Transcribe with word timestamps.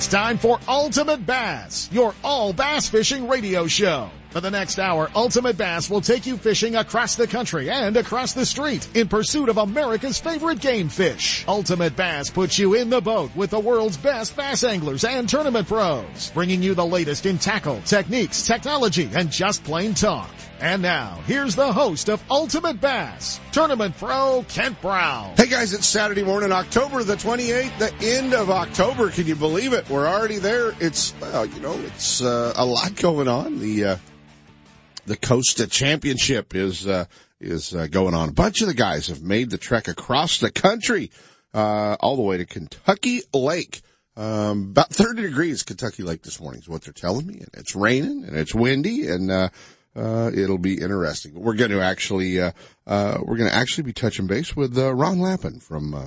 It's 0.00 0.08
time 0.08 0.38
for 0.38 0.58
Ultimate 0.66 1.26
Bass, 1.26 1.90
your 1.92 2.14
all 2.24 2.54
bass 2.54 2.88
fishing 2.88 3.28
radio 3.28 3.66
show. 3.66 4.08
For 4.30 4.40
the 4.40 4.50
next 4.50 4.78
hour, 4.78 5.10
Ultimate 5.14 5.58
Bass 5.58 5.90
will 5.90 6.00
take 6.00 6.24
you 6.24 6.38
fishing 6.38 6.74
across 6.74 7.16
the 7.16 7.26
country 7.26 7.68
and 7.68 7.94
across 7.98 8.32
the 8.32 8.46
street 8.46 8.88
in 8.96 9.08
pursuit 9.08 9.50
of 9.50 9.58
America's 9.58 10.18
favorite 10.18 10.60
game 10.60 10.88
fish. 10.88 11.44
Ultimate 11.46 11.96
Bass 11.96 12.30
puts 12.30 12.58
you 12.58 12.72
in 12.72 12.88
the 12.88 13.02
boat 13.02 13.30
with 13.36 13.50
the 13.50 13.60
world's 13.60 13.98
best 13.98 14.34
bass 14.34 14.64
anglers 14.64 15.04
and 15.04 15.28
tournament 15.28 15.68
pros, 15.68 16.30
bringing 16.32 16.62
you 16.62 16.74
the 16.74 16.86
latest 16.86 17.26
in 17.26 17.36
tackle, 17.36 17.82
techniques, 17.82 18.46
technology, 18.46 19.10
and 19.14 19.30
just 19.30 19.62
plain 19.64 19.92
talk. 19.92 20.30
And 20.60 20.82
now, 20.82 21.18
here's 21.26 21.56
the 21.56 21.72
host 21.72 22.10
of 22.10 22.22
Ultimate 22.30 22.82
Bass, 22.82 23.40
Tournament 23.50 23.96
Pro 23.96 24.44
Kent 24.46 24.78
Brown. 24.82 25.32
Hey 25.34 25.46
guys, 25.46 25.72
it's 25.72 25.86
Saturday 25.86 26.22
morning, 26.22 26.52
October 26.52 27.02
the 27.02 27.14
28th, 27.14 27.78
the 27.78 28.06
end 28.06 28.34
of 28.34 28.50
October. 28.50 29.08
Can 29.08 29.26
you 29.26 29.36
believe 29.36 29.72
it? 29.72 29.88
We're 29.88 30.06
already 30.06 30.36
there. 30.36 30.74
It's, 30.78 31.14
well, 31.18 31.46
you 31.46 31.60
know, 31.60 31.72
it's 31.78 32.20
uh, 32.20 32.52
a 32.56 32.66
lot 32.66 32.94
going 32.96 33.26
on. 33.26 33.58
The, 33.58 33.84
uh, 33.84 33.96
the 35.06 35.16
Costa 35.16 35.66
Championship 35.66 36.54
is, 36.54 36.86
uh, 36.86 37.06
is 37.40 37.74
uh, 37.74 37.86
going 37.86 38.12
on. 38.12 38.28
A 38.28 38.32
bunch 38.32 38.60
of 38.60 38.68
the 38.68 38.74
guys 38.74 39.06
have 39.06 39.22
made 39.22 39.48
the 39.48 39.56
trek 39.56 39.88
across 39.88 40.40
the 40.40 40.50
country, 40.50 41.10
uh, 41.54 41.96
all 42.00 42.16
the 42.16 42.22
way 42.22 42.36
to 42.36 42.44
Kentucky 42.44 43.22
Lake. 43.32 43.80
Um, 44.14 44.72
about 44.72 44.90
30 44.90 45.22
degrees 45.22 45.62
Kentucky 45.62 46.02
Lake 46.02 46.20
this 46.20 46.38
morning 46.38 46.60
is 46.60 46.68
what 46.68 46.82
they're 46.82 46.92
telling 46.92 47.26
me. 47.26 47.36
And 47.36 47.48
it's 47.54 47.74
raining 47.74 48.24
and 48.24 48.36
it's 48.36 48.54
windy 48.54 49.08
and, 49.08 49.30
uh, 49.30 49.48
uh, 49.96 50.30
it'll 50.32 50.58
be 50.58 50.80
interesting. 50.80 51.34
We're 51.34 51.54
going 51.54 51.70
to 51.70 51.80
actually, 51.80 52.40
uh, 52.40 52.52
uh, 52.86 53.18
we're 53.22 53.36
going 53.36 53.50
to 53.50 53.56
actually 53.56 53.84
be 53.84 53.92
touching 53.92 54.26
base 54.26 54.54
with, 54.56 54.76
uh, 54.78 54.94
Ron 54.94 55.20
Lappin 55.20 55.60
from, 55.60 55.94
uh, 55.94 56.06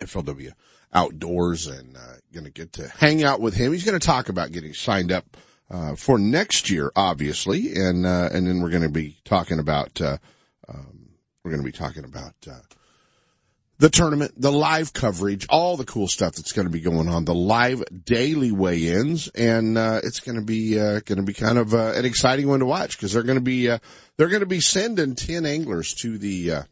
FLW 0.00 0.52
Outdoors 0.92 1.66
and, 1.66 1.96
uh, 1.96 2.16
going 2.32 2.44
to 2.44 2.50
get 2.50 2.72
to 2.74 2.88
hang 2.88 3.22
out 3.24 3.40
with 3.40 3.54
him. 3.54 3.72
He's 3.72 3.84
going 3.84 3.98
to 3.98 4.04
talk 4.06 4.28
about 4.28 4.52
getting 4.52 4.74
signed 4.74 5.12
up, 5.12 5.36
uh, 5.70 5.94
for 5.94 6.18
next 6.18 6.70
year, 6.70 6.92
obviously. 6.94 7.74
And, 7.74 8.04
uh, 8.04 8.28
and 8.32 8.46
then 8.46 8.60
we're 8.60 8.70
going 8.70 8.82
to 8.82 8.88
be 8.88 9.16
talking 9.24 9.58
about, 9.58 10.00
uh, 10.00 10.18
um, 10.68 11.08
we're 11.42 11.50
going 11.50 11.62
to 11.62 11.66
be 11.66 11.76
talking 11.76 12.04
about, 12.04 12.34
uh, 12.50 12.60
the 13.78 13.90
tournament, 13.90 14.32
the 14.40 14.52
live 14.52 14.92
coverage, 14.92 15.46
all 15.50 15.76
the 15.76 15.84
cool 15.84 16.06
stuff 16.06 16.34
that's 16.34 16.52
going 16.52 16.66
to 16.66 16.72
be 16.72 16.80
going 16.80 17.08
on, 17.08 17.24
the 17.24 17.34
live 17.34 17.82
daily 18.04 18.52
weigh-ins, 18.52 19.28
and 19.28 19.76
uh, 19.76 20.00
it's 20.04 20.20
going 20.20 20.36
to 20.36 20.44
be 20.44 20.78
uh, 20.78 21.00
going 21.00 21.16
to 21.16 21.24
be 21.24 21.32
kind 21.32 21.58
of 21.58 21.74
uh, 21.74 21.92
an 21.94 22.04
exciting 22.04 22.48
one 22.48 22.60
to 22.60 22.66
watch 22.66 22.96
because 22.96 23.12
they're 23.12 23.24
going 23.24 23.38
to 23.38 23.40
be 23.40 23.68
uh, 23.68 23.78
they're 24.16 24.28
going 24.28 24.40
to 24.40 24.46
be 24.46 24.60
sending 24.60 25.14
ten 25.16 25.44
anglers 25.44 25.94
to 25.94 26.16
the 26.16 26.50
uh, 26.52 26.62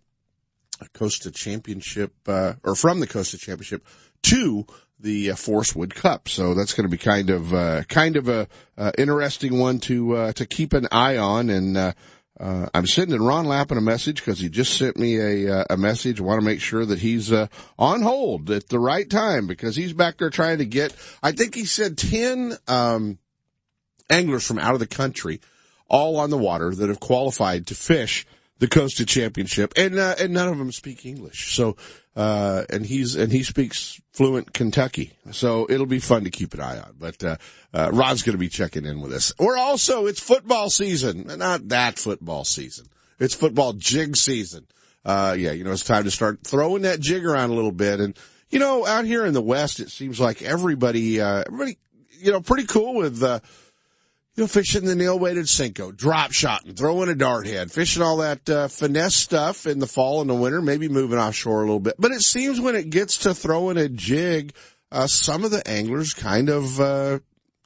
Costa 0.95 1.31
Championship 1.31 2.13
uh, 2.29 2.55
or 2.63 2.77
from 2.77 3.01
the 3.01 3.09
Costa 3.09 3.39
Championship 3.39 3.85
to 4.23 4.67
the 5.01 5.33
uh, 5.33 5.35
Forrest 5.35 5.75
Wood 5.75 5.95
Cup. 5.95 6.29
So 6.29 6.55
that's 6.55 6.75
going 6.75 6.89
to 6.89 6.91
be 6.91 6.99
kind 6.99 7.31
of 7.31 7.89
kind 7.89 8.17
of 8.17 8.29
a 8.29 8.47
interesting 8.99 9.59
one 9.59 9.81
to 9.81 10.33
to 10.33 10.47
keep 10.47 10.73
an 10.75 10.87
eye 10.93 11.17
on 11.17 11.51
and. 11.51 11.95
Uh, 12.41 12.71
I'm 12.73 12.87
sending 12.87 13.21
Ron 13.21 13.45
Lappin 13.45 13.77
a 13.77 13.83
message 13.83 14.17
because 14.17 14.39
he 14.39 14.49
just 14.49 14.79
sent 14.79 14.97
me 14.97 15.19
a 15.19 15.59
uh, 15.59 15.65
a 15.69 15.77
message. 15.77 16.21
I 16.21 16.25
want 16.25 16.41
to 16.41 16.47
make 16.47 16.61
sure 16.61 16.87
that 16.87 16.99
he's 16.99 17.31
uh, 17.31 17.49
on 17.79 18.01
hold 18.01 18.51
at 18.51 18.69
the 18.69 18.79
right 18.79 19.09
time 19.09 19.47
because 19.47 19.77
he's 19.77 19.93
back 19.93 20.17
there 20.17 20.31
trying 20.31 20.59
to 20.59 20.65
get. 20.65 20.97
I 21.23 21.33
think 21.33 21.55
he 21.55 21.67
said 21.67 21.99
ten 21.99 22.57
um, 22.67 23.19
anglers 24.09 24.47
from 24.47 24.59
out 24.59 24.73
of 24.73 24.81
the 24.81 24.87
country, 24.87 25.43
all 25.87 26.17
on 26.17 26.31
the 26.31 26.39
water 26.39 26.75
that 26.75 26.89
have 26.89 27.01
qualified 27.01 27.67
to 27.67 27.75
fish 27.75 28.27
the 28.59 28.69
Costa 28.69 29.05
Championship, 29.05 29.75
and 29.77 29.99
uh, 29.99 30.15
and 30.19 30.33
none 30.33 30.49
of 30.49 30.57
them 30.57 30.73
speak 30.73 31.05
English. 31.05 31.55
So, 31.55 31.77
uh, 32.17 32.65
and 32.71 32.85
he's 32.85 33.15
and 33.17 33.33
he 33.33 33.43
speaks 33.43 34.01
fluent 34.13 34.53
Kentucky. 34.53 35.13
So 35.31 35.67
it'll 35.71 35.87
be 35.87 36.01
fun 36.01 36.25
to 36.25 36.31
keep 36.31 36.55
an 36.55 36.61
eye 36.61 36.79
on. 36.79 36.95
But 36.99 37.23
uh, 37.23 37.37
uh, 37.73 37.91
Ron's 37.93 38.23
going 38.23 38.35
to 38.35 38.39
be 38.39 38.49
checking 38.49 38.85
in 38.85 39.01
with 39.01 39.13
us. 39.13 39.33
We're 39.39 39.57
also 39.57 40.07
it's 40.07 40.21
football 40.21 40.71
season, 40.71 41.27
not 41.39 41.69
that 41.69 41.99
football 41.99 42.45
season. 42.45 42.87
It's 43.19 43.35
football 43.35 43.75
jig 43.75 44.17
season. 44.17 44.67
Uh, 45.05 45.35
yeah, 45.39 45.53
you 45.53 45.65
know 45.65 45.73
it's 45.73 45.85
time 45.85 46.05
to 46.05 46.11
start 46.11 46.41
throwing 46.45 46.83
that 46.83 47.01
jig 47.01 47.25
around 47.25 47.51
a 47.51 47.55
little 47.55 47.73
bit. 47.73 48.01
And 48.01 48.19
you 48.51 48.59
know, 48.59 48.85
out 48.85 49.05
here 49.05 49.25
in 49.25 49.33
the 49.33 49.41
West, 49.41 49.79
it 49.81 49.91
seems 49.91 50.19
like 50.19 50.43
everybody, 50.43 51.21
uh, 51.21 51.45
everybody, 51.47 51.79
you 52.19 52.33
know, 52.33 52.41
pretty 52.41 52.67
cool 52.67 52.95
with. 52.97 53.23
You 54.37 54.45
know, 54.45 54.49
fishing 54.49 54.85
the 54.85 54.95
nail 54.95 55.19
weighted 55.19 55.47
Senko, 55.47 55.95
drop 55.95 56.31
shotting, 56.33 56.75
throwing 56.75 57.09
a 57.09 57.17
dart 57.17 57.47
head, 57.47 57.73
fishing 57.73 58.03
all 58.03 58.19
that 58.19 58.49
uh, 58.49 58.69
finesse 58.69 59.17
stuff 59.17 59.67
in 59.67 59.81
the 59.81 59.89
fall 59.89 60.21
and 60.21 60.31
the 60.31 60.35
winter, 60.35 60.63
maybe 60.63 60.89
moving 60.89 61.19
offshore 61.19 61.59
a 61.59 61.65
little 61.65 61.81
bit. 61.81 61.97
But 61.99 62.13
it 62.13 62.23
seems 62.23 62.61
when 62.61 62.77
it 62.77 62.91
gets 62.91 63.19
to 63.19 63.35
throwing 63.35 63.77
a 63.77 63.89
jig, 63.89 64.55
uh, 64.93 65.09
some 65.09 65.45
of 65.45 65.51
the 65.51 65.67
anglers 65.69 66.15
kind 66.15 66.49
of 66.49 66.81
uh, 66.81 67.19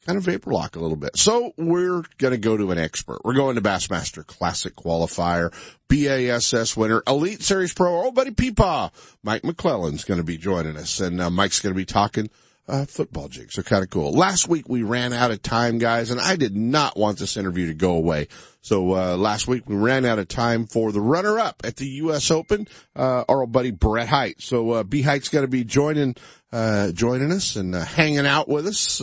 kind 0.07 0.17
of 0.17 0.25
vapor 0.25 0.53
lock 0.53 0.77
a 0.77 0.81
little 0.81 0.97
bit. 0.97 1.17
So 1.17 1.53
we're 1.59 2.03
going 2.19 2.33
to 2.33 2.39
go 2.39 2.57
to 2.57 2.71
an 2.71 2.79
expert. 2.79 3.21
We're 3.25 3.35
going 3.35 3.57
to 3.57 3.63
Bassmaster 3.63 4.27
Classic 4.27 4.75
qualifier, 4.75 5.53
BASS 5.89 6.77
winner, 6.77 7.03
Elite 7.07 7.43
Series 7.43 7.75
Pro, 7.75 8.05
old 8.05 8.15
buddy 8.15 8.31
Peepaw. 8.31 8.91
Mike 9.23 9.45
McClellan's 9.45 10.05
going 10.05 10.19
to 10.19 10.25
be 10.25 10.39
joining 10.39 10.77
us, 10.77 11.01
and 11.01 11.21
uh, 11.21 11.31
Mike's 11.31 11.61
going 11.61 11.75
to 11.75 11.79
be 11.79 11.85
talking 11.85 12.31
uh, 12.69 12.85
football 12.87 13.29
jigs. 13.29 13.55
They're 13.55 13.65
kind 13.65 13.83
of 13.83 13.91
cool. 13.91 14.13
Last 14.13 14.49
week 14.49 14.69
we 14.69 14.83
ran 14.83 15.13
out 15.13 15.31
of 15.31 15.43
time, 15.43 15.79
guys, 15.79 16.11
and 16.11 16.21
I 16.21 16.37
did 16.37 16.57
not 16.57 16.97
want 16.97 17.19
this 17.19 17.37
interview 17.37 17.67
to 17.67 17.75
go 17.75 17.95
away. 17.95 18.29
So, 18.63 18.95
uh, 18.95 19.17
last 19.17 19.47
week 19.47 19.69
we 19.69 19.77
ran 19.77 20.07
out 20.07 20.19
of 20.19 20.29
time 20.29 20.67
for 20.67 20.91
the 20.91 21.01
runner 21.01 21.39
up 21.39 21.63
at 21.65 21.77
the 21.77 21.87
U.S. 21.87 22.31
Open, 22.31 22.67
uh, 22.97 23.25
our 23.29 23.43
old 23.43 23.53
buddy 23.53 23.71
Brett 23.71 24.09
Hite. 24.09 24.41
So, 24.41 24.71
uh, 24.71 24.83
B 24.83 25.03
Hite's 25.03 25.29
going 25.29 25.45
to 25.45 25.51
be 25.51 25.65
joining, 25.65 26.17
uh, 26.53 26.93
joining 26.93 27.31
us 27.31 27.57
and 27.57 27.75
uh, 27.75 27.85
hanging 27.85 28.27
out 28.27 28.49
with 28.49 28.67
us. 28.67 29.01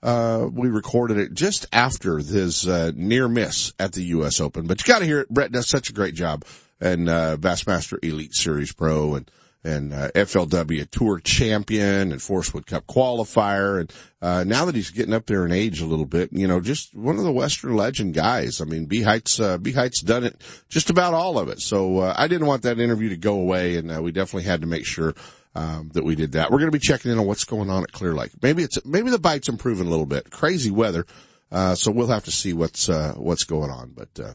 Uh, 0.00 0.48
we 0.52 0.68
recorded 0.68 1.18
it 1.18 1.34
just 1.34 1.66
after 1.72 2.18
his, 2.18 2.66
uh, 2.66 2.92
near 2.94 3.28
miss 3.28 3.72
at 3.78 3.92
the 3.92 4.02
U.S. 4.04 4.40
Open, 4.40 4.66
but 4.66 4.80
you 4.80 4.92
got 4.92 5.00
to 5.00 5.04
hear 5.04 5.20
it. 5.20 5.28
Brett 5.28 5.52
does 5.52 5.68
such 5.68 5.90
a 5.90 5.92
great 5.92 6.14
job 6.14 6.44
and, 6.80 7.08
uh, 7.08 7.36
Bassmaster 7.36 7.98
Elite 8.02 8.34
Series 8.34 8.72
Pro 8.72 9.14
and, 9.14 9.30
and 9.68 9.92
uh, 9.92 10.10
FLW 10.12 10.90
Tour 10.90 11.20
champion 11.20 12.10
and 12.10 12.22
Forrest 12.22 12.54
Wood 12.54 12.66
Cup 12.66 12.86
qualifier. 12.86 13.80
And 13.80 13.92
uh, 14.22 14.44
now 14.44 14.64
that 14.64 14.74
he's 14.74 14.90
getting 14.90 15.12
up 15.12 15.26
there 15.26 15.44
in 15.44 15.52
age 15.52 15.80
a 15.80 15.86
little 15.86 16.06
bit, 16.06 16.32
you 16.32 16.48
know, 16.48 16.60
just 16.60 16.94
one 16.94 17.18
of 17.18 17.24
the 17.24 17.32
Western 17.32 17.76
legend 17.76 18.14
guys. 18.14 18.60
I 18.60 18.64
mean, 18.64 18.86
B 18.86 19.02
Hite's, 19.02 19.38
uh, 19.38 19.58
B 19.58 19.72
Hite's 19.72 20.00
done 20.00 20.24
it 20.24 20.40
just 20.68 20.90
about 20.90 21.14
all 21.14 21.38
of 21.38 21.48
it. 21.48 21.60
So 21.60 21.98
uh, 21.98 22.14
I 22.16 22.26
didn't 22.28 22.46
want 22.46 22.62
that 22.62 22.80
interview 22.80 23.10
to 23.10 23.16
go 23.16 23.34
away, 23.34 23.76
and 23.76 23.92
uh, 23.92 24.02
we 24.02 24.10
definitely 24.10 24.48
had 24.48 24.62
to 24.62 24.66
make 24.66 24.86
sure. 24.86 25.14
Um, 25.54 25.90
that 25.94 26.04
we 26.04 26.14
did 26.14 26.32
that. 26.32 26.52
We're 26.52 26.58
going 26.58 26.70
to 26.70 26.78
be 26.78 26.78
checking 26.78 27.10
in 27.10 27.18
on 27.18 27.26
what's 27.26 27.42
going 27.42 27.68
on 27.68 27.82
at 27.82 27.90
Clear 27.90 28.14
Lake. 28.14 28.30
Maybe 28.42 28.62
it's 28.62 28.78
maybe 28.84 29.10
the 29.10 29.18
bite's 29.18 29.48
improving 29.48 29.88
a 29.88 29.90
little 29.90 30.06
bit. 30.06 30.30
Crazy 30.30 30.70
weather, 30.70 31.04
uh, 31.50 31.74
so 31.74 31.90
we'll 31.90 32.06
have 32.08 32.26
to 32.26 32.30
see 32.30 32.52
what's 32.52 32.88
uh, 32.88 33.14
what's 33.16 33.42
going 33.42 33.70
on. 33.70 33.90
But 33.90 34.08
uh, 34.22 34.34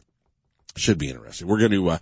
should 0.76 0.98
be 0.98 1.08
interesting. 1.08 1.48
We're 1.48 1.60
going 1.60 1.70
to 1.70 1.98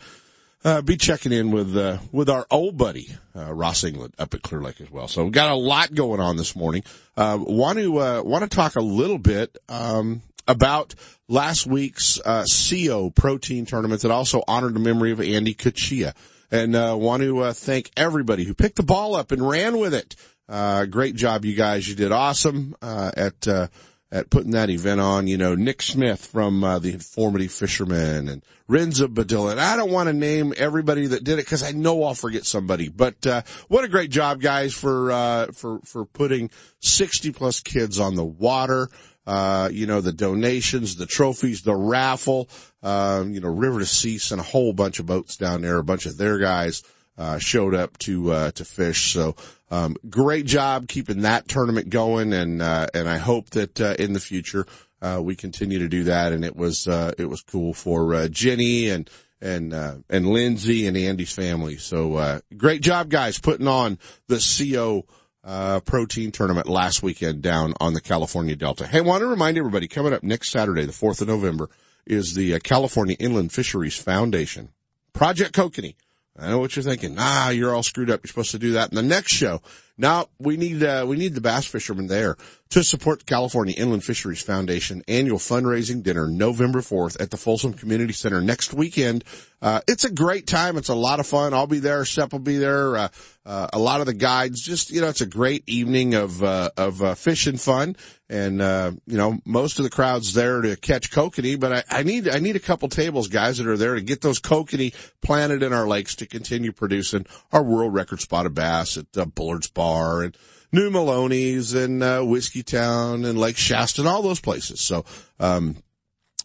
uh, 0.65 0.83
be 0.83 0.97
checking 0.97 1.33
in 1.33 1.51
with 1.51 1.77
uh, 1.77 1.99
with 2.13 2.29
our 2.29 2.47
old 2.51 2.77
buddy 2.77 3.09
uh, 3.35 3.53
Ross 3.53 3.85
England 3.85 4.15
up 4.19 4.35
at 4.35 4.43
Clear 4.43 4.61
Lake 4.61 4.81
as 4.81 4.91
well. 4.91 5.09
So 5.09 5.25
we've 5.25 5.33
got 5.33 5.51
a 5.51 5.57
lot 5.57 5.95
going 5.95 6.21
on 6.21 6.37
this 6.37 6.55
morning. 6.55 6.85
Uh, 7.17 7.39
want 7.41 7.79
to 7.79 7.99
uh, 7.99 8.23
want 8.23 8.49
to 8.49 8.55
talk 8.55 8.77
a 8.77 8.81
little 8.81 9.19
bit 9.19 9.59
um, 9.69 10.23
about 10.47 10.95
last 11.29 11.67
week's 11.67 12.21
uh, 12.25 12.45
CO 12.69 13.11
protein 13.11 13.67
tournament 13.67 14.03
that 14.03 14.11
also 14.11 14.43
honored 14.47 14.75
the 14.75 14.81
memory 14.81 15.13
of 15.13 15.21
Andy 15.21 15.55
Cuccia, 15.55 16.15
and 16.51 16.77
uh, 16.77 16.97
want 16.99 17.23
to 17.23 17.41
uh, 17.41 17.53
thank 17.53 17.91
everybody 17.97 18.45
who 18.45 18.55
picked 18.55 18.77
the 18.77 18.83
ball 18.83 19.15
up 19.15 19.33
and 19.33 19.47
ran 19.47 19.79
with 19.79 19.95
it. 19.95 20.15
Uh, 20.49 20.85
great 20.85 21.17
job, 21.17 21.45
you 21.45 21.55
guys. 21.55 21.89
You 21.89 21.95
did 21.95 22.13
awesome 22.13 22.77
uh, 22.83 23.11
at. 23.17 23.71
At 24.13 24.29
putting 24.29 24.51
that 24.51 24.69
event 24.69 25.01
on. 25.01 25.27
You 25.27 25.39
know, 25.39 25.55
Nick 25.55 25.81
Smith 25.81 26.27
from 26.27 26.63
uh, 26.63 26.79
the 26.79 26.93
Informative 26.93 27.51
Fisherman 27.51 28.29
and 28.29 28.43
Renza 28.69 29.09
Badilla. 29.09 29.53
And 29.53 29.61
I 29.61 29.75
don't 29.75 29.91
want 29.91 30.09
to 30.09 30.13
name 30.13 30.53
everybody 30.55 31.07
that 31.07 31.25
did 31.25 31.39
it 31.39 31.47
because 31.47 31.63
I 31.63 31.73
know 31.73 32.05
I'll 32.05 32.13
forget 32.13 32.45
somebody. 32.45 32.91
But 32.91 33.27
uh, 33.27 33.41
what 33.69 33.85
a 33.85 33.89
great 33.89 34.11
job, 34.11 34.43
guys, 34.43 34.75
for 34.75 35.11
uh, 35.11 35.47
for 35.53 35.81
for 35.87 36.05
putting 36.05 36.51
sixty 36.81 37.33
plus 37.33 37.61
kids 37.61 37.99
on 37.99 38.15
the 38.15 38.25
water. 38.25 38.91
Uh, 39.27 39.71
you 39.73 39.87
know, 39.87 40.01
the 40.01 40.13
donations, 40.13 40.97
the 40.97 41.07
trophies, 41.07 41.63
the 41.63 41.75
raffle, 41.75 42.51
um, 42.83 43.33
you 43.33 43.41
know, 43.41 43.49
River 43.49 43.79
to 43.79 43.87
Cease 43.87 44.33
and 44.33 44.41
a 44.41 44.45
whole 44.45 44.73
bunch 44.73 44.99
of 44.99 45.07
boats 45.07 45.37
down 45.37 45.63
there, 45.63 45.79
a 45.79 45.85
bunch 45.85 46.07
of 46.07 46.19
their 46.19 46.39
guys, 46.39 46.83
uh, 47.19 47.39
showed 47.39 47.75
up 47.75 47.99
to, 47.99 48.33
uh, 48.33 48.51
to 48.53 48.65
fish. 48.65 49.13
So, 49.13 49.37
um, 49.71 49.97
great 50.09 50.47
job 50.47 50.89
keeping 50.89 51.23
that 51.23 51.49
tournament 51.49 51.91
going. 51.91 52.33
And, 52.33 52.63
uh, 52.63 52.87
and 52.95 53.09
I 53.09 53.19
hope 53.19 53.51
that, 53.51 53.81
uh, 53.81 53.95
in 53.99 54.13
the 54.13 54.21
future, 54.21 54.67
uh, 55.01 55.21
we 55.23 55.35
continue 55.35 55.79
to 55.81 55.89
do 55.89 56.05
that. 56.05 56.33
And 56.33 56.45
it 56.45 56.57
was, 56.57 56.87
uh, 56.89 57.13
it 57.19 57.27
was 57.27 57.43
cool 57.43 57.75
for, 57.75 58.15
uh, 58.15 58.29
Jenny 58.29 58.89
and, 58.89 59.09
and, 59.41 59.75
uh, 59.75 59.97
and 60.09 60.27
Lindsay 60.27 60.87
and 60.87 60.97
Andy's 60.97 61.33
family. 61.33 61.77
So, 61.77 62.15
uh, 62.17 62.41
great 62.57 62.83
job 62.83 63.09
guys 63.09 63.39
putting 63.39 63.69
on 63.69 63.99
the 64.29 64.39
CO, 64.39 65.05
uh, 65.45 65.81
protein 65.81 66.31
tournament 66.31 66.69
last 66.69 67.03
weekend 67.03 67.43
down 67.43 67.75
on 67.81 67.95
the 67.95 68.01
California 68.01 68.55
Delta. 68.55 68.87
Hey, 68.87 68.99
I 68.99 69.03
want 69.03 69.23
to 69.23 69.27
remind 69.27 69.59
everybody 69.59 69.89
coming 69.89 70.13
up 70.13 70.23
next 70.23 70.51
Saturday, 70.51 70.85
the 70.85 70.93
4th 70.93 71.21
of 71.21 71.29
November 71.29 71.69
is 72.07 72.35
the 72.35 72.55
uh, 72.55 72.59
California 72.63 73.17
Inland 73.19 73.53
Fisheries 73.53 73.97
Foundation. 73.97 74.71
Project 75.13 75.55
Kokanee. 75.55 75.95
I 76.39 76.49
know 76.49 76.59
what 76.59 76.75
you're 76.75 76.83
thinking. 76.83 77.17
Ah, 77.19 77.51
you're 77.51 77.75
all 77.75 77.83
screwed 77.83 78.11
up. 78.11 78.21
You're 78.23 78.29
supposed 78.29 78.53
to 78.53 78.59
do 78.59 78.73
that 78.73 78.91
in 78.91 78.97
the 78.97 79.03
next 79.03 79.33
show. 79.33 79.61
Now 79.99 80.27
we 80.39 80.57
need 80.57 80.83
uh, 80.83 81.05
we 81.07 81.17
need 81.17 81.35
the 81.35 81.41
bass 81.41 81.67
fishermen 81.67 82.07
there 82.07 82.37
to 82.73 82.83
support 82.83 83.19
the 83.19 83.25
California 83.27 83.75
Inland 83.77 84.03
Fisheries 84.03 84.41
Foundation 84.41 85.03
annual 85.07 85.39
fundraising 85.39 86.03
dinner 86.03 86.27
November 86.27 86.81
4th 86.81 87.21
at 87.21 87.31
the 87.31 87.37
Folsom 87.37 87.75
Community 87.75 88.15
Center 88.15 88.41
next 88.41 88.73
weekend. 88.73 89.25
Uh, 89.61 89.81
it's 89.87 90.05
a 90.05 90.11
great 90.11 90.47
time. 90.47 90.79
It's 90.79 90.89
a 90.89 90.95
lot 90.95 91.21
of 91.21 91.27
fun. 91.27 91.53
I'll 91.53 91.67
be 91.67 91.79
there. 91.79 92.05
Sep 92.07 92.33
will 92.33 92.39
be 92.39 92.57
there. 92.57 92.97
Uh, 92.97 93.09
uh, 93.45 93.69
a 93.73 93.79
lot 93.79 94.01
of 94.01 94.07
the 94.07 94.15
guides. 94.15 94.61
Just 94.61 94.91
you 94.91 95.03
know, 95.03 95.09
it's 95.09 95.21
a 95.21 95.27
great 95.27 95.65
evening 95.69 96.15
of 96.15 96.43
uh, 96.43 96.71
of 96.77 97.03
uh, 97.03 97.15
fishing 97.15 97.59
fun, 97.59 97.95
and 98.29 98.61
uh, 98.61 98.93
you 99.07 99.19
know, 99.19 99.39
most 99.45 99.79
of 99.79 99.85
the 99.85 99.91
crowd's 99.91 100.33
there 100.33 100.63
to 100.63 100.75
catch 100.77 101.13
kokanee. 101.13 101.61
But 101.61 101.73
I, 101.73 101.99
I 101.99 102.03
need 102.03 102.29
I 102.29 102.39
need 102.39 102.57
a 102.57 102.61
couple 102.61 102.89
tables, 102.89 103.29
guys, 103.29 103.59
that 103.59 103.69
are 103.69 103.77
there 103.77 103.95
to 103.95 104.01
get 104.01 104.21
those 104.21 104.41
kokanee 104.41 104.95
planted 105.21 105.63
in 105.63 105.73
our 105.73 105.87
lakes 105.87 106.17
to 106.17 106.27
continue 106.27 106.73
producing 106.73 107.27
our 107.53 107.63
world 107.63 107.95
record 107.95 108.21
spotted 108.21 108.55
bass 108.55 108.97
at 108.97 109.35
Bullard's 109.35 109.69
Bar 109.69 109.82
and 110.25 110.37
New 110.73 110.91
Melones 110.91 111.75
and 111.75 112.03
uh, 112.03 112.21
Whiskeytown 112.21 113.27
and 113.27 113.39
Lake 113.39 113.57
Shasta 113.57 114.01
and 114.01 114.09
all 114.09 114.23
those 114.23 114.41
places. 114.41 114.81
So. 114.81 115.05
Um, 115.39 115.77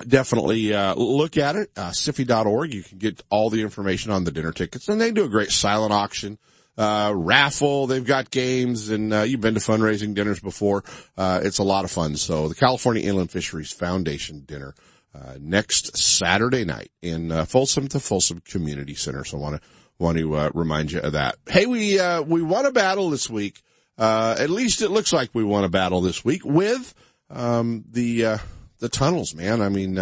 definitely 0.08 0.76
uh, 0.76 0.94
look 0.94 1.38
at 1.38 1.56
it. 1.56 1.72
Uh, 1.76 1.90
SIFI.org. 1.90 2.72
You 2.72 2.84
can 2.84 3.00
get 3.00 3.24
all 3.32 3.50
the 3.50 3.64
information 3.64 4.12
on 4.12 4.26
the 4.26 4.32
dinner 4.32 4.52
tickets, 4.52 4.88
and 4.90 5.02
they 5.02 5.12
do 5.12 5.26
a 5.26 5.28
great 5.28 5.50
silent 5.50 5.92
auction 5.92 6.38
uh, 6.78 7.12
raffle. 7.16 7.88
They've 7.88 8.06
got 8.06 8.30
games 8.30 8.90
and, 8.90 9.14
uh, 9.14 9.22
you've 9.22 9.42
been 9.42 9.56
to 9.56 9.60
fundraising 9.60 10.14
dinners 10.14 10.40
before. 10.40 10.84
Uh, 11.18 11.42
it's 11.44 11.58
a 11.58 11.64
lot 11.64 11.86
of 11.86 11.92
fun. 11.92 12.16
So 12.16 12.48
the 12.48 12.56
California 12.56 13.04
Inland 13.04 13.32
Fisheries 13.32 13.72
Foundation 13.72 14.44
dinner, 14.46 14.76
uh, 15.16 15.34
next 15.40 15.98
Saturday 15.98 16.66
night 16.66 16.92
in, 17.02 17.32
uh, 17.32 17.46
Folsom 17.46 17.88
to 17.90 18.00
Folsom 18.00 18.42
Community 18.42 18.94
Center. 18.94 19.26
So 19.26 19.38
I 19.38 19.42
want 19.42 19.62
to, 19.62 19.68
want 20.00 20.18
to, 20.18 20.36
uh, 20.36 20.52
remind 20.54 20.92
you 20.92 21.00
of 21.00 21.14
that. 21.14 21.36
Hey, 21.48 21.66
we, 21.66 22.00
we 22.26 22.42
won 22.42 22.66
a 22.66 22.72
battle 22.72 23.10
this 23.10 23.30
week. 23.30 23.62
at 23.98 24.50
least 24.50 24.82
it 24.82 24.92
looks 24.92 25.14
like 25.14 25.30
we 25.34 25.44
won 25.44 25.64
a 25.64 25.70
battle 25.70 26.02
this 26.02 26.24
week 26.24 26.46
with, 26.46 26.94
um, 27.30 27.84
the, 27.90 28.40
the 28.80 28.90
tunnels, 28.90 29.34
man. 29.34 29.62
I 29.62 29.70
mean, 29.70 29.98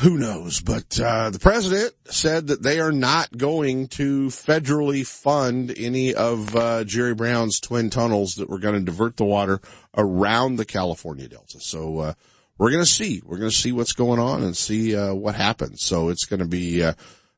who 0.00 0.16
knows? 0.16 0.60
But 0.60 0.98
uh, 0.98 1.30
the 1.30 1.38
president 1.38 1.92
said 2.06 2.46
that 2.48 2.62
they 2.62 2.80
are 2.80 2.92
not 2.92 3.36
going 3.36 3.88
to 3.88 4.28
federally 4.28 5.06
fund 5.06 5.72
any 5.76 6.14
of 6.14 6.56
uh, 6.56 6.84
Jerry 6.84 7.14
Brown's 7.14 7.60
twin 7.60 7.90
tunnels 7.90 8.36
that 8.36 8.48
were 8.48 8.58
going 8.58 8.74
to 8.74 8.80
divert 8.80 9.16
the 9.16 9.24
water 9.24 9.60
around 9.96 10.56
the 10.56 10.64
California 10.64 11.28
Delta. 11.28 11.60
So 11.60 11.98
uh, 11.98 12.12
we're 12.58 12.70
going 12.70 12.84
to 12.84 12.90
see. 12.90 13.22
We're 13.24 13.38
going 13.38 13.50
to 13.50 13.56
see 13.56 13.72
what's 13.72 13.92
going 13.92 14.18
on 14.18 14.42
and 14.42 14.56
see 14.56 14.96
uh, 14.96 15.14
what 15.14 15.34
happens. 15.34 15.82
So 15.82 16.08
it's 16.08 16.24
going 16.24 16.40
to 16.40 16.48
be. 16.48 16.82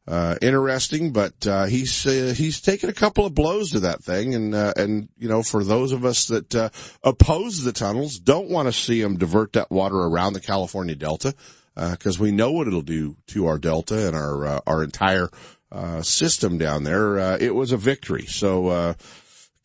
Uh, 0.07 0.37
interesting, 0.43 1.13
but 1.13 1.47
uh, 1.47 1.65
he's 1.65 2.07
uh, 2.07 2.35
he's 2.37 2.61
taken 2.61 2.91
a 2.91 2.95
couple 2.95 3.25
of 3.25 3.35
blows 3.35 3.71
to 3.71 3.81
that 3.81 4.05
thing, 4.05 4.35
and 4.35 4.55
uh, 4.55 4.73
and 4.77 5.09
you 5.19 5.29
know 5.29 5.43
for 5.43 5.65
those 5.65 5.93
of 5.93 6.05
us 6.05 6.27
that 6.27 6.55
uh, 6.55 6.69
oppose 7.03 7.65
the 7.65 7.73
tunnels, 7.73 8.19
don't 8.19 8.51
want 8.51 8.69
to 8.69 8.73
see 8.73 9.01
them 9.01 9.17
divert 9.17 9.55
that 9.55 9.71
water 9.71 9.97
around 9.97 10.35
the 10.35 10.41
California 10.41 10.95
Delta 10.95 11.35
uh, 11.77 11.97
we 12.19 12.33
know 12.33 12.53
what 12.53 12.69
it'll 12.69 12.83
do 12.83 13.17
to 13.29 13.47
our 13.47 13.59
delta 13.59 14.07
and 14.07 14.17
our 14.17 14.47
uh, 14.47 14.61
our 14.67 14.83
entire 14.85 15.29
uh, 15.73 16.03
system 16.03 16.59
down 16.59 16.85
there. 16.85 17.19
Uh, 17.19 17.37
it 17.41 17.55
was 17.55 17.73
a 17.73 17.77
victory, 17.77 18.27
so 18.27 18.69
uh, 18.69 18.95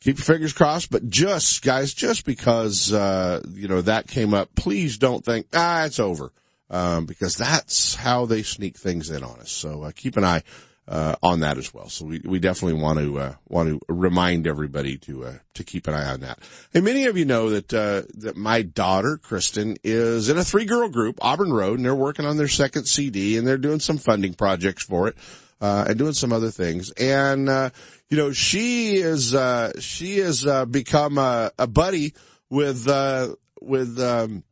keep 0.01 0.17
your 0.17 0.25
fingers 0.25 0.53
crossed. 0.53 0.89
But 0.89 1.07
just 1.07 1.63
guys, 1.63 1.93
just 1.93 2.25
because 2.25 2.91
uh, 2.91 3.41
you 3.53 3.67
know 3.67 3.81
that 3.81 4.07
came 4.07 4.33
up, 4.33 4.49
please 4.55 4.97
don't 4.97 5.23
think 5.23 5.47
ah 5.53 5.85
it's 5.85 5.99
over, 5.99 6.31
um, 6.69 7.05
because 7.05 7.35
that's 7.35 7.95
how 7.95 8.25
they 8.25 8.43
sneak 8.43 8.77
things 8.77 9.09
in 9.09 9.23
on 9.23 9.39
us. 9.39 9.51
So 9.51 9.91
keep 9.95 10.17
an 10.17 10.23
eye 10.23 10.43
uh, 10.89 11.15
on 11.21 11.41
that 11.41 11.57
as 11.57 11.71
well. 11.71 11.87
So 11.87 12.05
we, 12.05 12.19
we 12.25 12.39
definitely 12.39 12.81
want 12.81 12.97
to, 12.97 13.19
uh, 13.19 13.33
want 13.47 13.69
to 13.69 13.93
remind 13.93 14.47
everybody 14.47 14.97
to, 14.97 15.25
uh, 15.25 15.33
to 15.53 15.63
keep 15.63 15.87
an 15.87 15.93
eye 15.93 16.11
on 16.11 16.21
that. 16.21 16.39
And 16.73 16.83
many 16.83 17.05
of 17.05 17.15
you 17.15 17.25
know 17.25 17.51
that, 17.51 17.71
uh, 17.71 18.01
that 18.15 18.35
my 18.35 18.63
daughter, 18.63 19.17
Kristen, 19.21 19.77
is 19.83 20.29
in 20.29 20.37
a 20.39 20.43
three 20.43 20.65
girl 20.65 20.89
group, 20.89 21.19
Auburn 21.21 21.53
Road, 21.53 21.77
and 21.77 21.85
they're 21.85 21.93
working 21.93 22.25
on 22.25 22.37
their 22.37 22.47
second 22.47 22.85
CD 22.85 23.37
and 23.37 23.47
they're 23.47 23.59
doing 23.59 23.79
some 23.79 23.99
funding 23.99 24.33
projects 24.33 24.83
for 24.83 25.07
it, 25.07 25.15
uh, 25.61 25.85
and 25.87 25.99
doing 25.99 26.13
some 26.13 26.33
other 26.33 26.49
things. 26.49 26.89
And, 26.91 27.49
uh, 27.49 27.69
you 28.09 28.17
know, 28.17 28.31
she 28.31 28.95
is, 28.95 29.35
she 29.79 30.17
has, 30.17 30.43
become 30.71 31.19
a, 31.19 31.51
a 31.59 31.67
buddy 31.67 32.15
with, 32.49 32.87
with, 33.61 33.99
um, 33.99 34.43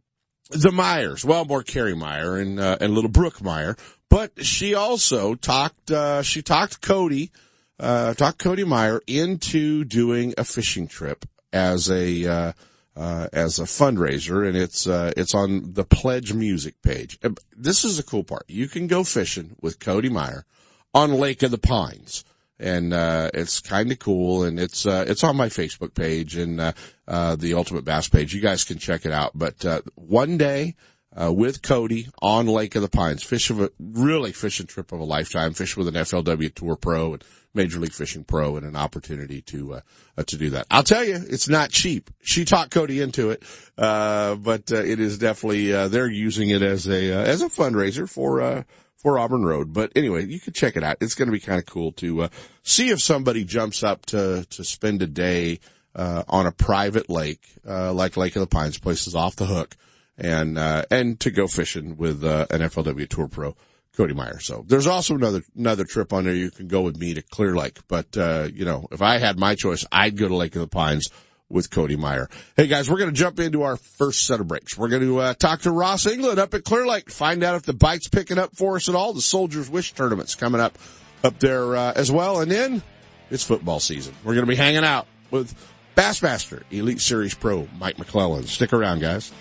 the 0.50 0.72
Meyers, 0.72 1.26
well, 1.26 1.46
more 1.46 1.64
Carrie 1.64 1.96
Meyer 1.96 2.38
and, 2.38 2.60
and 2.60 2.94
little 2.94 3.10
Brooke 3.10 3.42
Meyer, 3.42 3.76
but 4.10 4.46
she 4.46 4.74
also 4.74 5.36
talked, 5.36 5.92
uh, 5.92 6.22
she 6.22 6.42
talked 6.42 6.82
Cody, 6.82 7.32
uh, 7.80 8.14
talked 8.14 8.40
Cody 8.40 8.64
Meyer 8.64 9.02
into 9.08 9.84
doing 9.84 10.34
a 10.38 10.44
fishing 10.44 10.88
trip 10.88 11.26
as 11.52 11.90
a, 11.90 12.26
uh, 12.26 12.52
uh, 12.96 13.28
as 13.32 13.60
a 13.60 13.64
fundraiser 13.64 14.48
and 14.48 14.58
it's, 14.58 14.88
uh, 14.88 15.12
it's 15.16 15.36
on 15.36 15.74
the 15.74 15.84
pledge 15.84 16.34
music 16.34 16.82
page. 16.82 17.20
This 17.56 17.84
is 17.84 17.98
the 17.98 18.04
cool 18.04 18.24
part. 18.24 18.46
You 18.48 18.68
can 18.68 18.88
go 18.88 19.04
fishing 19.04 19.56
with 19.62 19.80
Cody 19.80 20.10
Meyer 20.10 20.46
on 20.94 21.14
Lake 21.14 21.44
of 21.44 21.52
the 21.52 21.58
Pines 21.58 22.24
and 22.60 22.94
uh, 22.94 23.30
it's 23.34 23.60
kind 23.60 23.92
of 23.92 24.00
cool 24.00 24.44
and 24.44 24.60
it's 24.60 24.86
uh, 24.86 25.06
it's 25.08 25.24
on 25.24 25.36
my 25.36 25.48
Facebook 25.48 25.94
page 25.94 26.36
and 26.36 26.60
uh, 26.60 26.72
uh, 27.08 27.36
the 27.36 27.54
Ultimate 27.54 27.86
Bass 27.86 28.08
page. 28.08 28.34
You 28.34 28.42
guys 28.42 28.64
can 28.64 28.78
check 28.78 29.06
it 29.06 29.12
out. 29.12 29.32
But 29.36 29.64
uh, 29.66 29.82
one 29.96 30.38
day 30.38 30.76
uh, 31.20 31.32
with 31.32 31.62
Cody 31.62 32.10
on 32.22 32.46
Lake 32.48 32.76
of 32.76 32.82
the 32.82 32.90
Pines. 32.90 33.24
Fish 33.24 33.50
of 33.50 33.60
a 33.60 33.72
really 33.80 34.32
fishing 34.32 34.68
trip 34.68 34.92
of 34.92 35.00
a 35.00 35.04
lifetime. 35.04 35.54
Fish 35.54 35.76
with 35.76 35.88
an 35.88 35.96
FLW 35.96 36.54
Tour 36.54 36.76
Pro 36.76 37.14
and 37.14 37.24
Major 37.56 37.80
League 37.80 37.94
Fishing 37.94 38.24
Pro, 38.24 38.56
and 38.56 38.68
an 38.68 38.76
opportunity 38.76 39.42
to 39.42 39.82
to 40.24 40.38
do 40.38 40.52
that. 40.52 40.68
I'll 40.70 40.84
tell 40.84 41.04
you, 41.04 41.16
it's 41.16 41.50
not 41.50 41.72
cheap. 41.72 42.12
She 42.22 42.46
talked 42.46 42.70
Cody 42.70 43.02
into 43.02 43.32
it, 43.32 43.42
uh, 43.80 44.36
but 44.36 44.70
it 44.70 45.00
is 45.00 45.18
definitely 45.18 45.72
they're 45.88 46.08
using 46.08 46.52
it 46.52 46.62
as 46.62 46.88
a 46.88 47.12
as 47.14 47.42
a 47.42 47.50
fundraiser 47.50 48.08
for 48.08 48.64
for 49.08 49.18
Auburn 49.18 49.46
Road. 49.46 49.72
But 49.72 49.94
anyway, 49.96 50.26
you 50.26 50.38
can 50.38 50.52
check 50.52 50.76
it 50.76 50.84
out. 50.84 50.98
It's 51.00 51.16
going 51.16 51.28
to 51.28 51.32
be 51.32 51.40
kind 51.40 51.60
of 51.60 51.66
cool 51.66 51.94
to 51.94 52.24
uh, 52.24 52.28
see 52.62 52.90
if 52.90 53.02
somebody 53.02 53.46
jumps 53.46 53.82
up 53.82 54.06
to 54.08 54.46
to 54.50 54.64
spend 54.66 55.02
a 55.02 55.08
day. 55.08 55.60
Uh, 55.96 56.22
on 56.30 56.46
a 56.46 56.52
private 56.52 57.10
lake, 57.10 57.42
uh, 57.68 57.92
like 57.92 58.16
Lake 58.18 58.36
of 58.36 58.42
the 58.42 58.46
Pines, 58.46 58.78
places 58.78 59.16
off 59.16 59.36
the 59.36 59.48
hook, 59.48 59.76
and 60.16 60.56
uh, 60.56 60.84
and 60.92 61.20
to 61.22 61.32
go 61.32 61.48
fishing 61.48 61.98
with 61.98 62.24
uh, 62.24 62.46
an 62.52 62.62
FLW 62.62 63.10
Tour 63.10 63.28
Pro, 63.28 63.56
Cody 63.96 64.14
Meyer. 64.14 64.40
So 64.40 64.64
there's 64.68 64.86
also 64.86 65.16
another 65.16 65.42
another 65.58 65.86
trip 65.86 66.14
on 66.14 66.26
there. 66.26 66.36
You 66.36 66.52
can 66.52 66.68
go 66.68 66.82
with 66.82 66.98
me 66.98 67.16
to 67.16 67.24
Clear 67.24 67.56
Lake, 67.56 67.80
but 67.88 68.16
uh, 68.16 68.48
you 68.54 68.64
know 68.64 68.86
if 68.92 69.02
I 69.02 69.18
had 69.18 69.40
my 69.40 69.56
choice, 69.56 69.88
I'd 69.92 70.18
go 70.18 70.28
to 70.28 70.36
Lake 70.36 70.56
of 70.56 70.62
the 70.62 70.68
Pines 70.68 71.10
with 71.50 71.70
Cody 71.70 71.96
Meyer. 71.96 72.30
Hey 72.56 72.68
guys, 72.68 72.90
we're 72.90 72.98
going 72.98 73.10
to 73.10 73.16
jump 73.16 73.40
into 73.40 73.64
our 73.64 73.78
first 73.78 74.26
set 74.26 74.40
of 74.40 74.48
breaks. 74.48 74.78
We're 74.78 74.90
going 74.90 75.04
to 75.04 75.20
uh, 75.20 75.34
talk 75.34 75.62
to 75.62 75.72
Ross 75.72 76.06
England 76.06 76.40
up 76.40 76.54
at 76.54 76.64
Clear 76.64 76.86
Lake, 76.86 77.10
find 77.10 77.44
out 77.44 77.56
if 77.56 77.64
the 77.64 77.74
bite's 77.74 78.08
picking 78.08 78.38
up 78.38 78.56
for 78.56 78.76
us 78.76 78.90
at 78.90 78.96
all. 78.96 79.14
The 79.14 79.22
Soldiers 79.22 79.70
Wish 79.70 79.94
tournament's 79.94 80.36
coming 80.36 80.62
up 80.62 80.78
up 81.24 81.40
there 81.40 81.76
uh, 81.76 81.94
as 81.96 82.12
well, 82.12 82.42
and 82.42 82.52
then 82.52 82.84
it's 83.32 83.44
football 83.44 83.80
season. 83.80 84.14
We're 84.24 84.36
going 84.36 84.46
to 84.46 84.50
be 84.50 84.56
hanging 84.56 84.84
out 84.84 85.08
with 85.32 85.56
Bassmaster 85.96 86.64
Elite 86.72 87.02
Series 87.02 87.34
Pro 87.34 87.68
Mike 87.80 87.98
McClellan. 87.98 88.44
Stick 88.44 88.74
around, 88.74 89.00
guys. 89.00 89.32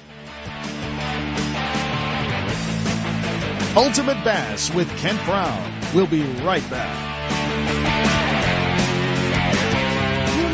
Ultimate 3.76 4.24
Bass 4.24 4.72
with 4.72 4.88
Kent 4.96 5.22
Brown. 5.26 5.72
We'll 5.94 6.06
be 6.06 6.22
right 6.42 6.68
back. 6.70 8.25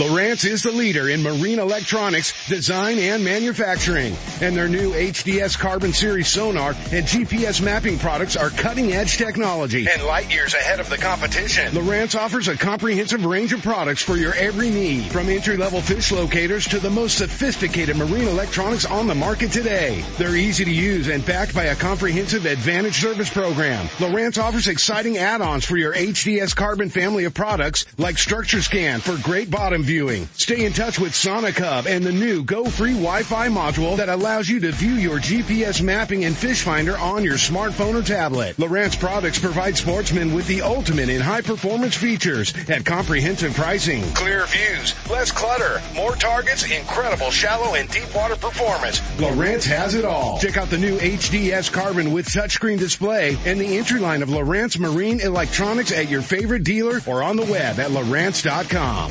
Lowrance 0.00 0.46
is 0.46 0.62
the 0.62 0.72
leader 0.72 1.10
in 1.10 1.22
marine 1.22 1.58
electronics, 1.58 2.48
design, 2.48 2.98
and 2.98 3.22
manufacturing. 3.22 4.16
And 4.40 4.56
their 4.56 4.66
new 4.66 4.92
HDS 4.92 5.58
Carbon 5.58 5.92
Series 5.92 6.26
sonar 6.26 6.70
and 6.90 7.04
GPS 7.04 7.60
mapping 7.60 7.98
products 7.98 8.34
are 8.34 8.48
cutting 8.48 8.94
edge 8.94 9.18
technology 9.18 9.86
and 9.86 10.02
light 10.04 10.32
years 10.32 10.54
ahead 10.54 10.80
of 10.80 10.88
the 10.88 10.96
competition. 10.96 11.70
Lowrance 11.74 12.18
offers 12.18 12.48
a 12.48 12.56
comprehensive 12.56 13.26
range 13.26 13.52
of 13.52 13.60
products 13.60 14.00
for 14.00 14.16
your 14.16 14.32
every 14.36 14.70
need, 14.70 15.12
from 15.12 15.28
entry 15.28 15.58
level 15.58 15.82
fish 15.82 16.10
locators 16.10 16.66
to 16.68 16.80
the 16.80 16.88
most 16.88 17.18
sophisticated 17.18 17.94
marine 17.98 18.26
electronics 18.26 18.86
on 18.86 19.06
the 19.06 19.14
market 19.14 19.52
today. 19.52 20.02
They're 20.16 20.36
easy 20.36 20.64
to 20.64 20.72
use 20.72 21.08
and 21.08 21.26
backed 21.26 21.54
by 21.54 21.64
a 21.64 21.76
comprehensive 21.76 22.46
advantage 22.46 23.02
service 23.02 23.28
program. 23.28 23.84
Lowrance 23.98 24.42
offers 24.42 24.66
exciting 24.66 25.18
add-ons 25.18 25.66
for 25.66 25.76
your 25.76 25.92
HDS 25.92 26.56
Carbon 26.56 26.88
family 26.88 27.24
of 27.24 27.34
products 27.34 27.84
like 27.98 28.16
Structure 28.16 28.62
Scan 28.62 29.00
for 29.00 29.22
great 29.22 29.50
bottom 29.50 29.84
viewing. 29.90 30.28
Stay 30.34 30.66
in 30.66 30.72
touch 30.72 31.00
with 31.00 31.10
SonicHub 31.10 31.86
and 31.86 32.04
the 32.04 32.12
new 32.12 32.44
GoFree 32.44 32.92
Wi-Fi 32.92 33.48
module 33.48 33.96
that 33.96 34.08
allows 34.08 34.48
you 34.48 34.60
to 34.60 34.70
view 34.70 34.92
your 34.92 35.18
GPS 35.18 35.82
mapping 35.82 36.26
and 36.26 36.36
fish 36.36 36.62
finder 36.62 36.96
on 36.98 37.24
your 37.24 37.34
smartphone 37.34 38.00
or 38.00 38.02
tablet. 38.02 38.56
Lowrance 38.56 38.96
products 38.96 39.40
provide 39.40 39.76
sportsmen 39.76 40.32
with 40.32 40.46
the 40.46 40.62
ultimate 40.62 41.08
in 41.08 41.20
high 41.20 41.40
performance 41.40 41.96
features 41.96 42.54
at 42.68 42.86
comprehensive 42.86 43.52
pricing. 43.54 44.04
Clear 44.12 44.46
views, 44.46 44.94
less 45.10 45.32
clutter, 45.32 45.82
more 45.96 46.14
targets, 46.14 46.70
incredible 46.70 47.32
shallow 47.32 47.74
and 47.74 47.88
deep 47.90 48.14
water 48.14 48.36
performance. 48.36 49.00
Lowrance 49.18 49.64
has 49.64 49.96
it 49.96 50.04
all. 50.04 50.38
Check 50.38 50.56
out 50.56 50.70
the 50.70 50.78
new 50.78 50.98
HDS 50.98 51.72
Carbon 51.72 52.12
with 52.12 52.26
touchscreen 52.26 52.78
display 52.78 53.36
and 53.44 53.60
the 53.60 53.76
entry 53.76 53.98
line 53.98 54.22
of 54.22 54.28
Lowrance 54.28 54.78
Marine 54.78 55.18
Electronics 55.18 55.90
at 55.90 56.08
your 56.08 56.22
favorite 56.22 56.62
dealer 56.62 57.00
or 57.08 57.24
on 57.24 57.34
the 57.34 57.46
web 57.46 57.80
at 57.80 57.90
Lowrance.com. 57.90 59.10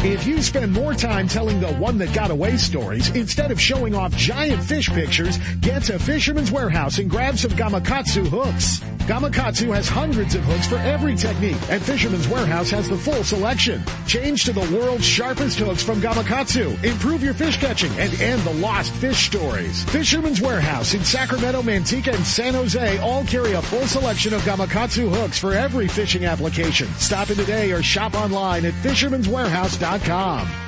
If 0.00 0.26
you 0.26 0.42
spend 0.42 0.72
more 0.72 0.94
time 0.94 1.26
telling 1.26 1.58
the 1.58 1.72
one 1.74 1.98
that 1.98 2.14
got 2.14 2.30
away 2.30 2.56
stories 2.56 3.10
instead 3.10 3.50
of 3.50 3.60
showing 3.60 3.96
off 3.96 4.14
giant 4.14 4.62
fish 4.62 4.88
pictures, 4.88 5.38
get 5.60 5.82
to 5.84 5.98
Fisherman's 5.98 6.52
Warehouse 6.52 6.98
and 6.98 7.10
grab 7.10 7.36
some 7.36 7.50
Gamakatsu 7.50 8.28
hooks. 8.28 8.78
Gamakatsu 9.08 9.74
has 9.74 9.88
hundreds 9.88 10.34
of 10.34 10.44
hooks 10.44 10.66
for 10.66 10.76
every 10.76 11.16
technique, 11.16 11.56
and 11.70 11.82
Fisherman's 11.82 12.28
Warehouse 12.28 12.70
has 12.70 12.88
the 12.88 12.96
full 12.96 13.24
selection. 13.24 13.82
Change 14.06 14.44
to 14.44 14.52
the 14.52 14.76
world's 14.76 15.04
sharpest 15.04 15.58
hooks 15.58 15.82
from 15.82 16.00
Gamakatsu. 16.00 16.84
Improve 16.84 17.24
your 17.24 17.32
fish 17.34 17.56
catching 17.58 17.90
and 17.98 18.12
end 18.20 18.42
the 18.42 18.52
lost 18.54 18.92
fish 18.92 19.26
stories. 19.26 19.82
Fisherman's 19.84 20.42
Warehouse 20.42 20.92
in 20.94 21.02
Sacramento, 21.02 21.62
Manteca, 21.62 22.14
and 22.14 22.24
San 22.24 22.52
Jose 22.54 22.98
all 22.98 23.24
carry 23.24 23.54
a 23.54 23.62
full 23.62 23.86
selection 23.86 24.34
of 24.34 24.42
Gamakatsu 24.42 25.08
hooks 25.08 25.38
for 25.38 25.54
every 25.54 25.88
fishing 25.88 26.26
application. 26.26 26.86
Stop 26.98 27.30
in 27.30 27.36
today 27.36 27.72
or 27.72 27.82
shop 27.82 28.14
online 28.14 28.66
at 28.66 28.74
Fisherman's 28.74 29.26
fisherman'swarehouse.com 29.26 29.87
com. 29.96 30.67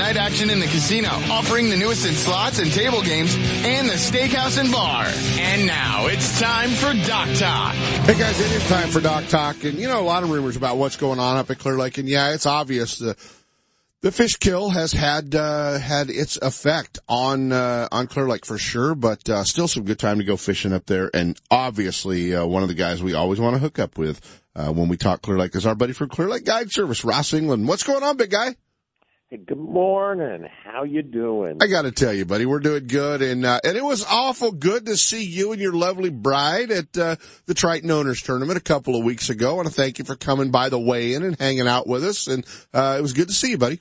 night 0.00 0.16
action 0.16 0.48
in 0.48 0.60
the 0.60 0.66
casino, 0.66 1.08
offering 1.30 1.68
the 1.68 1.76
newest 1.76 2.06
in 2.06 2.14
slots 2.14 2.58
and 2.58 2.72
table 2.72 3.02
games 3.02 3.34
and 3.36 3.86
the 3.86 3.92
steakhouse 3.92 4.58
and 4.58 4.72
bar. 4.72 5.04
And 5.38 5.66
now 5.66 6.06
it's 6.06 6.40
time 6.40 6.70
for 6.70 6.94
Dock 7.06 7.28
Talk. 7.36 7.74
Hey 7.74 8.18
guys, 8.18 8.40
it 8.40 8.50
is 8.50 8.66
time 8.66 8.88
for 8.88 9.02
Dock 9.02 9.26
Talk, 9.26 9.62
and 9.62 9.78
you 9.78 9.88
know 9.88 10.00
a 10.00 10.02
lot 10.02 10.22
of 10.22 10.30
rumors 10.30 10.56
about 10.56 10.78
what's 10.78 10.96
going 10.96 11.18
on 11.18 11.36
up 11.36 11.50
at 11.50 11.58
Clear 11.58 11.76
Lake, 11.76 11.98
and 11.98 12.08
yeah, 12.08 12.32
it's 12.32 12.46
obvious 12.46 12.98
the 12.98 13.14
the 14.00 14.10
fish 14.10 14.36
kill 14.36 14.70
has 14.70 14.92
had 14.92 15.34
uh, 15.34 15.78
had 15.78 16.08
its 16.08 16.38
effect 16.38 16.98
on 17.06 17.52
uh, 17.52 17.86
on 17.92 18.06
Clear 18.06 18.26
Lake 18.26 18.46
for 18.46 18.56
sure, 18.56 18.94
but 18.94 19.28
uh, 19.28 19.44
still 19.44 19.68
some 19.68 19.84
good 19.84 19.98
time 19.98 20.16
to 20.16 20.24
go 20.24 20.38
fishing 20.38 20.72
up 20.72 20.86
there, 20.86 21.10
and 21.12 21.38
obviously 21.50 22.34
uh, 22.34 22.46
one 22.46 22.62
of 22.62 22.70
the 22.70 22.74
guys 22.74 23.02
we 23.02 23.12
always 23.12 23.38
want 23.38 23.54
to 23.54 23.60
hook 23.60 23.78
up 23.78 23.98
with 23.98 24.40
uh, 24.56 24.72
when 24.72 24.88
we 24.88 24.96
talk 24.96 25.20
Clear 25.20 25.36
Lake 25.36 25.54
is 25.54 25.66
our 25.66 25.74
buddy 25.74 25.92
from 25.92 26.08
Clear 26.08 26.30
Lake 26.30 26.46
Guide 26.46 26.72
Service, 26.72 27.04
Ross 27.04 27.34
England. 27.34 27.68
What's 27.68 27.82
going 27.82 28.02
on, 28.02 28.16
big 28.16 28.30
guy? 28.30 28.56
Good 29.30 29.56
morning. 29.56 30.48
How 30.64 30.82
you 30.82 31.02
doing? 31.02 31.58
I 31.62 31.68
got 31.68 31.82
to 31.82 31.92
tell 31.92 32.12
you, 32.12 32.24
buddy, 32.24 32.46
we're 32.46 32.58
doing 32.58 32.88
good, 32.88 33.22
and 33.22 33.46
uh, 33.46 33.60
and 33.62 33.76
it 33.76 33.84
was 33.84 34.04
awful 34.04 34.50
good 34.50 34.86
to 34.86 34.96
see 34.96 35.22
you 35.24 35.52
and 35.52 35.60
your 35.60 35.72
lovely 35.72 36.10
bride 36.10 36.72
at 36.72 36.98
uh, 36.98 37.14
the 37.46 37.54
Triton 37.54 37.92
Owners 37.92 38.22
Tournament 38.22 38.58
a 38.58 38.60
couple 38.60 38.96
of 38.96 39.04
weeks 39.04 39.30
ago. 39.30 39.52
I 39.52 39.54
want 39.54 39.68
to 39.68 39.74
thank 39.74 40.00
you 40.00 40.04
for 40.04 40.16
coming 40.16 40.50
by 40.50 40.68
the 40.68 40.80
weigh-in 40.80 41.22
and 41.22 41.38
hanging 41.38 41.68
out 41.68 41.86
with 41.86 42.04
us, 42.04 42.26
and 42.26 42.44
uh, 42.74 42.96
it 42.98 43.02
was 43.02 43.12
good 43.12 43.28
to 43.28 43.34
see 43.34 43.50
you, 43.50 43.58
buddy. 43.58 43.78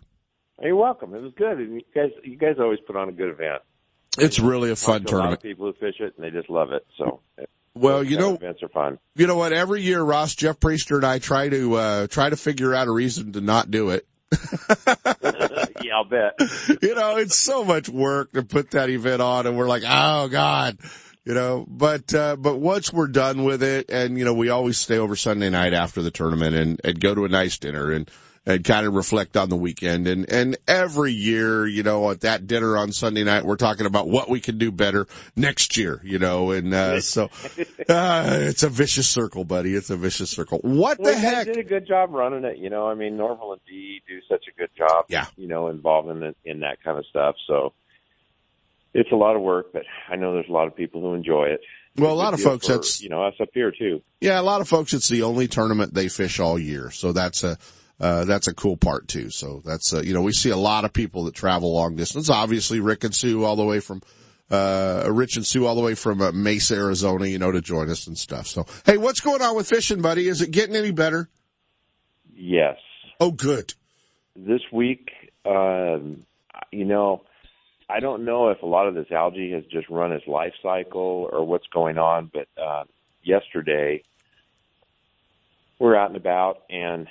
You're 0.62 0.76
welcome. 0.76 1.16
It 1.16 1.22
was 1.24 1.34
good. 1.36 1.58
And 1.58 1.74
you 1.74 1.82
guys, 1.96 2.12
you 2.24 2.38
guys 2.38 2.58
always 2.60 2.80
put 2.86 2.96
on 2.96 3.10
a 3.10 3.12
good 3.12 3.30
event. 3.30 3.64
It's 4.20 4.40
really 4.40 4.70
a 4.70 4.76
fun 4.76 5.00
Talk 5.02 5.08
to 5.08 5.16
A 5.16 5.18
lot 5.18 5.22
tournament. 5.22 5.40
of 5.40 5.44
people 5.44 5.66
who 5.66 5.74
fish 5.74 5.96
it, 6.00 6.14
and 6.16 6.24
they 6.24 6.30
just 6.30 6.52
love 6.52 6.74
it. 6.74 6.86
So, 6.96 7.22
Well, 7.74 8.04
you 8.04 8.20
know, 8.20 8.36
events 8.36 8.62
are 8.62 8.70
fun. 8.70 9.00
you 9.16 9.26
know 9.26 9.38
what? 9.38 9.52
Every 9.52 9.82
year, 9.82 10.04
Ross, 10.04 10.36
Jeff 10.36 10.60
Priester, 10.60 10.98
and 10.98 11.06
I 11.06 11.18
try 11.18 11.50
to 11.50 11.74
uh, 11.74 12.08
try 12.08 12.30
to 12.30 12.38
figure 12.38 12.76
out 12.76 12.88
a 12.88 12.92
reason 12.92 13.32
to 13.34 13.42
not 13.42 13.72
do 13.72 13.90
it. 13.90 14.06
yeah, 15.82 15.96
I'll 15.96 16.06
bet. 16.06 16.36
you 16.82 16.96
know, 16.96 17.18
it's 17.18 17.38
so 17.38 17.64
much 17.64 17.90
work 17.90 18.34
to 18.34 18.44
put 18.44 18.72
that 18.72 18.90
event 18.90 19.22
on 19.22 19.48
and 19.48 19.58
we're 19.58 19.68
like, 19.68 19.84
oh 19.88 20.28
God, 20.28 20.78
you 21.26 21.34
know, 21.34 21.66
but, 21.68 22.14
uh, 22.14 22.36
but 22.36 22.58
once 22.58 22.94
we're 22.94 23.08
done 23.08 23.44
with 23.44 23.64
it 23.64 23.90
and, 23.90 24.18
you 24.18 24.26
know, 24.26 24.34
we 24.34 24.50
always 24.50 24.78
stay 24.78 24.98
over 24.98 25.16
Sunday 25.16 25.50
night 25.50 25.74
after 25.74 26.02
the 26.02 26.12
tournament 26.12 26.56
and, 26.56 26.82
and 26.84 27.00
go 27.00 27.16
to 27.16 27.26
a 27.26 27.30
nice 27.30 27.58
dinner 27.58 27.92
and, 27.92 28.10
and 28.46 28.64
kind 28.64 28.86
of 28.88 28.94
reflect 28.94 29.36
on 29.38 29.50
the 29.50 29.56
weekend. 29.56 30.08
And, 30.08 30.30
and 30.32 30.58
every 30.68 31.12
year, 31.12 31.68
you 31.68 31.84
know, 31.84 32.10
at 32.12 32.22
that 32.22 32.48
dinner 32.48 32.78
on 32.78 32.92
Sunday 32.92 33.24
night, 33.24 33.46
we're 33.46 33.56
talking 33.58 33.86
about 33.86 34.08
what 34.08 34.30
we 34.30 34.40
can 34.40 34.58
do 34.58 34.72
better 34.72 35.08
next 35.36 35.78
year, 35.78 36.02
you 36.04 36.20
know, 36.20 36.52
and, 36.52 36.74
uh, 36.74 37.02
so, 37.02 37.30
uh, 37.90 38.38
it's 38.42 38.64
a 38.64 38.70
vicious 38.70 39.10
circle, 39.10 39.44
buddy. 39.44 39.76
It's 39.76 39.90
a 39.90 39.98
vicious 39.98 40.30
circle. 40.32 40.60
What 40.64 41.00
Well, 41.00 41.14
the 41.14 41.20
heck? 41.20 41.46
did 41.48 41.58
a 41.58 41.64
good 41.64 41.88
job 41.88 42.12
running 42.12 42.44
it. 42.46 42.58
You 42.58 42.70
know, 42.70 42.88
I 42.88 42.96
mean, 42.96 43.18
Norval 43.18 43.54
and 43.54 43.62
Dee 43.68 44.02
do 44.08 44.20
such 44.30 44.46
a 44.48 44.58
good 44.58 44.70
job. 44.78 45.06
Yeah. 45.10 45.26
You 45.38 45.48
know, 45.48 45.68
involving 45.68 46.24
in 46.24 46.36
in 46.46 46.60
that 46.62 46.84
kind 46.84 46.98
of 46.98 47.06
stuff. 47.08 47.36
So, 47.48 47.74
it's 48.94 49.12
a 49.12 49.16
lot 49.16 49.36
of 49.36 49.42
work, 49.44 49.68
but 49.72 49.84
I 50.10 50.16
know 50.16 50.34
there's 50.34 50.50
a 50.50 50.52
lot 50.52 50.68
of 50.68 50.76
people 50.76 51.02
who 51.02 51.14
enjoy 51.14 51.46
it. 51.50 51.62
Well, 51.96 52.12
a 52.12 52.16
lot 52.16 52.34
of 52.34 52.40
folks, 52.42 52.66
for, 52.68 52.74
that's- 52.74 53.02
you 53.02 53.10
know 53.10 53.24
us 53.24 53.36
up 53.40 53.50
here 53.54 53.72
too. 53.72 54.02
Yeah, 54.22 54.40
a 54.40 54.42
lot 54.42 54.62
of 54.62 54.68
folks, 54.68 54.94
it's 54.94 55.10
the 55.10 55.24
only 55.24 55.48
tournament 55.48 55.94
they 55.94 56.08
fish 56.08 56.40
all 56.40 56.58
year. 56.58 56.90
So 56.92 57.12
that's 57.12 57.44
a, 57.44 57.58
uh, 58.00 58.26
that's 58.26 58.48
a 58.48 58.54
cool 58.54 58.78
part 58.78 59.08
too. 59.08 59.30
So 59.30 59.62
that's, 59.66 59.94
uh, 59.94 60.02
you 60.02 60.14
know, 60.14 60.22
we 60.22 60.32
see 60.32 60.50
a 60.50 60.58
lot 60.58 60.86
of 60.86 60.94
people 60.94 61.26
that 61.26 61.36
travel 61.36 61.74
long 61.74 61.96
distance. 61.96 62.30
Obviously, 62.30 62.80
Rick 62.80 63.04
and 63.04 63.14
Sue 63.14 63.44
all 63.44 63.56
the 63.56 63.66
way 63.66 63.80
from, 63.80 64.02
uh, 64.52 65.08
Rich 65.10 65.36
and 65.36 65.46
Sue 65.46 65.66
all 65.66 65.76
the 65.76 65.82
way 65.82 65.96
from 65.96 66.22
uh, 66.22 66.32
Mesa, 66.32 66.76
Arizona, 66.76 67.28
you 67.28 67.38
know, 67.38 67.52
to 67.52 67.62
join 67.62 67.90
us 67.90 68.08
and 68.08 68.18
stuff. 68.18 68.48
So, 68.48 68.66
hey, 68.86 68.98
what's 68.98 69.20
going 69.20 69.42
on 69.42 69.56
with 69.56 69.68
fishing, 69.68 70.02
buddy? 70.02 70.28
Is 70.28 70.42
it 70.42 70.52
getting 70.52 70.76
any 70.76 70.92
better? 70.92 71.30
Yes. 72.34 72.78
Oh, 73.20 73.32
good. 73.32 73.74
this 74.46 74.62
week, 74.72 75.10
um, 75.46 76.26
you 76.72 76.86
know, 76.86 77.24
I 77.90 78.00
don't 78.00 78.24
know 78.24 78.50
if 78.50 78.62
a 78.62 78.66
lot 78.66 78.88
of 78.88 78.96
this 78.96 79.12
algae 79.12 79.52
has 79.52 79.64
just 79.66 79.90
run 79.90 80.12
its 80.12 80.28
life 80.28 80.54
cycle 80.62 81.30
or 81.32 81.46
what's 81.46 81.68
going 81.68 81.98
on, 81.98 82.32
but 82.34 82.48
uh, 82.62 82.84
yesterday 83.24 84.04
we're 85.80 85.96
out 85.96 86.10
and 86.10 86.18
about 86.18 86.64
and 86.70 87.08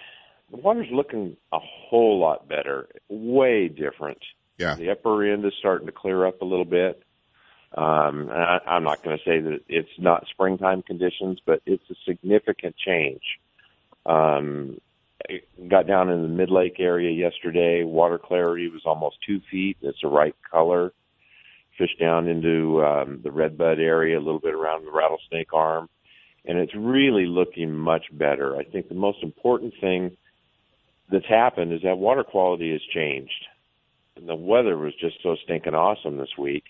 the 0.51 0.57
water's 0.57 0.89
looking 0.91 1.37
a 1.53 1.59
whole 1.59 2.19
lot 2.19 2.49
better, 2.49 2.89
way 3.09 3.69
different. 3.69 4.19
Yeah. 4.59 4.75
The 4.75 4.91
upper 4.91 5.25
end 5.25 5.45
is 5.45 5.53
starting 5.59 5.87
to 5.87 5.93
clear 5.93 6.27
up 6.27 6.41
a 6.43 6.45
little 6.45 6.65
bit. 6.65 7.03
Um, 7.77 8.31
and 8.31 8.33
I, 8.33 8.59
I'm 8.67 8.83
not 8.83 9.05
going 9.05 9.19
to 9.19 9.25
say 9.25 9.41
that 9.41 9.61
it's 9.69 9.91
not 9.99 10.27
springtime 10.31 10.83
conditions, 10.83 11.39
but 11.45 11.61
it's 11.67 11.85
a 11.91 11.95
significant 12.07 12.77
change. 12.77 13.23
Um, 14.07 14.81
I 15.29 15.43
got 15.69 15.87
down 15.87 16.09
in 16.09 16.23
the 16.23 16.29
mid 16.29 16.51
lake 16.51 16.77
area 16.79 17.11
yesterday. 17.11 17.85
Water 17.85 18.19
clarity 18.19 18.69
was 18.69 18.83
almost 18.87 19.17
two 19.27 19.41
feet. 19.51 19.77
It's 19.83 20.01
the 20.03 20.09
right 20.09 20.35
color. 20.51 20.93
Fished 21.77 22.01
down 22.01 22.27
into 22.27 22.83
um, 22.83 23.21
the 23.23 23.31
redbud 23.31 23.79
area, 23.79 24.19
a 24.19 24.21
little 24.21 24.41
bit 24.41 24.55
around 24.55 24.85
the 24.85 24.91
rattlesnake 24.91 25.53
arm, 25.53 25.89
and 26.45 26.59
it's 26.59 26.75
really 26.75 27.27
looking 27.27 27.73
much 27.73 28.07
better. 28.11 28.57
I 28.57 28.65
think 28.65 28.89
the 28.89 28.97
most 28.97 29.23
important 29.23 29.75
thing 29.81 30.17
that's 31.11 31.27
happened 31.27 31.73
is 31.73 31.83
that 31.83 31.99
water 31.99 32.25
quality 32.25 32.73
has 32.73 32.83
changed. 32.95 33.47
And 34.17 34.29
the 34.29 34.35
weather 34.35 34.77
was 34.77 34.95
just 35.01 35.17
so 35.23 35.37
stinking 35.45 35.75
awesome 35.75 36.17
this 36.17 36.37
week. 36.37 36.65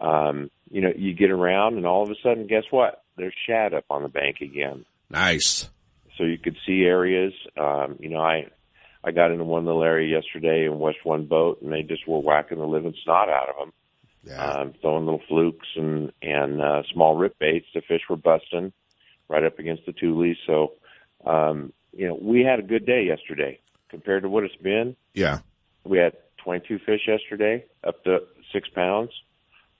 Um, 0.00 0.50
you 0.70 0.80
know, 0.80 0.92
you 0.96 1.12
get 1.14 1.30
around 1.30 1.76
and 1.76 1.86
all 1.86 2.02
of 2.04 2.10
a 2.10 2.14
sudden, 2.22 2.46
guess 2.46 2.64
what? 2.70 3.02
There's 3.16 3.34
shad 3.46 3.74
up 3.74 3.84
on 3.90 4.02
the 4.02 4.08
bank 4.08 4.36
again. 4.40 4.84
Nice. 5.10 5.68
So 6.16 6.24
you 6.24 6.38
could 6.38 6.56
see 6.66 6.82
areas. 6.84 7.32
Um, 7.56 7.96
you 7.98 8.08
know, 8.10 8.20
I 8.20 8.46
I 9.02 9.10
got 9.12 9.30
into 9.32 9.44
one 9.44 9.64
little 9.64 9.82
area 9.84 10.16
yesterday 10.16 10.66
and 10.66 10.78
watched 10.78 11.04
one 11.04 11.26
boat, 11.26 11.62
and 11.62 11.72
they 11.72 11.82
just 11.82 12.06
were 12.06 12.18
whacking 12.20 12.58
the 12.58 12.66
living 12.66 12.94
snot 13.04 13.28
out 13.28 13.48
of 13.48 13.56
them, 13.58 13.72
Yeah. 14.24 14.44
um, 14.44 14.74
throwing 14.80 15.04
little 15.04 15.22
flukes 15.28 15.68
and 15.76 16.12
and 16.22 16.60
uh, 16.60 16.82
small 16.92 17.16
rip 17.16 17.38
baits. 17.38 17.66
The 17.74 17.80
fish 17.80 18.02
were 18.08 18.16
busting 18.16 18.72
right 19.28 19.44
up 19.44 19.58
against 19.58 19.84
the 19.86 19.92
tules. 19.92 20.36
So, 20.46 20.72
um, 21.24 21.72
you 21.92 22.08
know, 22.08 22.18
we 22.20 22.42
had 22.42 22.58
a 22.58 22.62
good 22.62 22.86
day 22.86 23.04
yesterday 23.04 23.58
compared 23.88 24.22
to 24.22 24.28
what 24.28 24.44
it's 24.44 24.56
been. 24.56 24.96
yeah. 25.14 25.40
We 25.84 25.98
had 25.98 26.12
22 26.44 26.80
fish 26.84 27.02
yesterday, 27.06 27.64
up 27.82 28.04
to 28.04 28.18
six 28.52 28.68
pounds. 28.68 29.10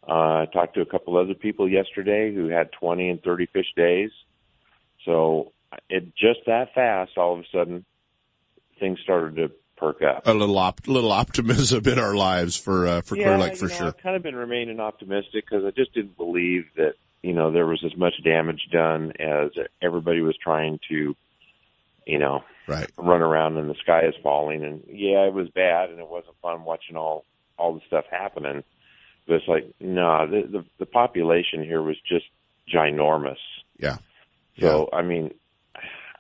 Uh, 0.09 0.13
I 0.13 0.47
talked 0.53 0.75
to 0.75 0.81
a 0.81 0.87
couple 0.87 1.19
other 1.19 1.35
people 1.35 1.69
yesterday 1.69 2.35
who 2.35 2.49
had 2.49 2.73
20 2.73 3.11
and 3.11 3.23
30 3.23 3.47
fish 3.47 3.67
days. 3.77 4.11
So 5.05 5.53
it 5.91 6.15
just 6.17 6.41
that 6.47 6.73
fast, 6.75 7.19
all 7.19 7.35
of 7.35 7.41
a 7.41 7.45
sudden, 7.53 7.85
things 8.81 8.99
started 9.03 9.37
to 9.37 9.51
perk 9.77 10.03
up. 10.03 10.27
A 10.27 10.33
little 10.33 10.59
op- 10.59 10.87
little 10.87 11.13
optimism 11.13 11.87
in 11.87 11.99
our 11.99 12.15
lives 12.15 12.57
for 12.57 12.87
uh, 12.87 13.01
for 13.03 13.15
Clear 13.17 13.39
Lake 13.39 13.57
for 13.57 13.69
know, 13.69 13.75
sure. 13.75 13.87
I've 13.89 13.99
kind 13.99 14.17
of 14.17 14.23
been 14.23 14.37
remaining 14.37 14.81
optimistic 14.81 15.45
because 15.49 15.65
I 15.65 15.71
just 15.71 15.95
didn't 15.95 16.17
believe 16.17 16.67
that 16.77 16.95
you 17.23 17.33
know 17.33 17.51
there 17.51 17.67
was 17.67 17.83
as 17.85 17.97
much 17.97 18.15
damage 18.25 18.69
done 18.73 19.13
as 19.21 19.51
everybody 19.83 20.21
was 20.21 20.37
trying 20.43 20.79
to, 20.89 21.15
you 22.09 22.19
know, 22.19 22.43
Right. 22.67 22.91
run 22.99 23.23
around 23.23 23.57
and 23.59 23.71
the 23.71 23.75
sky 23.77 24.03
is 24.07 24.15
falling. 24.23 24.65
And 24.65 24.83
yeah, 24.89 25.27
it 25.27 25.33
was 25.33 25.49
bad 25.51 25.91
and 25.91 25.99
it 26.01 26.09
wasn't 26.09 26.35
fun 26.43 26.65
watching 26.65 26.97
all 26.97 27.25
all 27.59 27.75
the 27.75 27.81
stuff 27.87 28.05
happening. 28.11 28.63
But 29.27 29.35
it's 29.35 29.49
like, 29.49 29.73
no, 29.81 30.27
the 30.27 30.43
the, 30.51 30.65
the 30.81 30.87
population 30.87 31.63
here 31.63 31.83
was 31.83 31.97
just 32.09 32.25
ginormous. 32.75 33.37
Yeah. 33.79 33.99
So 34.61 34.89
I 34.93 35.03
mean, 35.03 35.33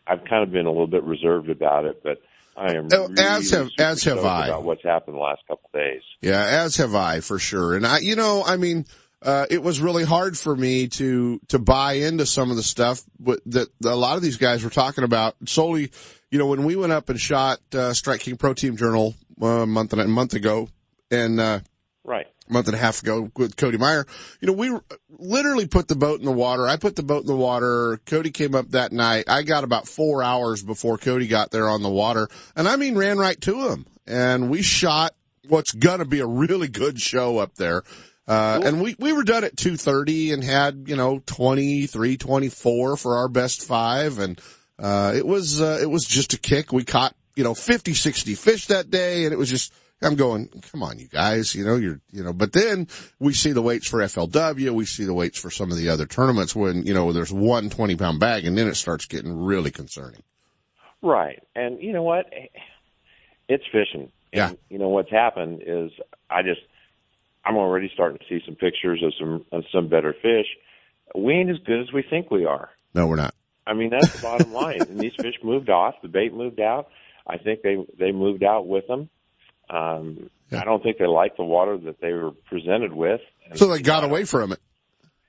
I've 0.06 0.24
kind 0.24 0.42
of 0.42 0.52
been 0.52 0.66
a 0.66 0.70
little 0.70 0.86
bit 0.86 1.02
reserved 1.04 1.50
about 1.50 1.84
it, 1.84 2.02
but 2.02 2.20
I 2.56 2.74
am 2.74 2.88
Oh, 2.92 3.08
really 3.08 3.20
as 3.22 3.50
have- 3.50 3.70
as 3.78 4.04
have 4.04 4.24
I. 4.24 4.46
about 4.48 4.64
what's 4.64 4.82
happened 4.82 5.16
the 5.16 5.20
last 5.20 5.42
couple 5.48 5.68
of 5.72 5.80
days. 5.80 6.02
Yeah, 6.22 6.44
as 6.64 6.76
have 6.76 6.94
I 6.94 7.20
for 7.20 7.38
sure. 7.38 7.74
And 7.76 7.86
I, 7.86 7.98
you 7.98 8.16
know, 8.16 8.42
I 8.44 8.56
mean, 8.56 8.84
uh, 9.22 9.46
it 9.50 9.62
was 9.62 9.80
really 9.80 10.04
hard 10.04 10.38
for 10.38 10.54
me 10.54 10.88
to, 10.88 11.40
to 11.48 11.58
buy 11.58 11.94
into 11.94 12.24
some 12.26 12.50
of 12.50 12.56
the 12.56 12.62
stuff 12.62 13.02
that 13.46 13.68
a 13.84 13.96
lot 13.96 14.16
of 14.16 14.22
these 14.22 14.36
guys 14.36 14.62
were 14.62 14.70
talking 14.70 15.04
about 15.04 15.34
solely, 15.46 15.90
you 16.30 16.38
know, 16.38 16.46
when 16.46 16.64
we 16.64 16.76
went 16.76 16.92
up 16.92 17.08
and 17.08 17.20
shot, 17.20 17.58
uh, 17.74 17.92
Strike 17.92 18.20
King 18.20 18.36
Pro 18.36 18.54
Team 18.54 18.76
Journal 18.76 19.14
uh, 19.42 19.46
a 19.46 19.66
month 19.66 19.92
and 19.92 20.00
a 20.02 20.06
month 20.06 20.34
ago 20.34 20.68
and, 21.10 21.40
uh, 21.40 21.60
Right. 22.04 22.26
a 22.48 22.52
month 22.52 22.68
and 22.68 22.74
a 22.76 22.78
half 22.78 23.02
ago 23.02 23.30
with 23.36 23.56
Cody 23.56 23.76
Meyer. 23.76 24.06
You 24.40 24.46
know, 24.46 24.54
we 24.54 24.72
literally 25.18 25.66
put 25.66 25.88
the 25.88 25.96
boat 25.96 26.20
in 26.20 26.24
the 26.24 26.32
water. 26.32 26.66
I 26.66 26.76
put 26.76 26.96
the 26.96 27.02
boat 27.02 27.20
in 27.22 27.26
the 27.26 27.36
water. 27.36 28.00
Cody 28.06 28.30
came 28.30 28.54
up 28.54 28.70
that 28.70 28.92
night. 28.92 29.24
I 29.28 29.42
got 29.42 29.62
about 29.64 29.86
four 29.86 30.22
hours 30.22 30.62
before 30.62 30.96
Cody 30.96 31.26
got 31.26 31.50
there 31.50 31.68
on 31.68 31.82
the 31.82 31.90
water. 31.90 32.28
And 32.56 32.66
I 32.66 32.76
mean, 32.76 32.96
ran 32.96 33.18
right 33.18 33.38
to 33.42 33.68
him. 33.68 33.84
And 34.06 34.48
we 34.48 34.62
shot 34.62 35.14
what's 35.48 35.72
gonna 35.72 36.06
be 36.06 36.20
a 36.20 36.26
really 36.26 36.68
good 36.68 36.98
show 37.00 37.38
up 37.38 37.56
there. 37.56 37.82
Uh, 38.28 38.60
and 38.62 38.82
we, 38.82 38.94
we 38.98 39.12
were 39.14 39.24
done 39.24 39.42
at 39.42 39.56
2.30 39.56 40.34
and 40.34 40.44
had, 40.44 40.84
you 40.86 40.96
know, 40.96 41.22
23, 41.24 42.18
24 42.18 42.96
for 42.98 43.16
our 43.16 43.28
best 43.28 43.66
five. 43.66 44.18
And, 44.18 44.38
uh, 44.78 45.14
it 45.16 45.26
was, 45.26 45.62
uh, 45.62 45.78
it 45.80 45.88
was 45.88 46.04
just 46.04 46.34
a 46.34 46.38
kick. 46.38 46.70
We 46.70 46.84
caught, 46.84 47.14
you 47.36 47.42
know, 47.42 47.54
50, 47.54 47.94
60 47.94 48.34
fish 48.34 48.66
that 48.66 48.90
day. 48.90 49.24
And 49.24 49.32
it 49.32 49.38
was 49.38 49.48
just, 49.48 49.72
I'm 50.02 50.14
going, 50.14 50.48
come 50.70 50.82
on, 50.82 50.98
you 50.98 51.08
guys, 51.08 51.54
you 51.54 51.64
know, 51.64 51.76
you're, 51.76 52.00
you 52.12 52.22
know, 52.22 52.34
but 52.34 52.52
then 52.52 52.86
we 53.18 53.32
see 53.32 53.52
the 53.52 53.62
weights 53.62 53.88
for 53.88 54.00
FLW. 54.00 54.72
We 54.72 54.84
see 54.84 55.04
the 55.04 55.14
weights 55.14 55.40
for 55.40 55.50
some 55.50 55.72
of 55.72 55.78
the 55.78 55.88
other 55.88 56.04
tournaments 56.04 56.54
when, 56.54 56.84
you 56.84 56.92
know, 56.92 57.12
there's 57.12 57.32
one 57.32 57.70
20 57.70 57.96
pound 57.96 58.20
bag 58.20 58.44
and 58.44 58.58
then 58.58 58.68
it 58.68 58.76
starts 58.76 59.06
getting 59.06 59.34
really 59.34 59.70
concerning. 59.70 60.22
Right. 61.00 61.42
And 61.56 61.82
you 61.82 61.94
know 61.94 62.02
what? 62.02 62.26
It's 63.48 63.64
fishing. 63.72 64.12
Yeah. 64.32 64.52
You 64.68 64.78
know 64.78 64.90
what's 64.90 65.10
happened 65.10 65.62
is 65.66 65.90
I 66.28 66.42
just 66.42 66.60
I'm 67.48 67.56
already 67.56 67.90
starting 67.94 68.18
to 68.18 68.24
see 68.28 68.44
some 68.44 68.54
pictures 68.54 69.02
of 69.02 69.12
some 69.18 69.44
of 69.52 69.64
some 69.72 69.88
better 69.88 70.12
fish. 70.12 70.46
We 71.14 71.32
ain't 71.34 71.50
as 71.50 71.56
good 71.64 71.80
as 71.80 71.92
we 71.92 72.02
think 72.08 72.30
we 72.30 72.44
are. 72.44 72.68
No, 72.94 73.06
we're 73.06 73.16
not. 73.16 73.34
I 73.66 73.74
mean 73.74 73.90
that's 73.90 74.12
the 74.14 74.22
bottom 74.22 74.52
line. 74.52 74.82
And 74.82 74.98
these 75.00 75.14
fish 75.20 75.34
moved 75.42 75.70
off. 75.70 75.94
The 76.02 76.08
bait 76.08 76.32
moved 76.34 76.60
out. 76.60 76.88
I 77.26 77.38
think 77.38 77.62
they 77.62 77.76
they 77.98 78.12
moved 78.12 78.44
out 78.44 78.66
with 78.66 78.86
them. 78.86 79.08
Um, 79.70 80.30
Yeah. 80.50 80.60
I 80.62 80.64
don't 80.64 80.82
think 80.82 80.98
they 80.98 81.06
liked 81.06 81.36
the 81.36 81.44
water 81.44 81.76
that 81.76 82.00
they 82.00 82.12
were 82.12 82.32
presented 82.48 82.92
with. 82.92 83.20
And, 83.48 83.58
So 83.58 83.66
they 83.68 83.80
got 83.82 84.04
away 84.04 84.24
from 84.24 84.52
it. 84.52 84.60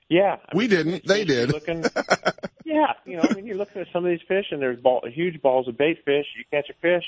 Yeah, 0.08 0.36
I 0.44 0.56
We 0.56 0.64
mean, 0.64 0.70
didn't. 0.70 1.06
They 1.06 1.24
did. 1.24 1.52
Looking, 1.52 1.84
yeah, 2.64 2.94
you 3.06 3.16
know, 3.16 3.22
I 3.30 3.32
mean, 3.34 3.46
you're 3.46 3.56
looking 3.56 3.80
at 3.80 3.86
some 3.92 4.04
of 4.04 4.10
these 4.10 4.26
fish, 4.26 4.46
and 4.50 4.60
there's 4.60 4.80
ball, 4.80 5.02
huge 5.08 5.40
balls 5.40 5.68
of 5.68 5.78
bait 5.78 5.98
fish. 6.04 6.26
You 6.36 6.44
catch 6.50 6.68
a 6.68 6.74
fish, 6.80 7.04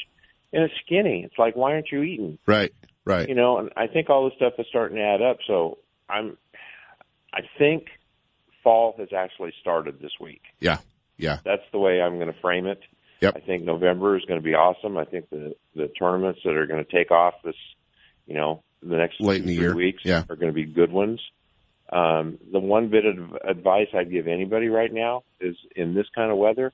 and 0.53 0.63
it's 0.63 0.75
skinny. 0.87 1.25
It's 1.25 1.37
like, 1.37 1.57
why 1.57 1.73
aren't 1.73 1.91
you 1.91 2.03
eating? 2.03 2.39
Right. 2.47 2.73
Right. 3.05 3.29
You 3.29 3.35
know, 3.35 3.59
and 3.59 3.71
I 3.77 3.87
think 3.87 4.11
all 4.11 4.25
this 4.25 4.35
stuff 4.37 4.55
is 4.59 4.67
starting 4.69 4.97
to 4.97 5.03
add 5.03 5.23
up. 5.23 5.39
So 5.47 5.79
I'm, 6.09 6.37
I 7.33 7.41
think 7.59 7.87
fall 8.63 8.95
has 8.99 9.09
actually 9.17 9.53
started 9.61 10.01
this 10.01 10.13
week. 10.21 10.43
Yeah. 10.61 10.79
Yeah. 11.17 11.39
That's 11.45 11.63
the 11.73 11.79
way 11.79 12.01
I'm 12.01 12.17
going 12.19 12.33
to 12.33 12.41
frame 12.41 12.67
it. 12.67 12.81
Yep. 13.21 13.37
I 13.37 13.41
think 13.41 13.65
November 13.65 14.17
is 14.17 14.25
going 14.25 14.41
to 14.41 14.45
be 14.45 14.55
awesome. 14.55 14.97
I 14.97 15.05
think 15.05 15.31
the 15.31 15.55
the 15.77 15.89
tournaments 15.89 16.41
that 16.45 16.57
are 16.57 16.67
going 16.67 16.85
to 16.85 16.91
take 16.91 17.11
off 17.11 17.35
this, 17.45 17.55
you 18.27 18.35
know, 18.35 18.63
the 18.83 18.97
next 18.97 19.21
Late 19.21 19.39
two, 19.39 19.43
in 19.43 19.47
the 19.47 19.55
year. 19.55 19.75
weeks 19.75 20.03
Yeah. 20.05 20.25
are 20.29 20.37
going 20.37 20.51
to 20.51 20.55
be 20.55 20.65
good 20.65 20.91
ones. 20.91 21.21
Um, 21.93 22.39
the 22.51 22.59
one 22.59 22.89
bit 22.89 23.05
of 23.05 23.37
advice 23.45 23.89
I'd 23.95 24.11
give 24.11 24.27
anybody 24.27 24.69
right 24.69 24.93
now 24.93 25.23
is 25.41 25.57
in 25.77 25.95
this 25.95 26.07
kind 26.15 26.33
of 26.33 26.39
weather, 26.39 26.73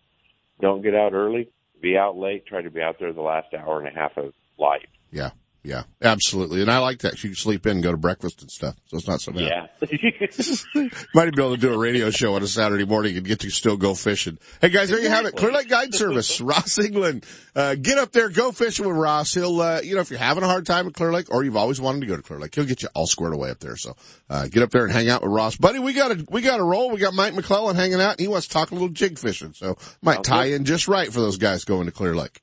don't 0.60 0.80
get 0.80 0.94
out 0.94 1.12
early, 1.12 1.50
be 1.82 1.98
out 1.98 2.16
late, 2.16 2.46
try 2.46 2.62
to 2.62 2.70
be 2.70 2.80
out 2.80 2.96
there 2.98 3.12
the 3.12 3.20
last 3.20 3.52
hour 3.52 3.80
and 3.80 3.88
a 3.88 3.98
half 3.98 4.16
of 4.16 4.32
light. 4.58 4.86
Yeah. 5.10 5.30
Yeah. 5.64 5.82
Absolutely. 6.00 6.62
And 6.62 6.70
I 6.70 6.78
like 6.78 7.00
that. 7.00 7.22
You 7.22 7.30
can 7.30 7.36
sleep 7.36 7.66
in 7.66 7.72
and 7.72 7.82
go 7.82 7.90
to 7.90 7.96
breakfast 7.96 8.40
and 8.42 8.50
stuff. 8.50 8.76
So 8.86 8.96
it's 8.96 9.08
not 9.08 9.20
so 9.20 9.32
bad. 9.32 9.42
Yeah. 9.42 9.66
Might 11.14 11.34
be 11.34 11.42
able 11.42 11.56
to 11.56 11.60
do 11.60 11.74
a 11.74 11.78
radio 11.78 12.10
show 12.10 12.34
on 12.34 12.42
a 12.42 12.46
Saturday 12.46 12.84
morning 12.84 13.16
and 13.16 13.26
get 13.26 13.40
to 13.40 13.50
still 13.50 13.76
go 13.76 13.94
fishing. 13.94 14.38
Hey 14.60 14.68
guys, 14.70 14.88
there 14.88 15.00
you 15.00 15.08
have 15.08 15.26
it. 15.26 15.36
Clear 15.36 15.52
Lake 15.52 15.68
Guide 15.68 15.94
Service, 15.94 16.40
Ross 16.40 16.78
England. 16.78 17.26
Uh, 17.56 17.74
get 17.74 17.98
up 17.98 18.12
there, 18.12 18.28
go 18.28 18.52
fishing 18.52 18.86
with 18.86 18.96
Ross. 18.96 19.34
He'll, 19.34 19.60
uh, 19.60 19.80
you 19.82 19.96
know, 19.96 20.00
if 20.00 20.10
you're 20.10 20.18
having 20.18 20.44
a 20.44 20.46
hard 20.48 20.64
time 20.64 20.86
at 20.86 20.94
Clear 20.94 21.12
Lake 21.12 21.26
or 21.30 21.44
you've 21.44 21.56
always 21.56 21.80
wanted 21.80 22.00
to 22.00 22.06
go 22.06 22.16
to 22.16 22.22
Clear 22.22 22.38
Lake, 22.38 22.54
he'll 22.54 22.64
get 22.64 22.82
you 22.82 22.88
all 22.94 23.06
squared 23.06 23.34
away 23.34 23.50
up 23.50 23.58
there. 23.58 23.76
So, 23.76 23.96
uh, 24.30 24.46
get 24.46 24.62
up 24.62 24.70
there 24.70 24.84
and 24.84 24.92
hang 24.92 25.08
out 25.10 25.22
with 25.22 25.32
Ross. 25.32 25.56
Buddy, 25.56 25.80
we 25.80 25.92
got 25.92 26.12
a, 26.12 26.24
we 26.30 26.40
got 26.40 26.60
a 26.60 26.64
roll. 26.64 26.90
We 26.90 26.98
got 26.98 27.14
Mike 27.14 27.34
McClellan 27.34 27.76
hanging 27.76 28.00
out 28.00 28.12
and 28.12 28.20
he 28.20 28.28
wants 28.28 28.46
to 28.46 28.52
talk 28.52 28.70
a 28.70 28.74
little 28.74 28.88
jig 28.88 29.18
fishing. 29.18 29.52
So 29.54 29.76
might 30.02 30.22
tie 30.22 30.46
in 30.46 30.64
just 30.64 30.86
right 30.88 31.12
for 31.12 31.20
those 31.20 31.36
guys 31.36 31.64
going 31.64 31.86
to 31.86 31.92
Clear 31.92 32.14
Lake. 32.14 32.40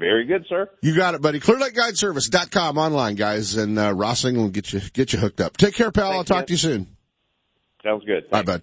Very 0.00 0.24
good, 0.24 0.46
sir. 0.48 0.70
You 0.80 0.96
got 0.96 1.14
it, 1.14 1.20
buddy. 1.20 1.40
ClearLakeGuideService.com 1.40 2.78
online, 2.78 3.16
guys, 3.16 3.54
and 3.54 3.78
uh, 3.78 3.92
Ross 3.92 4.24
England 4.24 4.46
will 4.46 4.50
get 4.50 4.72
you 4.72 4.80
get 4.94 5.12
you 5.12 5.18
hooked 5.18 5.42
up. 5.42 5.58
Take 5.58 5.74
care, 5.74 5.92
pal. 5.92 6.12
I'll 6.12 6.24
talk 6.24 6.38
man. 6.38 6.46
to 6.46 6.52
you 6.54 6.56
soon. 6.56 6.96
Sounds 7.84 8.04
good. 8.06 8.28
Bye, 8.30 8.42
bud. 8.42 8.62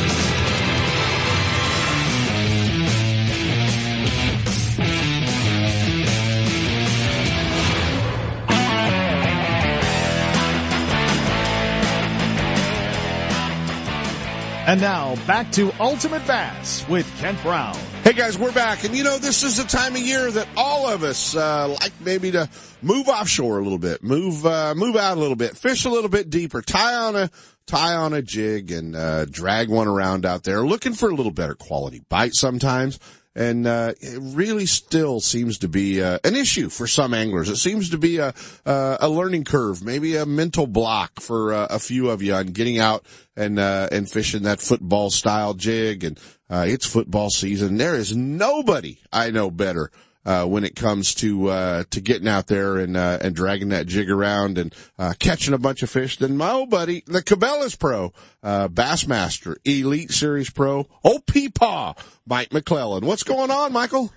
And 14.71 14.79
now 14.79 15.17
back 15.27 15.51
to 15.51 15.69
Ultimate 15.81 16.25
Bass 16.25 16.87
with 16.87 17.05
Kent 17.17 17.41
Brown. 17.43 17.75
Hey 18.05 18.13
guys, 18.13 18.39
we're 18.39 18.53
back. 18.53 18.85
And 18.85 18.95
you 18.95 19.03
know, 19.03 19.17
this 19.17 19.43
is 19.43 19.57
the 19.57 19.65
time 19.65 19.95
of 19.95 20.01
year 20.01 20.31
that 20.31 20.47
all 20.55 20.87
of 20.87 21.03
us, 21.03 21.35
uh, 21.35 21.67
like 21.67 21.91
maybe 21.99 22.31
to 22.31 22.49
move 22.81 23.09
offshore 23.09 23.59
a 23.59 23.61
little 23.61 23.77
bit, 23.77 24.01
move, 24.01 24.45
uh, 24.45 24.73
move 24.73 24.95
out 24.95 25.17
a 25.17 25.19
little 25.19 25.35
bit, 25.35 25.57
fish 25.57 25.83
a 25.83 25.89
little 25.89 26.09
bit 26.09 26.29
deeper, 26.29 26.61
tie 26.61 26.95
on 26.95 27.17
a, 27.17 27.29
tie 27.67 27.95
on 27.95 28.13
a 28.13 28.21
jig 28.21 28.71
and, 28.71 28.95
uh, 28.95 29.25
drag 29.25 29.67
one 29.67 29.89
around 29.89 30.25
out 30.25 30.43
there 30.43 30.65
looking 30.65 30.93
for 30.93 31.09
a 31.09 31.13
little 31.13 31.33
better 31.33 31.55
quality 31.55 32.01
bite 32.07 32.33
sometimes 32.33 32.97
and 33.35 33.65
uh, 33.65 33.93
it 34.01 34.19
really 34.21 34.65
still 34.65 35.21
seems 35.21 35.59
to 35.59 35.67
be 35.67 36.01
uh, 36.01 36.19
an 36.23 36.35
issue 36.35 36.69
for 36.69 36.87
some 36.87 37.13
anglers. 37.13 37.49
It 37.49 37.57
seems 37.57 37.89
to 37.91 37.97
be 37.97 38.17
a 38.17 38.33
uh, 38.65 38.97
a 38.99 39.09
learning 39.09 39.45
curve, 39.45 39.83
maybe 39.83 40.15
a 40.15 40.25
mental 40.25 40.67
block 40.67 41.19
for 41.19 41.53
uh, 41.53 41.67
a 41.69 41.79
few 41.79 42.09
of 42.09 42.21
you 42.21 42.33
on 42.33 42.47
getting 42.47 42.79
out 42.79 43.05
and 43.35 43.57
uh, 43.57 43.87
and 43.91 44.09
fishing 44.09 44.43
that 44.43 44.59
football 44.59 45.09
style 45.09 45.53
jig. 45.53 46.03
And 46.03 46.19
uh, 46.49 46.65
it's 46.67 46.85
football 46.85 47.29
season. 47.29 47.77
There 47.77 47.95
is 47.95 48.15
nobody 48.15 48.99
I 49.11 49.31
know 49.31 49.49
better 49.49 49.91
uh, 50.25 50.45
when 50.45 50.63
it 50.63 50.75
comes 50.75 51.15
to 51.15 51.49
uh, 51.49 51.83
to 51.89 52.01
getting 52.01 52.27
out 52.27 52.47
there 52.47 52.77
and 52.77 52.95
uh, 52.95 53.19
and 53.21 53.35
dragging 53.35 53.69
that 53.69 53.87
jig 53.87 54.09
around 54.09 54.57
and 54.57 54.73
uh, 54.97 55.13
catching 55.19 55.53
a 55.53 55.57
bunch 55.57 55.83
of 55.83 55.89
fish 55.89 56.17
than 56.17 56.37
my 56.37 56.51
old 56.51 56.69
buddy, 56.69 57.03
the 57.07 57.21
Cabela's 57.21 57.75
Pro, 57.75 58.13
uh, 58.43 58.67
Bassmaster, 58.67 59.55
Elite 59.65 60.11
Series 60.11 60.49
Pro, 60.49 60.87
old 61.03 61.25
Peepaw, 61.25 61.97
Mike 62.25 62.53
McClellan. 62.53 63.05
What's 63.05 63.23
going 63.23 63.51
on, 63.51 63.73
Michael? 63.73 64.11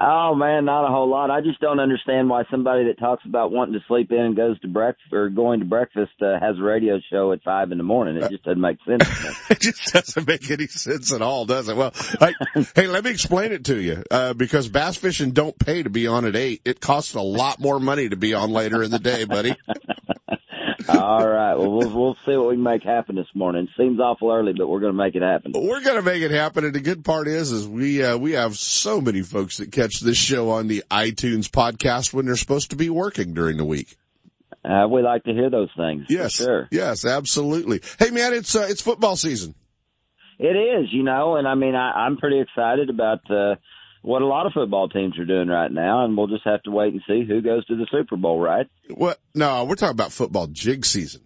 Oh 0.00 0.34
man, 0.36 0.64
not 0.64 0.84
a 0.84 0.92
whole 0.92 1.08
lot. 1.08 1.30
I 1.30 1.40
just 1.40 1.60
don't 1.60 1.80
understand 1.80 2.30
why 2.30 2.44
somebody 2.52 2.84
that 2.84 3.00
talks 3.00 3.24
about 3.26 3.50
wanting 3.50 3.74
to 3.74 3.80
sleep 3.88 4.12
in 4.12 4.18
and 4.20 4.36
goes 4.36 4.58
to 4.60 4.68
breakfast 4.68 5.12
or 5.12 5.28
going 5.28 5.58
to 5.58 5.66
breakfast 5.66 6.12
uh, 6.22 6.38
has 6.38 6.56
a 6.58 6.62
radio 6.62 7.00
show 7.10 7.32
at 7.32 7.42
five 7.42 7.72
in 7.72 7.78
the 7.78 7.84
morning. 7.84 8.16
It 8.16 8.30
just 8.30 8.44
doesn't 8.44 8.60
make 8.60 8.78
sense. 8.86 9.02
it 9.50 9.60
just 9.60 9.92
doesn't 9.92 10.26
make 10.26 10.48
any 10.52 10.68
sense 10.68 11.12
at 11.12 11.20
all, 11.20 11.46
does 11.46 11.68
it? 11.68 11.76
Well, 11.76 11.92
I, 12.20 12.32
hey, 12.76 12.86
let 12.86 13.02
me 13.02 13.10
explain 13.10 13.50
it 13.50 13.64
to 13.64 13.76
you. 13.76 14.04
Uh, 14.08 14.34
because 14.34 14.68
bass 14.68 14.96
fishing 14.96 15.32
don't 15.32 15.58
pay 15.58 15.82
to 15.82 15.90
be 15.90 16.06
on 16.06 16.24
at 16.24 16.36
eight. 16.36 16.62
It 16.64 16.80
costs 16.80 17.14
a 17.14 17.20
lot 17.20 17.58
more 17.58 17.80
money 17.80 18.08
to 18.08 18.16
be 18.16 18.34
on 18.34 18.50
later 18.50 18.84
in 18.84 18.92
the 18.92 19.00
day, 19.00 19.24
buddy. 19.24 19.56
All 20.88 21.26
right. 21.26 21.54
Well, 21.54 21.72
we'll 21.72 21.90
we'll 21.90 22.16
see 22.24 22.36
what 22.36 22.48
we 22.48 22.54
can 22.54 22.62
make 22.62 22.82
happen 22.82 23.16
this 23.16 23.26
morning. 23.34 23.68
Seems 23.76 23.98
awful 23.98 24.30
early, 24.30 24.52
but 24.52 24.68
we're 24.68 24.80
going 24.80 24.92
to 24.92 24.96
make 24.96 25.16
it 25.16 25.22
happen. 25.22 25.52
We're 25.54 25.82
going 25.82 25.96
to 25.96 26.02
make 26.02 26.22
it 26.22 26.30
happen, 26.30 26.64
and 26.64 26.74
the 26.74 26.80
good 26.80 27.04
part 27.04 27.26
is, 27.26 27.50
is 27.50 27.66
we 27.66 28.02
uh, 28.02 28.16
we 28.16 28.32
have 28.32 28.56
so 28.56 29.00
many 29.00 29.22
folks 29.22 29.56
that 29.56 29.72
catch 29.72 30.00
this 30.00 30.16
show 30.16 30.50
on 30.50 30.68
the 30.68 30.84
iTunes 30.90 31.48
podcast 31.48 32.12
when 32.12 32.26
they're 32.26 32.36
supposed 32.36 32.70
to 32.70 32.76
be 32.76 32.90
working 32.90 33.34
during 33.34 33.56
the 33.56 33.64
week. 33.64 33.96
Uh, 34.64 34.86
we 34.88 35.02
like 35.02 35.24
to 35.24 35.32
hear 35.32 35.50
those 35.50 35.70
things. 35.76 36.06
Yes, 36.08 36.32
sure. 36.32 36.68
Yes, 36.70 37.04
absolutely. 37.04 37.80
Hey, 37.98 38.10
man, 38.10 38.32
it's 38.32 38.54
uh, 38.54 38.66
it's 38.68 38.80
football 38.80 39.16
season. 39.16 39.54
It 40.38 40.56
is, 40.56 40.92
you 40.92 41.02
know, 41.02 41.34
and 41.36 41.48
I 41.48 41.56
mean, 41.56 41.74
I, 41.74 42.06
I'm 42.06 42.16
pretty 42.18 42.40
excited 42.40 42.90
about. 42.90 43.28
Uh, 43.30 43.56
what 44.02 44.22
a 44.22 44.26
lot 44.26 44.46
of 44.46 44.52
football 44.52 44.88
teams 44.88 45.18
are 45.18 45.24
doing 45.24 45.48
right 45.48 45.70
now, 45.70 46.04
and 46.04 46.16
we'll 46.16 46.26
just 46.26 46.44
have 46.44 46.62
to 46.64 46.70
wait 46.70 46.92
and 46.92 47.02
see 47.06 47.24
who 47.26 47.40
goes 47.42 47.64
to 47.66 47.76
the 47.76 47.86
Super 47.90 48.16
Bowl, 48.16 48.40
right? 48.40 48.66
What? 48.94 49.18
No, 49.34 49.64
we're 49.64 49.74
talking 49.74 49.92
about 49.92 50.12
football 50.12 50.46
jig 50.46 50.84
season. 50.86 51.22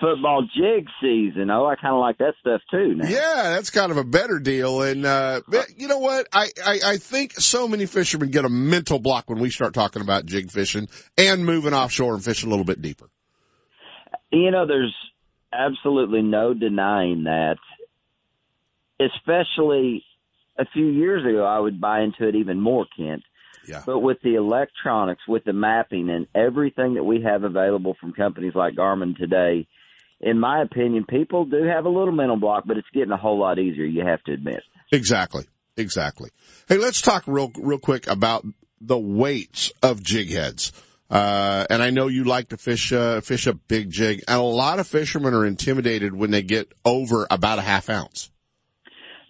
Football 0.00 0.42
jig 0.42 0.88
season. 1.00 1.50
Oh, 1.50 1.64
I 1.64 1.74
kind 1.76 1.94
of 1.94 2.00
like 2.00 2.18
that 2.18 2.34
stuff 2.38 2.60
too. 2.70 2.96
Now. 2.96 3.08
Yeah, 3.08 3.54
that's 3.54 3.70
kind 3.70 3.90
of 3.90 3.96
a 3.96 4.04
better 4.04 4.38
deal. 4.38 4.82
And 4.82 5.06
uh 5.06 5.40
you 5.74 5.88
know 5.88 5.98
what? 5.98 6.28
I, 6.34 6.50
I 6.62 6.80
I 6.84 6.96
think 6.98 7.32
so 7.32 7.66
many 7.66 7.86
fishermen 7.86 8.30
get 8.30 8.44
a 8.44 8.50
mental 8.50 8.98
block 8.98 9.30
when 9.30 9.38
we 9.38 9.48
start 9.48 9.72
talking 9.72 10.02
about 10.02 10.26
jig 10.26 10.50
fishing 10.50 10.88
and 11.16 11.46
moving 11.46 11.72
offshore 11.72 12.12
and 12.12 12.22
fishing 12.22 12.48
a 12.48 12.50
little 12.50 12.66
bit 12.66 12.82
deeper. 12.82 13.08
You 14.30 14.50
know, 14.50 14.66
there's 14.66 14.94
absolutely 15.50 16.20
no 16.20 16.52
denying 16.52 17.24
that, 17.24 17.56
especially 19.00 20.04
a 20.58 20.66
few 20.72 20.86
years 20.86 21.24
ago, 21.24 21.44
I 21.44 21.58
would 21.58 21.80
buy 21.80 22.02
into 22.02 22.28
it 22.28 22.34
even 22.34 22.60
more, 22.60 22.86
Kent. 22.96 23.22
Yeah. 23.66 23.82
But 23.84 23.98
with 23.98 24.18
the 24.22 24.36
electronics, 24.36 25.22
with 25.26 25.44
the 25.44 25.52
mapping, 25.52 26.08
and 26.08 26.26
everything 26.34 26.94
that 26.94 27.04
we 27.04 27.22
have 27.22 27.42
available 27.42 27.96
from 28.00 28.12
companies 28.12 28.54
like 28.54 28.74
Garmin 28.74 29.16
today, 29.16 29.66
in 30.20 30.38
my 30.38 30.62
opinion, 30.62 31.04
people 31.08 31.44
do 31.44 31.64
have 31.64 31.84
a 31.84 31.88
little 31.88 32.12
mental 32.12 32.36
block, 32.36 32.64
but 32.66 32.76
it's 32.76 32.86
getting 32.94 33.10
a 33.10 33.16
whole 33.16 33.38
lot 33.38 33.58
easier. 33.58 33.84
You 33.84 34.04
have 34.06 34.22
to 34.24 34.32
admit. 34.32 34.62
Exactly. 34.92 35.44
Exactly. 35.76 36.30
Hey, 36.68 36.78
let's 36.78 37.02
talk 37.02 37.24
real, 37.26 37.50
real 37.56 37.78
quick 37.78 38.06
about 38.06 38.46
the 38.80 38.98
weights 38.98 39.72
of 39.82 40.02
jig 40.02 40.30
heads. 40.30 40.72
Uh, 41.10 41.66
and 41.68 41.82
I 41.82 41.90
know 41.90 42.08
you 42.08 42.24
like 42.24 42.48
to 42.48 42.56
fish, 42.56 42.92
uh, 42.92 43.20
fish 43.20 43.46
a 43.46 43.52
big 43.54 43.90
jig 43.90 44.24
and 44.26 44.38
a 44.38 44.42
lot 44.42 44.80
of 44.80 44.88
fishermen 44.88 45.34
are 45.34 45.44
intimidated 45.44 46.14
when 46.14 46.30
they 46.30 46.42
get 46.42 46.72
over 46.84 47.26
about 47.30 47.58
a 47.58 47.62
half 47.62 47.88
ounce 47.88 48.30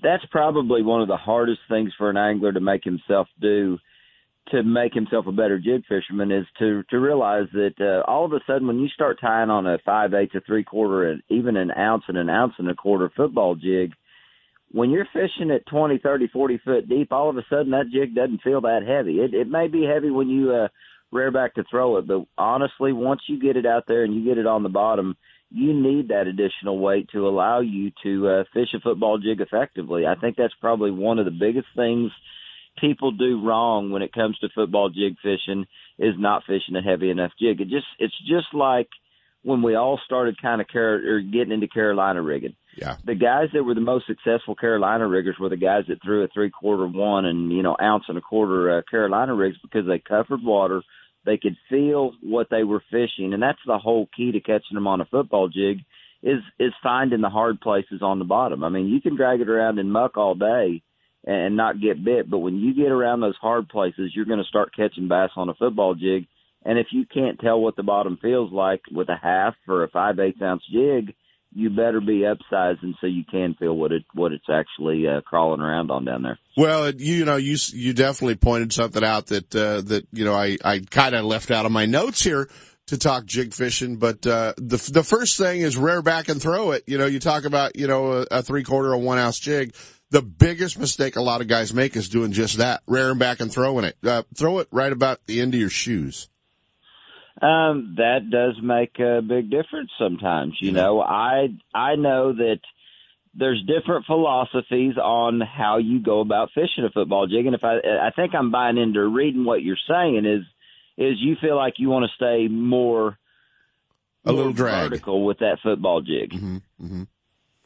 that's 0.06 0.24
probably 0.30 0.82
one 0.82 1.02
of 1.02 1.08
the 1.08 1.16
hardest 1.16 1.60
things 1.68 1.92
for 1.98 2.08
an 2.08 2.16
angler 2.16 2.52
to 2.52 2.60
make 2.60 2.84
himself 2.84 3.26
do 3.40 3.76
to 4.52 4.62
make 4.62 4.94
himself 4.94 5.26
a 5.26 5.32
better 5.32 5.58
jig 5.58 5.82
fisherman 5.88 6.30
is 6.30 6.46
to 6.60 6.84
to 6.90 6.98
realize 6.98 7.48
that 7.52 7.74
uh, 7.80 8.08
all 8.08 8.24
of 8.24 8.32
a 8.32 8.38
sudden 8.46 8.68
when 8.68 8.78
you 8.78 8.88
start 8.88 9.18
tying 9.20 9.50
on 9.50 9.66
a 9.66 9.78
five 9.84 10.14
eighths, 10.14 10.36
a 10.36 10.40
three 10.40 10.62
quarter, 10.62 11.10
and 11.10 11.22
even 11.28 11.56
an 11.56 11.72
ounce 11.76 12.04
and 12.06 12.16
an 12.16 12.30
ounce 12.30 12.52
and 12.58 12.70
a 12.70 12.74
quarter 12.74 13.10
football 13.16 13.56
jig, 13.56 13.92
when 14.70 14.90
you're 14.90 15.08
fishing 15.12 15.50
at 15.50 15.66
twenty, 15.66 15.98
thirty, 15.98 16.28
forty 16.28 16.60
foot 16.64 16.88
deep, 16.88 17.10
all 17.10 17.28
of 17.28 17.36
a 17.36 17.44
sudden 17.50 17.72
that 17.72 17.90
jig 17.92 18.14
doesn't 18.14 18.42
feel 18.42 18.60
that 18.60 18.86
heavy. 18.86 19.18
It 19.18 19.34
it 19.34 19.48
may 19.48 19.66
be 19.66 19.84
heavy 19.84 20.10
when 20.10 20.28
you 20.28 20.52
uh, 20.52 20.68
rear 21.10 21.32
back 21.32 21.54
to 21.54 21.64
throw 21.68 21.96
it, 21.96 22.06
but 22.06 22.24
honestly, 22.38 22.92
once 22.92 23.22
you 23.26 23.40
get 23.40 23.56
it 23.56 23.66
out 23.66 23.84
there 23.88 24.04
and 24.04 24.14
you 24.14 24.24
get 24.24 24.38
it 24.38 24.46
on 24.46 24.62
the 24.62 24.68
bottom, 24.68 25.16
you 25.50 25.72
need 25.72 26.08
that 26.08 26.26
additional 26.26 26.78
weight 26.78 27.08
to 27.12 27.28
allow 27.28 27.60
you 27.60 27.92
to 28.02 28.28
uh, 28.28 28.44
fish 28.52 28.68
a 28.74 28.80
football 28.80 29.18
jig 29.18 29.40
effectively. 29.40 30.06
I 30.06 30.16
think 30.16 30.36
that's 30.36 30.54
probably 30.60 30.90
one 30.90 31.18
of 31.18 31.24
the 31.24 31.30
biggest 31.30 31.68
things 31.76 32.10
people 32.78 33.12
do 33.12 33.42
wrong 33.42 33.90
when 33.90 34.02
it 34.02 34.12
comes 34.12 34.38
to 34.38 34.48
football 34.54 34.90
jig 34.90 35.16
fishing 35.22 35.66
is 35.98 36.14
not 36.18 36.44
fishing 36.46 36.76
a 36.76 36.82
heavy 36.82 37.10
enough 37.10 37.32
jig. 37.40 37.60
It 37.60 37.68
just 37.68 37.86
it's 37.98 38.18
just 38.26 38.52
like 38.52 38.88
when 39.42 39.62
we 39.62 39.76
all 39.76 40.00
started 40.04 40.40
kind 40.42 40.60
of 40.60 40.66
car- 40.66 41.00
or 41.06 41.20
getting 41.20 41.52
into 41.52 41.68
Carolina 41.68 42.20
rigging. 42.20 42.56
Yeah. 42.76 42.96
The 43.04 43.14
guys 43.14 43.48
that 43.54 43.62
were 43.62 43.74
the 43.74 43.80
most 43.80 44.06
successful 44.06 44.56
Carolina 44.56 45.06
riggers 45.06 45.36
were 45.38 45.48
the 45.48 45.56
guys 45.56 45.84
that 45.88 46.02
threw 46.02 46.24
a 46.24 46.28
three 46.28 46.50
quarter 46.50 46.86
one 46.86 47.24
and 47.24 47.52
you 47.52 47.62
know 47.62 47.76
ounce 47.80 48.04
and 48.08 48.18
a 48.18 48.20
quarter 48.20 48.78
uh, 48.78 48.82
Carolina 48.90 49.34
rigs 49.34 49.56
because 49.62 49.86
they 49.86 50.00
covered 50.00 50.42
water 50.42 50.82
they 51.26 51.36
could 51.36 51.56
feel 51.68 52.12
what 52.22 52.46
they 52.50 52.64
were 52.64 52.82
fishing, 52.90 53.34
and 53.34 53.42
that's 53.42 53.58
the 53.66 53.78
whole 53.78 54.08
key 54.16 54.32
to 54.32 54.40
catching 54.40 54.74
them 54.74 54.86
on 54.86 55.00
a 55.00 55.04
football 55.06 55.48
jig 55.48 55.80
is 56.22 56.40
is 56.58 56.72
finding 56.82 57.20
the 57.20 57.28
hard 57.28 57.60
places 57.60 58.00
on 58.00 58.18
the 58.18 58.24
bottom. 58.24 58.64
I 58.64 58.68
mean, 58.68 58.86
you 58.86 59.00
can 59.00 59.16
drag 59.16 59.40
it 59.40 59.48
around 59.48 59.78
in 59.78 59.90
muck 59.90 60.16
all 60.16 60.34
day 60.34 60.82
and 61.24 61.56
not 61.56 61.80
get 61.80 62.04
bit, 62.04 62.30
but 62.30 62.38
when 62.38 62.56
you 62.56 62.74
get 62.74 62.92
around 62.92 63.20
those 63.20 63.36
hard 63.40 63.68
places, 63.68 64.12
you're 64.14 64.24
going 64.24 64.38
to 64.38 64.44
start 64.44 64.74
catching 64.74 65.08
bass 65.08 65.30
on 65.36 65.48
a 65.48 65.54
football 65.54 65.94
jig. 65.94 66.26
And 66.64 66.78
if 66.78 66.86
you 66.92 67.04
can't 67.12 67.38
tell 67.38 67.60
what 67.60 67.76
the 67.76 67.82
bottom 67.82 68.18
feels 68.20 68.52
like 68.52 68.80
with 68.90 69.08
a 69.08 69.16
half 69.20 69.54
or 69.68 69.84
a 69.84 69.88
five 69.88 70.18
eighths 70.18 70.42
ounce 70.42 70.62
jig, 70.72 71.14
you 71.54 71.70
better 71.70 72.00
be 72.00 72.24
upsizing 72.24 72.94
so 73.00 73.06
you 73.06 73.24
can 73.24 73.54
feel 73.54 73.74
what 73.74 73.92
it 73.92 74.04
what 74.12 74.32
it's 74.32 74.48
actually 74.50 75.06
uh, 75.06 75.20
crawling 75.22 75.60
around 75.60 75.90
on 75.90 76.04
down 76.04 76.22
there. 76.22 76.38
Well, 76.56 76.90
you 76.94 77.24
know, 77.24 77.36
you 77.36 77.56
you 77.72 77.94
definitely 77.94 78.36
pointed 78.36 78.72
something 78.72 79.02
out 79.02 79.26
that 79.28 79.54
uh, 79.54 79.80
that 79.82 80.06
you 80.12 80.24
know 80.24 80.34
I 80.34 80.58
I 80.64 80.80
kind 80.80 81.14
of 81.14 81.24
left 81.24 81.50
out 81.50 81.66
of 81.66 81.72
my 81.72 81.86
notes 81.86 82.22
here 82.22 82.48
to 82.86 82.98
talk 82.98 83.26
jig 83.26 83.52
fishing, 83.52 83.96
but 83.96 84.26
uh, 84.26 84.54
the 84.56 84.76
the 84.92 85.02
first 85.02 85.38
thing 85.38 85.60
is 85.60 85.76
rear 85.76 86.02
back 86.02 86.28
and 86.28 86.40
throw 86.40 86.72
it. 86.72 86.84
You 86.86 86.98
know, 86.98 87.06
you 87.06 87.20
talk 87.20 87.44
about 87.44 87.76
you 87.76 87.86
know 87.86 88.12
a, 88.12 88.26
a 88.30 88.42
three 88.42 88.62
quarter 88.62 88.92
or 88.92 88.98
one 88.98 89.18
ounce 89.18 89.38
jig. 89.38 89.74
The 90.10 90.22
biggest 90.22 90.78
mistake 90.78 91.16
a 91.16 91.22
lot 91.22 91.40
of 91.40 91.48
guys 91.48 91.74
make 91.74 91.96
is 91.96 92.08
doing 92.08 92.30
just 92.30 92.58
that, 92.58 92.82
rearing 92.86 93.18
back 93.18 93.40
and 93.40 93.52
throwing 93.52 93.84
it. 93.84 93.96
Uh, 94.04 94.22
throw 94.36 94.60
it 94.60 94.68
right 94.70 94.92
about 94.92 95.26
the 95.26 95.40
end 95.40 95.54
of 95.54 95.60
your 95.60 95.68
shoes. 95.68 96.28
Um, 97.40 97.96
that 97.98 98.30
does 98.30 98.54
make 98.62 98.98
a 98.98 99.20
big 99.20 99.50
difference 99.50 99.90
sometimes. 99.98 100.54
You 100.60 100.72
know, 100.72 101.02
I 101.02 101.48
I 101.74 101.96
know 101.96 102.32
that 102.32 102.60
there's 103.34 103.62
different 103.66 104.06
philosophies 104.06 104.96
on 104.96 105.42
how 105.42 105.76
you 105.76 106.00
go 106.00 106.20
about 106.20 106.50
fishing 106.54 106.84
a 106.84 106.90
football 106.90 107.26
jig, 107.26 107.44
and 107.44 107.54
if 107.54 107.62
I 107.62 107.76
I 107.76 108.10
think 108.16 108.34
I'm 108.34 108.50
buying 108.50 108.78
into 108.78 109.06
reading 109.06 109.44
what 109.44 109.62
you're 109.62 109.76
saying 109.86 110.24
is 110.24 110.44
is 110.96 111.18
you 111.18 111.36
feel 111.38 111.56
like 111.56 111.74
you 111.76 111.90
want 111.90 112.06
to 112.06 112.16
stay 112.16 112.48
more 112.48 113.18
a 114.24 114.32
little 114.32 114.54
drag 114.54 114.90
vertical 114.90 115.24
with 115.24 115.40
that 115.40 115.58
football 115.62 116.00
jig, 116.00 116.32
mm-hmm, 116.32 116.56
mm-hmm. 116.82 117.02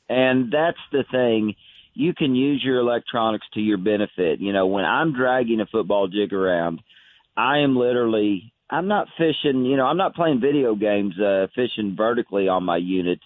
and 0.09 0.53
that's 0.53 0.81
the 0.91 1.05
thing. 1.13 1.55
You 1.95 2.13
can 2.13 2.35
use 2.35 2.61
your 2.65 2.81
electronics 2.81 3.47
to 3.55 3.61
your 3.61 3.79
benefit. 3.79 4.41
You 4.41 4.53
know, 4.53 4.67
when 4.67 4.85
I'm 4.85 5.13
dragging 5.13 5.61
a 5.61 5.67
football 5.67 6.09
jig 6.09 6.33
around, 6.33 6.83
I 7.37 7.59
am 7.59 7.77
literally 7.77 8.53
I'm 8.71 8.87
not 8.87 9.09
fishing, 9.19 9.65
you 9.65 9.77
know, 9.77 9.85
I'm 9.85 9.97
not 9.97 10.15
playing 10.15 10.41
video 10.41 10.75
games, 10.75 11.19
uh, 11.19 11.49
fishing 11.55 11.95
vertically 11.97 12.49
on 12.49 12.65
my 12.65 12.77
unit, 12.77 13.19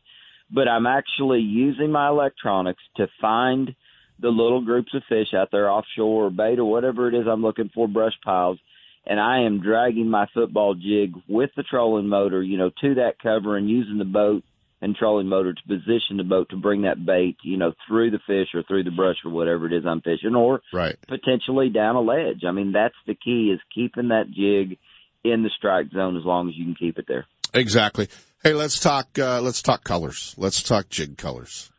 but 0.50 0.68
I'm 0.68 0.86
actually 0.86 1.40
using 1.40 1.92
my 1.92 2.08
electronics 2.08 2.82
to 2.96 3.08
find 3.20 3.74
the 4.20 4.28
little 4.28 4.64
groups 4.64 4.94
of 4.94 5.02
fish 5.08 5.34
out 5.34 5.48
there 5.52 5.70
offshore 5.70 6.26
or 6.26 6.30
bait 6.30 6.58
or 6.58 6.64
whatever 6.64 7.08
it 7.08 7.14
is 7.14 7.26
I'm 7.28 7.42
looking 7.42 7.70
for, 7.74 7.86
brush 7.86 8.14
piles. 8.24 8.58
And 9.06 9.20
I 9.20 9.40
am 9.40 9.60
dragging 9.60 10.08
my 10.08 10.26
football 10.32 10.74
jig 10.74 11.12
with 11.28 11.50
the 11.56 11.62
trolling 11.62 12.08
motor, 12.08 12.42
you 12.42 12.56
know, 12.56 12.70
to 12.80 12.94
that 12.94 13.18
cover 13.22 13.58
and 13.58 13.68
using 13.68 13.98
the 13.98 14.06
boat 14.06 14.44
and 14.80 14.96
trolling 14.96 15.28
motor 15.28 15.52
to 15.52 15.62
position 15.68 16.16
the 16.16 16.24
boat 16.24 16.48
to 16.50 16.56
bring 16.56 16.82
that 16.82 17.04
bait, 17.04 17.36
you 17.42 17.58
know, 17.58 17.74
through 17.86 18.10
the 18.10 18.20
fish 18.26 18.48
or 18.54 18.62
through 18.62 18.84
the 18.84 18.90
brush 18.90 19.16
or 19.24 19.30
whatever 19.30 19.66
it 19.66 19.74
is 19.74 19.84
I'm 19.86 20.00
fishing, 20.00 20.34
or 20.34 20.60
right. 20.72 20.96
potentially 21.06 21.68
down 21.68 21.96
a 21.96 22.00
ledge. 22.00 22.44
I 22.46 22.52
mean, 22.52 22.72
that's 22.72 22.94
the 23.06 23.14
key 23.14 23.50
is 23.52 23.60
keeping 23.74 24.08
that 24.08 24.30
jig 24.30 24.78
in 25.24 25.42
the 25.42 25.50
strike 25.56 25.90
zone 25.92 26.16
as 26.16 26.24
long 26.24 26.48
as 26.48 26.54
you 26.56 26.64
can 26.64 26.74
keep 26.74 26.98
it 26.98 27.06
there. 27.08 27.26
Exactly. 27.52 28.08
Hey, 28.42 28.52
let's 28.52 28.78
talk. 28.78 29.18
Uh, 29.18 29.40
let's 29.40 29.62
talk 29.62 29.84
colors. 29.84 30.34
Let's 30.36 30.62
talk 30.62 30.90
jig 30.90 31.16
colors. 31.16 31.70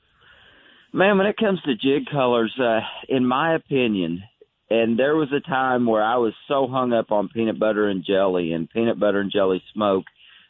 Man, 0.92 1.18
when 1.18 1.28
it 1.28 1.38
comes 1.38 1.62
to 1.64 1.76
jig 1.76 2.08
colors, 2.12 2.54
uh, 2.60 2.80
in 3.10 3.28
my 3.28 3.54
opinion, 3.56 4.24
and 4.70 4.98
there 4.98 5.16
was 5.16 5.30
a 5.32 5.48
time 5.48 5.86
where 5.86 6.04
I 6.04 6.16
was 6.18 6.34
so 6.48 6.68
hung 6.68 6.94
up 6.94 7.12
on 7.12 7.30
peanut 7.30 7.60
butter 7.60 7.88
and 7.88 8.04
jelly 8.04 8.54
and 8.54 8.70
peanut 8.70 9.00
butter 9.00 9.20
and 9.20 9.32
jelly 9.32 9.62
smoke 9.74 10.06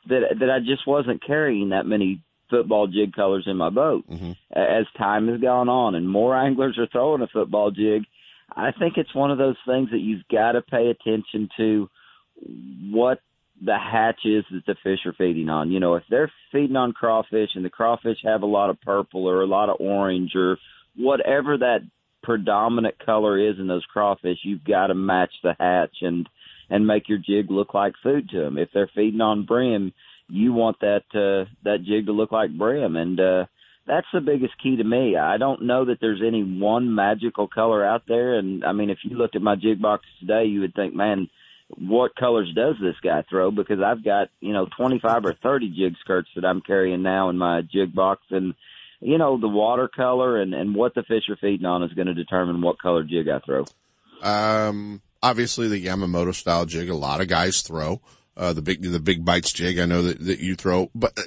that 0.08 0.21
that 0.39 0.49
I 0.49 0.60
just 0.60 0.88
wasn't 0.88 1.25
carrying 1.25 1.69
that 1.69 1.86
many 1.86 2.21
football 2.49 2.88
jig 2.88 3.13
colors 3.13 3.45
in 3.47 3.58
my 3.58 3.69
boat. 3.69 4.10
Mm-hmm. 4.10 4.31
As 4.51 4.86
time 4.97 5.27
has 5.27 5.41
gone 5.41 5.67
on 5.67 5.95
and 5.95 6.10
more 6.10 6.36
anglers 6.36 6.77
are 6.77 6.88
throwing 6.91 7.23
a 7.23 7.27
football 7.27 7.71
jig, 7.71 8.03
I 8.55 8.71
think 8.71 8.93
it's 8.97 9.15
one 9.15 9.31
of 9.31 9.38
those 9.38 9.58
things 9.67 9.89
that 9.91 9.99
you've 9.99 10.27
got 10.31 10.53
to 10.53 10.62
pay 10.62 10.89
attention 10.89 11.49
to 11.58 11.89
what 12.91 13.19
the 13.63 13.78
hatch 13.78 14.19
is 14.26 14.43
that 14.52 14.65
the 14.67 14.76
fish 14.84 15.00
are 15.06 15.13
feeding 15.13 15.50
on. 15.50 15.71
You 15.71 15.80
know, 15.80 15.95
if 15.95 16.04
they're 16.10 16.32
feeding 16.52 16.76
on 16.76 16.91
crawfish 16.91 17.50
and 17.56 17.63
the 17.63 17.69
crawfish 17.69 18.17
have 18.24 18.41
a 18.41 18.48
lot 18.48 18.69
of 18.69 18.82
purple 18.82 19.28
or 19.28 19.41
a 19.41 19.48
lot 19.48 19.69
of 19.69 19.78
orange 19.80 20.32
or 20.36 20.58
whatever 20.98 21.58
that 21.58 21.80
predominant 22.21 22.95
color 23.06 23.39
is 23.39 23.58
in 23.60 23.67
those 23.67 23.86
crawfish, 23.86 24.39
you've 24.43 24.63
got 24.63 24.88
to 24.88 24.95
match 24.95 25.32
the 25.43 25.56
hatch 25.60 25.98
and 26.02 26.28
and 26.67 26.88
make 26.88 27.08
your 27.08 27.19
jig 27.19 27.52
look 27.52 27.76
like 27.76 27.93
food 28.02 28.28
to 28.30 28.39
them. 28.39 28.58
If 28.58 28.69
they're 28.74 28.89
feeding 28.95 29.21
on 29.21 29.45
brim, 29.45 29.93
you 30.28 30.52
want 30.52 30.80
that 30.82 31.04
uh, 31.13 31.50
that 31.63 31.84
jig 31.86 32.08
to 32.08 32.12
look 32.12 32.32
like 32.32 32.58
brim, 32.58 32.95
and 32.95 33.19
uh, 33.19 33.45
that's 33.88 34.08
the 34.12 34.21
biggest 34.21 34.54
key 34.62 34.78
to 34.78 34.84
me. 34.84 35.15
I 35.15 35.38
don't 35.38 35.63
know 35.63 35.86
that 35.86 36.00
there's 36.02 36.21
any 36.26 36.43
one 36.43 36.93
magical 36.93 37.48
color 37.48 37.86
out 37.86 38.04
there, 38.08 38.38
and 38.38 38.65
I 38.65 38.74
mean, 38.74 38.89
if 38.89 39.00
you 39.04 39.17
looked 39.17 39.36
at 39.36 39.41
my 39.41 39.56
jig 39.56 39.82
box 39.82 40.06
today, 40.19 40.45
you 40.45 40.62
would 40.62 40.74
think, 40.74 40.95
man, 40.95 41.30
what 41.69 42.15
colors 42.15 42.51
does 42.56 42.75
this 42.82 42.95
guy 43.04 43.23
throw? 43.30 43.51
Because 43.51 43.80
I've 43.80 44.04
got 44.04 44.30
you 44.39 44.54
know 44.54 44.67
25 44.78 45.25
or 45.25 45.34
30 45.41 45.69
jig 45.69 45.95
skirts 46.01 46.30
that 46.36 46.45
I'm 46.45 46.62
carrying 46.62 47.01
now 47.01 47.30
in 47.30 47.38
my 47.38 47.62
jig 47.62 47.93
box, 47.93 48.21
and 48.32 48.54
you 48.99 49.17
know 49.17 49.39
the 49.39 49.47
watercolor 49.47 50.41
and 50.41 50.54
and 50.54 50.75
what 50.75 50.93
the 50.95 51.04
fish 51.04 51.23
are 51.30 51.38
feeding 51.38 51.65
on 51.65 51.84
is 51.84 51.93
going 51.93 52.08
to 52.08 52.13
determine 52.13 52.62
what 52.62 52.82
color 52.82 53.04
jig 53.04 53.28
I 53.30 53.39
throw. 53.39 53.65
Um, 54.21 55.01
obviously 55.25 55.67
the 55.67 55.84
Yamamoto 55.84 56.34
style 56.34 56.65
jig, 56.65 56.89
a 56.89 56.95
lot 56.95 57.21
of 57.21 57.28
guys 57.28 57.62
throw. 57.62 58.01
Uh, 58.38 58.54
the 58.54 58.62
big, 58.62 58.82
the 58.82 58.99
big 58.99 59.23
bites 59.23 59.54
jig, 59.54 59.80
I 59.80 59.86
know 59.86 60.01
that, 60.01 60.19
that 60.19 60.39
you 60.39 60.56
throw, 60.56 60.91
but 60.93 61.17
uh, 61.17 61.21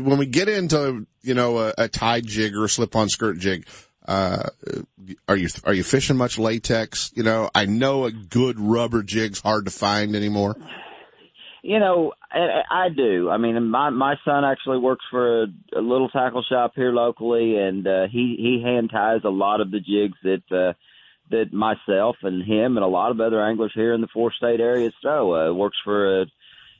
when 0.00 0.18
we 0.18 0.26
get 0.26 0.48
into, 0.48 1.06
you 1.22 1.34
know, 1.34 1.58
a, 1.58 1.74
a 1.76 1.88
tied 1.88 2.26
jig 2.26 2.54
or 2.54 2.64
a 2.64 2.68
slip 2.68 2.94
on 2.94 3.08
skirt 3.08 3.38
jig, 3.38 3.66
uh, 4.08 4.48
are 5.28 5.36
you, 5.36 5.48
are 5.64 5.74
you 5.74 5.84
fishing 5.84 6.16
much 6.16 6.38
latex? 6.38 7.12
You 7.14 7.22
know, 7.22 7.50
I 7.54 7.66
know 7.66 8.06
a 8.06 8.10
good 8.10 8.58
rubber 8.58 9.02
jig's 9.02 9.40
hard 9.40 9.66
to 9.66 9.70
find 9.70 10.16
anymore. 10.16 10.56
You 11.62 11.78
know, 11.78 12.12
I, 12.32 12.62
I 12.70 12.88
do. 12.88 13.28
I 13.28 13.36
mean, 13.36 13.62
my 13.68 13.90
my 13.90 14.14
son 14.24 14.44
actually 14.44 14.78
works 14.78 15.04
for 15.10 15.42
a, 15.42 15.46
a 15.76 15.80
little 15.82 16.08
tackle 16.08 16.42
shop 16.48 16.72
here 16.74 16.92
locally, 16.92 17.56
and 17.58 17.86
uh, 17.86 18.06
he 18.10 18.36
he 18.38 18.62
hand 18.64 18.88
ties 18.90 19.20
a 19.24 19.28
lot 19.28 19.60
of 19.60 19.70
the 19.70 19.80
jigs 19.80 20.16
that 20.22 20.42
uh, 20.50 20.72
that 21.30 21.52
myself 21.52 22.16
and 22.22 22.42
him 22.42 22.78
and 22.78 22.84
a 22.84 22.88
lot 22.88 23.10
of 23.10 23.20
other 23.20 23.44
anglers 23.44 23.72
here 23.74 23.92
in 23.92 24.00
the 24.00 24.08
four 24.14 24.32
state 24.32 24.60
area 24.60 24.90
throw. 25.02 25.50
Uh, 25.50 25.52
works 25.52 25.76
for 25.84 26.22
a 26.22 26.26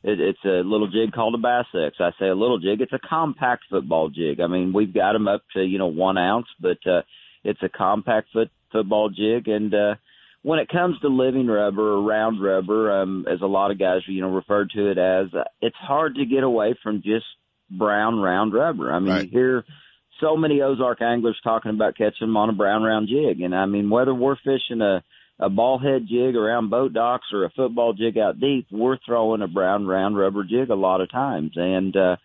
it, 0.03 0.21
it's 0.21 0.45
a 0.45 0.63
little 0.65 0.89
jig 0.89 1.13
called 1.13 1.35
a 1.35 1.39
Bass 1.39 1.67
X. 1.75 1.97
I 2.01 2.11
say 2.19 2.29
a 2.29 2.35
little 2.35 2.59
jig. 2.59 2.81
It's 2.81 2.93
a 2.93 2.99
compact 2.99 3.65
football 3.71 4.09
jig. 4.11 4.41
I 4.41 4.47
mean, 4.47 4.73
we've 4.73 4.93
got 4.95 5.13
them 5.13 5.29
up 5.29 5.43
to 5.55 5.63
you 5.63 5.79
know 5.79 5.87
one 5.89 6.19
ounce, 6.19 6.47
but 6.61 6.79
uh, 6.87 7.03
it's 7.45 7.63
a 7.63 7.69
compact 7.69 8.29
foot 8.33 8.51
football 8.73 9.09
jig. 9.11 9.49
And 9.49 9.75
uh, 9.75 9.95
when 10.43 10.59
it 10.59 10.69
comes 10.69 10.99
to 11.01 11.09
living 11.09 11.47
rubber 11.47 11.95
or 11.95 12.03
round 12.03 12.43
rubber, 12.43 13.01
um, 13.03 13.27
as 13.31 13.41
a 13.41 13.47
lot 13.47 13.71
of 13.71 13.79
guys 13.79 14.03
you 14.07 14.21
know 14.21 14.31
refer 14.31 14.67
to 14.67 14.91
it 14.91 14.99
as, 14.99 15.33
uh, 15.35 15.45
it's 15.61 15.77
hard 15.77 16.17
to 16.17 16.27
get 16.27 16.45
away 16.45 16.77
from 16.83 17.03
just 17.03 17.27
brown 17.71 18.19
round 18.19 18.53
rubber. 18.55 18.93
I 18.93 18.99
mean, 18.99 19.13
Right. 19.13 19.25
you 19.25 19.31
hear 19.31 19.65
so 20.21 20.37
many 20.37 20.63
Ozark 20.63 21.01
anglers 21.03 21.39
talking 21.45 21.71
about 21.71 21.97
catching 21.97 22.27
them 22.27 22.37
on 22.37 22.51
a 22.51 22.53
brown 22.53 22.83
round 22.83 23.09
jig, 23.09 23.41
and 23.41 23.55
I 23.55 23.67
mean 23.67 23.91
whether 23.91 24.15
we're 24.15 24.37
fishing 24.37 24.81
a 24.81 25.03
a 25.41 25.49
ball 25.49 25.79
head 25.79 26.07
jig 26.09 26.35
around 26.35 26.71
boat 26.71 26.93
docks 26.93 27.27
or 27.33 27.45
a 27.45 27.51
football 27.51 27.93
jig 27.93 28.19
out 28.19 28.41
deep, 28.41 28.67
we're 28.71 28.99
throwing 29.07 29.43
a 29.43 29.49
brown 29.49 29.87
round 29.87 30.19
rubber 30.19 30.45
jig 30.45 30.71
a 30.71 30.75
lot 30.75 31.01
of 31.01 31.11
times, 31.11 31.53
and 31.57 31.97
uh, 31.97 32.17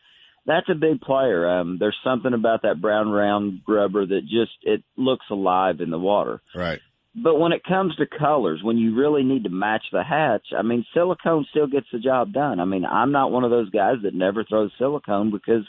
that's 0.46 0.70
a 0.70 0.76
big 0.76 1.02
player. 1.02 1.48
Um, 1.48 1.78
there's 1.80 1.98
something 2.04 2.34
about 2.34 2.64
that 2.64 2.82
brown 2.82 3.10
round 3.10 3.62
rubber 3.68 4.06
that 4.06 4.22
just 4.24 4.52
it 4.64 4.84
looks 4.98 5.26
alive 5.30 5.80
in 5.80 5.90
the 5.90 6.00
water. 6.00 6.42
Right. 6.56 6.80
But 7.16 7.36
when 7.36 7.52
it 7.52 7.64
comes 7.64 7.96
to 7.98 8.08
colors, 8.08 8.62
when 8.64 8.80
you 8.80 8.96
really 8.96 9.22
need 9.22 9.44
to 9.44 9.50
match 9.52 9.84
the 9.92 10.04
hatch, 10.04 10.48
I 10.58 10.64
mean, 10.64 10.84
silicone 10.96 11.46
still 11.52 11.68
gets 11.68 11.86
the 11.94 12.00
job 12.00 12.34
done. 12.34 12.60
I 12.60 12.66
mean, 12.66 12.86
I'm 12.86 13.12
not 13.12 13.32
one 13.32 13.44
of 13.44 13.52
those 13.52 13.70
guys 13.70 13.98
that 14.02 14.16
never 14.16 14.44
throws 14.44 14.72
silicone 14.80 15.30
because 15.30 15.64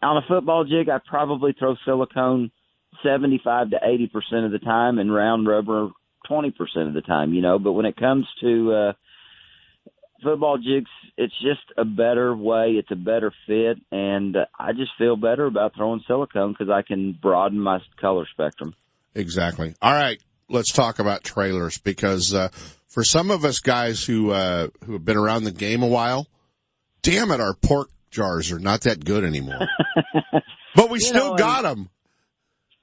on 0.00 0.16
a 0.16 0.26
football 0.28 0.64
jig, 0.64 0.88
I 0.88 0.98
probably 1.04 1.56
throw 1.58 1.74
silicone 1.84 2.52
75 3.02 3.70
to 3.70 3.80
80% 3.84 4.46
of 4.46 4.52
the 4.52 4.60
time 4.60 5.00
and 5.00 5.12
round 5.12 5.48
rubber 5.48 5.90
20% 6.30 6.52
of 6.88 6.94
the 6.94 7.02
time, 7.02 7.32
you 7.34 7.42
know. 7.42 7.58
But 7.58 7.72
when 7.72 7.86
it 7.86 7.96
comes 7.96 8.26
to, 8.40 8.72
uh, 8.72 8.92
football 10.22 10.58
jigs, 10.58 10.90
it's 11.16 11.34
just 11.40 11.62
a 11.76 11.84
better 11.84 12.34
way. 12.34 12.72
It's 12.72 12.90
a 12.90 12.96
better 12.96 13.32
fit. 13.46 13.78
And 13.92 14.36
I 14.58 14.72
just 14.72 14.92
feel 14.98 15.16
better 15.16 15.46
about 15.46 15.74
throwing 15.76 16.02
silicone 16.06 16.52
because 16.52 16.70
I 16.70 16.82
can 16.82 17.12
broaden 17.12 17.60
my 17.60 17.78
color 18.00 18.26
spectrum. 18.32 18.74
Exactly. 19.14 19.74
All 19.80 19.92
right. 19.92 20.20
Let's 20.48 20.72
talk 20.72 20.98
about 20.98 21.24
trailers 21.24 21.78
because, 21.78 22.34
uh, 22.34 22.48
for 22.88 23.04
some 23.04 23.30
of 23.30 23.44
us 23.44 23.60
guys 23.60 24.04
who, 24.04 24.30
uh, 24.30 24.68
who 24.84 24.94
have 24.94 25.04
been 25.04 25.16
around 25.16 25.44
the 25.44 25.52
game 25.52 25.82
a 25.82 25.86
while, 25.86 26.26
damn 27.02 27.30
it, 27.30 27.40
our 27.40 27.54
pork 27.54 27.90
jars 28.10 28.52
are 28.52 28.58
not 28.58 28.82
that 28.82 29.04
good 29.04 29.24
anymore. 29.24 29.66
but 30.74 30.90
we 30.90 30.98
You 30.98 31.04
still 31.04 31.30
know, 31.30 31.36
got 31.36 31.62
them. 31.62 31.90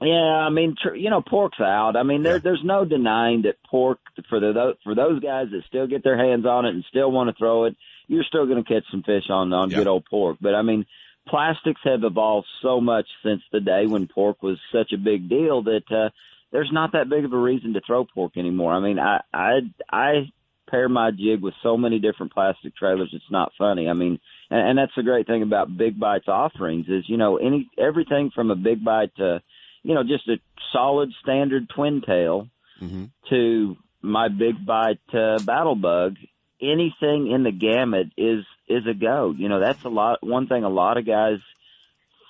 Yeah, 0.01 0.15
I 0.15 0.49
mean, 0.49 0.75
tr- 0.81 0.95
you 0.95 1.09
know, 1.11 1.21
pork's 1.21 1.59
out. 1.59 1.95
I 1.95 2.01
mean, 2.03 2.23
there, 2.23 2.39
there's 2.39 2.63
no 2.63 2.85
denying 2.85 3.43
that 3.43 3.57
pork 3.69 3.99
for 4.29 4.39
the 4.39 4.73
for 4.83 4.95
those 4.95 5.19
guys 5.21 5.47
that 5.51 5.61
still 5.67 5.85
get 5.85 6.03
their 6.03 6.17
hands 6.17 6.45
on 6.45 6.65
it 6.65 6.69
and 6.73 6.83
still 6.89 7.11
want 7.11 7.29
to 7.29 7.35
throw 7.37 7.65
it, 7.65 7.75
you're 8.07 8.23
still 8.23 8.47
going 8.47 8.63
to 8.63 8.67
catch 8.67 8.83
some 8.89 9.03
fish 9.03 9.25
on 9.29 9.53
on 9.53 9.69
Yeah. 9.69 9.77
good 9.77 9.87
old 9.87 10.05
pork. 10.09 10.37
But 10.41 10.55
I 10.55 10.63
mean, 10.63 10.85
plastics 11.27 11.81
have 11.83 12.03
evolved 12.03 12.47
so 12.63 12.81
much 12.81 13.05
since 13.23 13.41
the 13.51 13.59
day 13.59 13.85
when 13.85 14.07
pork 14.07 14.41
was 14.41 14.57
such 14.71 14.91
a 14.91 14.97
big 14.97 15.29
deal 15.29 15.61
that 15.63 15.83
uh, 15.91 16.09
there's 16.51 16.71
not 16.71 16.93
that 16.93 17.07
big 17.07 17.23
of 17.23 17.33
a 17.33 17.37
reason 17.37 17.73
to 17.73 17.81
throw 17.85 18.03
pork 18.03 18.37
anymore. 18.37 18.73
I 18.73 18.79
mean, 18.79 18.97
I 18.97 19.21
I 19.31 19.59
I 19.91 20.31
pair 20.67 20.89
my 20.89 21.11
jig 21.11 21.41
with 21.41 21.53
so 21.61 21.77
many 21.77 21.99
different 21.99 22.33
plastic 22.33 22.75
trailers. 22.75 23.11
It's 23.13 23.29
not 23.29 23.51
funny. 23.55 23.87
I 23.87 23.93
mean, 23.93 24.19
and, 24.49 24.69
and 24.69 24.77
that's 24.79 24.95
the 24.97 25.03
great 25.03 25.27
thing 25.27 25.43
about 25.43 25.77
Big 25.77 25.99
Bites 25.99 26.27
offerings 26.27 26.87
is 26.87 27.03
you 27.07 27.17
know 27.17 27.37
any 27.37 27.69
everything 27.77 28.31
from 28.33 28.49
a 28.49 28.55
Big 28.55 28.83
Bite 28.83 29.15
to 29.17 29.43
you 29.83 29.93
know 29.95 30.03
just 30.03 30.27
a 30.27 30.37
solid 30.71 31.11
standard 31.23 31.69
twin 31.69 32.01
tail 32.01 32.47
Mm-hmm. 32.81 33.03
to 33.29 33.77
my 34.01 34.27
Big 34.27 34.65
Bite 34.65 34.97
uh, 35.13 35.37
Battle 35.45 35.75
Bug. 35.75 36.15
Anything 36.59 37.29
in 37.31 37.43
the 37.43 37.51
gamut 37.51 38.07
is 38.17 38.43
is 38.67 38.87
a 38.87 38.95
go. 38.95 39.35
You 39.37 39.49
know 39.49 39.59
that's 39.59 39.83
a 39.85 39.89
lot. 39.89 40.23
One 40.25 40.47
thing 40.47 40.63
a 40.63 40.69
lot 40.69 40.97
of 40.97 41.05
guys 41.05 41.37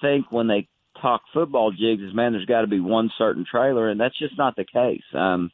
think 0.01 0.29
when 0.29 0.47
they 0.47 0.67
talk 1.01 1.21
football 1.33 1.71
jigs 1.71 2.01
is, 2.03 2.13
man, 2.13 2.33
there's 2.33 2.45
got 2.45 2.61
to 2.61 2.67
be 2.67 2.81
one 2.81 3.11
certain 3.17 3.45
trailer, 3.49 3.87
and 3.89 3.97
that's 3.99 4.17
just 4.19 4.37
not 4.37 4.57
the 4.57 4.65
case. 4.65 5.03
Um, 5.13 5.51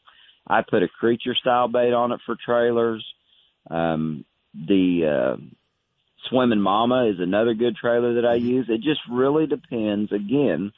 I 0.47 0.61
put 0.63 0.81
a 0.81 0.87
creature 0.87 1.35
style 1.35 1.67
bait 1.67 1.93
on 1.93 2.11
it 2.11 2.21
for 2.25 2.35
trailers. 2.35 3.05
Um, 3.69 4.25
the 4.55 5.35
uh, 5.37 5.37
Swimming 6.29 6.61
Mama 6.61 7.05
is 7.05 7.19
another 7.19 7.53
good 7.53 7.75
trailer 7.75 8.15
that 8.15 8.25
I 8.27 8.35
use. 8.35 8.65
It 8.69 8.81
just 8.81 9.01
really 9.09 9.45
depends, 9.45 10.11
again, 10.11 10.71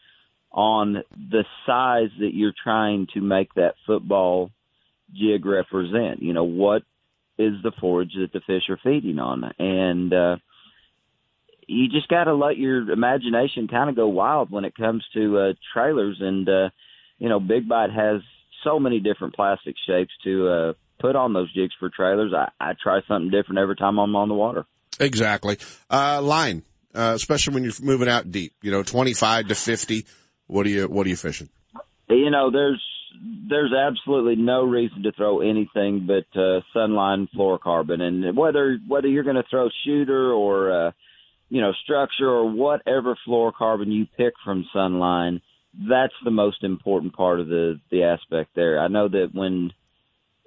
on 0.52 1.04
the 1.12 1.46
size 1.66 2.10
that 2.20 2.34
you're 2.34 2.54
trying 2.64 3.08
to 3.14 3.22
make 3.22 3.54
that 3.54 3.76
football 3.86 4.52
jig 5.14 5.46
represent. 5.46 6.22
You 6.22 6.34
know, 6.34 6.44
what 6.44 6.84
is 7.38 7.54
the 7.64 7.72
forage 7.80 8.14
that 8.20 8.34
the 8.34 8.42
fish 8.42 8.64
are 8.70 8.80
feeding 8.84 9.20
on? 9.20 9.52
And, 9.60 10.14
uh, 10.14 10.38
you 11.70 11.88
just 11.88 12.08
got 12.08 12.24
to 12.24 12.34
let 12.34 12.58
your 12.58 12.90
imagination 12.90 13.68
kind 13.68 13.90
of 13.90 13.96
go 13.96 14.08
wild 14.08 14.50
when 14.50 14.66
it 14.66 14.76
comes 14.76 15.06
to 15.14 15.38
uh, 15.38 15.54
trailers. 15.72 16.18
And 16.20 16.50
uh, 16.50 16.70
you 17.20 17.30
know, 17.30 17.40
Big 17.40 17.70
Bite 17.70 17.92
has 17.92 18.22
so 18.64 18.80
many 18.80 19.00
different 19.00 19.36
plastic 19.36 19.76
shapes 19.86 20.12
to 20.24 20.48
uh, 20.48 20.74
put 21.00 21.16
on 21.16 21.34
those 21.34 21.54
jigs 21.54 21.74
for 21.80 21.90
trailers. 21.90 22.34
I, 22.34 22.50
I 22.60 22.74
try 22.82 23.02
something 23.08 23.30
different 23.30 23.60
every 23.60 23.76
time 23.76 24.00
I'm 24.00 24.16
on 24.16 24.30
the 24.30 24.36
water. 24.36 24.66
Exactly. 25.00 25.58
Uh, 25.90 26.22
line, 26.22 26.64
uh, 26.96 27.14
especially 27.16 27.54
when 27.54 27.64
you're 27.64 27.74
moving 27.82 28.10
out 28.10 28.32
deep, 28.32 28.54
you 28.62 28.72
know, 28.72 28.84
25 28.84 29.50
to 29.50 29.56
50. 29.56 30.06
What 30.50 30.66
are 30.66 30.70
you, 30.70 30.88
what 30.88 31.06
are 31.06 31.10
you 31.10 31.16
fishing? 31.16 31.50
You 32.10 32.30
know, 32.32 32.52
there's 32.52 32.84
there's 33.50 33.74
absolutely 33.74 34.36
no 34.36 34.64
reason 34.64 35.04
to 35.04 35.12
throw 35.12 35.42
anything 35.42 36.08
but 36.08 36.40
uh, 36.40 36.62
sunline 36.76 37.28
fluorocarbon, 37.36 38.02
and 38.02 38.36
whether 38.36 38.80
whether 38.88 39.08
you're 39.08 39.24
going 39.24 39.36
to 39.36 39.46
throw 39.50 39.70
shooter 39.86 40.32
or 40.32 40.88
uh, 40.88 40.92
you 41.50 41.62
know, 41.62 41.74
structure 41.84 42.30
or 42.30 42.50
whatever 42.50 43.18
fluorocarbon 43.28 43.92
you 43.92 44.06
pick 44.18 44.34
from 44.46 44.66
Sunline, 44.74 45.42
that's 45.88 46.14
the 46.24 46.32
most 46.32 46.64
important 46.64 47.14
part 47.14 47.40
of 47.40 47.48
the 47.48 47.80
the 47.92 48.04
aspect 48.04 48.52
there. 48.56 48.80
I 48.80 48.88
know 48.88 49.08
that 49.08 49.30
when 49.34 49.72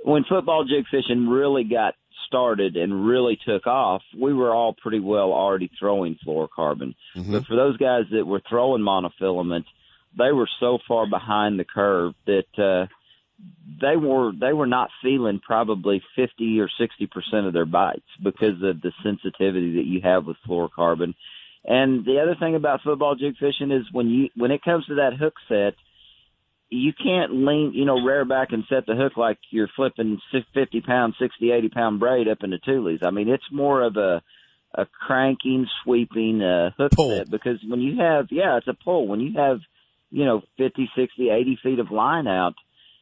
when 0.04 0.24
football 0.28 0.64
jig 0.64 0.84
fishing 0.90 1.28
really 1.28 1.64
got 1.64 1.94
started 2.26 2.76
and 2.76 3.06
really 3.06 3.38
took 3.46 3.66
off, 3.66 4.02
we 4.18 4.32
were 4.32 4.52
all 4.52 4.74
pretty 4.74 5.00
well 5.00 5.32
already 5.32 5.70
throwing 5.78 6.18
fluorocarbon. 6.26 6.94
Mm-hmm. 7.16 7.32
But 7.32 7.46
for 7.46 7.56
those 7.56 7.76
guys 7.76 8.04
that 8.12 8.26
were 8.26 8.42
throwing 8.48 8.82
monofilament, 8.82 9.64
they 10.16 10.32
were 10.32 10.48
so 10.60 10.78
far 10.86 11.08
behind 11.08 11.58
the 11.58 11.64
curve 11.64 12.14
that 12.26 12.58
uh, 12.58 12.86
they 13.80 13.96
were 13.96 14.32
they 14.38 14.52
were 14.52 14.66
not 14.66 14.90
feeling 15.02 15.40
probably 15.44 16.02
50 16.16 16.60
or 16.60 16.68
60 16.78 17.06
percent 17.06 17.46
of 17.46 17.52
their 17.52 17.66
bites 17.66 18.00
because 18.22 18.62
of 18.62 18.80
the 18.82 18.92
sensitivity 19.02 19.76
that 19.76 19.86
you 19.86 20.00
have 20.02 20.26
with 20.26 20.36
fluorocarbon. 20.46 21.14
And 21.64 22.04
the 22.04 22.20
other 22.20 22.36
thing 22.38 22.56
about 22.56 22.82
football 22.82 23.14
jig 23.14 23.36
fishing 23.38 23.70
is 23.70 23.86
when 23.92 24.08
you 24.08 24.28
when 24.36 24.50
it 24.50 24.62
comes 24.62 24.86
to 24.86 24.96
that 24.96 25.16
hook 25.18 25.34
set, 25.48 25.74
you 26.72 26.92
can't 26.92 27.32
lean, 27.32 27.72
you 27.74 27.84
know, 27.84 28.02
rear 28.02 28.24
back 28.24 28.48
and 28.52 28.64
set 28.68 28.86
the 28.86 28.94
hook 28.94 29.16
like 29.16 29.38
you're 29.50 29.68
flipping 29.76 30.18
50 30.54 30.80
pound, 30.80 31.14
60, 31.18 31.52
80 31.52 31.68
pound 31.68 32.00
braid 32.00 32.28
up 32.28 32.38
into 32.42 32.58
tules. 32.58 33.00
I 33.04 33.10
mean, 33.10 33.28
it's 33.28 33.44
more 33.52 33.82
of 33.82 33.96
a, 33.96 34.22
a 34.74 34.86
cranking, 34.86 35.66
sweeping, 35.84 36.42
uh, 36.42 36.70
hook 36.76 36.92
pull. 36.92 37.16
set 37.16 37.30
because 37.30 37.58
when 37.68 37.80
you 37.80 37.98
have, 38.00 38.28
yeah, 38.30 38.56
it's 38.56 38.68
a 38.68 38.74
pull. 38.74 39.06
When 39.06 39.20
you 39.20 39.38
have, 39.38 39.58
you 40.12 40.24
know, 40.24 40.42
50, 40.58 40.90
60, 40.96 41.30
80 41.30 41.58
feet 41.62 41.78
of 41.78 41.90
line 41.90 42.26
out, 42.26 42.54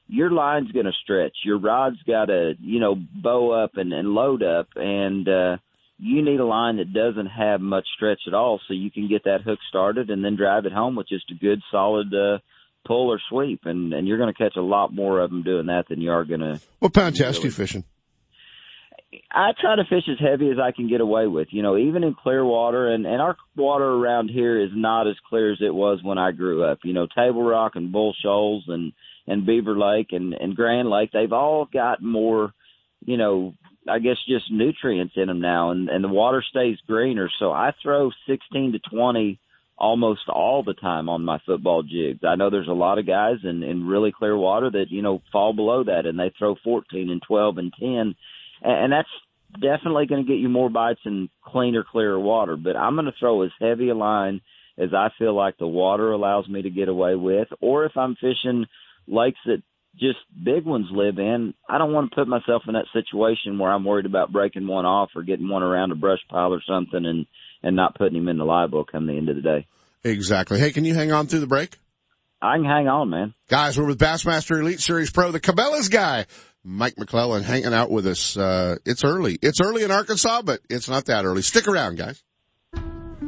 your 0.07 0.31
line's 0.31 0.73
going 0.73 0.87
to 0.87 0.93
stretch. 0.93 1.37
Your 1.45 1.59
rod's 1.59 2.03
got 2.07 2.27
to, 2.27 2.55
you 2.61 2.81
know, 2.81 2.95
bow 2.97 3.51
up 3.51 3.77
and, 3.77 3.93
and 3.93 4.09
load 4.09 4.43
up 4.43 4.69
and, 4.77 5.29
uh, 5.29 5.57
you 6.03 6.25
need 6.25 6.41
a 6.41 6.47
line 6.47 6.79
that 6.79 6.95
doesn't 6.95 7.27
have 7.27 7.61
much 7.61 7.87
stretch 7.95 8.23
at 8.27 8.33
all 8.33 8.59
so 8.67 8.73
you 8.73 8.91
can 8.91 9.07
get 9.07 9.25
that 9.25 9.43
hook 9.43 9.59
started 9.69 10.09
and 10.09 10.25
then 10.25 10.35
drive 10.35 10.65
it 10.65 10.73
home 10.73 10.97
with 10.97 11.07
just 11.07 11.31
a 11.31 11.35
good 11.35 11.61
solid, 11.71 12.15
uh, 12.15 12.39
pull 12.87 13.13
or 13.13 13.21
sweep, 13.29 13.61
and 13.65 13.93
and 13.93 14.09
you're 14.09 14.19
going 14.19 14.33
to 14.33 14.39
catch 14.39 14.57
a 14.57 14.63
lot 14.63 14.93
more 14.93 15.21
of 15.21 15.31
them 15.31 15.43
doing 15.43 15.67
that 15.67 15.89
than 15.89 16.01
you 16.01 16.11
are 16.11 16.25
going 16.25 16.41
to. 16.41 16.61
What 16.79 16.95
pound 16.95 17.17
test 17.17 17.45
you 17.45 17.51
fishing? 17.51 17.85
I 19.33 19.51
try 19.61 19.75
to 19.75 19.85
fish 19.85 20.09
as 20.09 20.19
heavy 20.21 20.51
as 20.51 20.59
I 20.63 20.71
can 20.71 20.89
get 20.89 21.01
away 21.01 21.27
with. 21.27 21.49
You 21.51 21.63
know, 21.63 21.77
even 21.77 22.05
in 22.05 22.15
clear 22.15 22.45
water, 22.45 22.89
and 22.93 23.07
and 23.07 23.21
our 23.21 23.37
water 23.57 23.85
around 23.85 24.29
here 24.29 24.61
is 24.61 24.71
not 24.73 25.09
as 25.09 25.17
clear 25.29 25.53
as 25.53 25.59
it 25.61 25.75
was 25.75 26.01
when 26.03 26.19
I 26.19 26.31
grew 26.31 26.65
up. 26.65 26.79
You 26.85 26.93
know, 26.93 27.07
Table 27.07 27.43
Rock 27.43 27.73
and 27.75 27.93
Bull 27.93 28.15
Shoals 28.23 28.65
and 28.69 28.93
and 29.27 29.47
Beaver 29.47 29.77
Lake 29.77 30.09
and 30.13 30.35
and 30.35 30.55
Grand 30.55 30.89
Lake, 30.89 31.11
they've 31.13 31.33
all 31.33 31.67
got 31.73 32.03
more, 32.03 32.53
you 33.05 33.17
know, 33.17 33.55
I 33.89 33.99
guess 33.99 34.17
just 34.29 34.51
nutrients 34.51 35.15
in 35.17 35.27
them 35.27 35.41
now, 35.41 35.71
and 35.71 35.89
and 35.89 36.05
the 36.05 36.09
water 36.09 36.45
stays 36.49 36.79
greener. 36.87 37.29
So 37.39 37.51
I 37.51 37.73
throw 37.83 38.11
16 38.29 38.73
to 38.73 38.79
20 38.79 39.41
almost 39.81 40.29
all 40.29 40.63
the 40.63 40.75
time 40.75 41.09
on 41.09 41.25
my 41.25 41.39
football 41.47 41.83
jigs. 41.83 42.21
I 42.23 42.37
know 42.37 42.51
there's 42.51 42.69
a 42.69 42.73
lot 42.73 42.99
of 42.99 43.07
guys 43.07 43.37
in, 43.43 43.63
in 43.63 43.87
really 43.87 44.13
clear 44.13 44.37
water 44.37 44.71
that, 44.71 44.91
you 44.91 45.01
know, 45.01 45.23
fall 45.33 45.55
below 45.55 45.83
that 45.85 46.05
and 46.05 46.19
they 46.19 46.31
throw 46.39 46.55
14 46.63 47.09
and 47.09 47.23
12 47.27 47.57
and 47.57 47.73
10. 47.81 48.15
And 48.63 48.93
that's 48.93 49.09
definitely 49.55 50.07
going 50.07 50.25
to 50.25 50.29
get 50.29 50.39
you 50.39 50.49
more 50.49 50.71
bites 50.71 51.01
in 51.05 51.29
cleaner, 51.45 51.85
clearer 51.91 52.19
water. 52.19 52.57
But 52.57 52.77
I'm 52.77 52.95
going 52.95 53.07
to 53.07 53.15
throw 53.19 53.43
as 53.43 53.51
heavy 53.61 53.89
a 53.89 53.95
line 53.95 54.41
as 54.79 54.95
I 54.95 55.09
feel 55.19 55.35
like 55.35 55.59
the 55.59 55.67
water 55.67 56.13
allows 56.13 56.49
me 56.49 56.63
to 56.63 56.71
get 56.71 56.89
away 56.89 57.15
with. 57.15 57.49
Or 57.61 57.85
if 57.85 57.97
I'm 57.97 58.17
fishing 58.17 58.67
lakes 59.07 59.39
that 59.47 59.63
just 59.99 60.19
big 60.43 60.65
ones 60.65 60.87
live 60.91 61.19
in, 61.19 61.55
I 61.69 61.79
don't 61.79 61.93
want 61.93 62.11
to 62.11 62.15
put 62.15 62.29
myself 62.29 62.63
in 62.67 62.75
that 62.75 62.87
situation 62.93 63.59
where 63.59 63.73
I'm 63.73 63.85
worried 63.85 64.07
about 64.07 64.33
breaking 64.33 64.67
one 64.67 64.87
off 64.87 65.11
or 65.17 65.23
getting 65.23 65.49
one 65.49 65.63
around 65.63 65.93
a 65.93 65.97
brush 65.97 66.21
pile 66.29 66.55
or 66.55 66.63
something 66.67 67.05
and 67.05 67.27
and 67.63 67.77
not 67.77 67.95
putting 67.95 68.17
him 68.17 68.29
in 68.29 68.39
the 68.39 68.45
liable 68.45 68.85
come 68.85 69.07
the 69.07 69.19
end 69.19 69.29
of 69.29 69.37
the 69.37 69.43
day. 69.43 69.67
Exactly. 70.03 70.59
Hey, 70.59 70.73
can 70.73 70.87
you 70.87 70.95
hang 70.95 71.13
on 71.13 71.27
through 71.27 71.41
the 71.41 71.47
break? 71.47 71.77
I 72.41 72.57
can 72.57 72.65
hang 72.65 72.89
on, 72.89 73.11
man. 73.11 73.35
Guys, 73.49 73.79
we're 73.79 73.87
with 73.87 73.99
Bassmaster 73.99 74.59
Elite 74.61 74.81
Series 74.81 75.11
Pro, 75.11 75.31
the 75.31 75.41
Cabela's 75.41 75.91
guy, 75.91 76.25
Mike 76.65 76.99
McClellan, 76.99 77.43
hanging 77.43 77.73
out 77.73 77.91
with 77.91 78.07
us. 78.07 78.37
Uh, 78.37 78.77
it's 78.85 79.05
early. 79.05 79.39
It's 79.41 79.61
early 79.61 79.83
in 79.83 79.91
Arkansas, 79.91 80.43
but 80.43 80.61
it's 80.69 80.89
not 80.89 81.07
that 81.07 81.25
early. 81.25 81.43
Stick 81.43 81.67
around, 81.67 81.97
guys. 81.97 82.23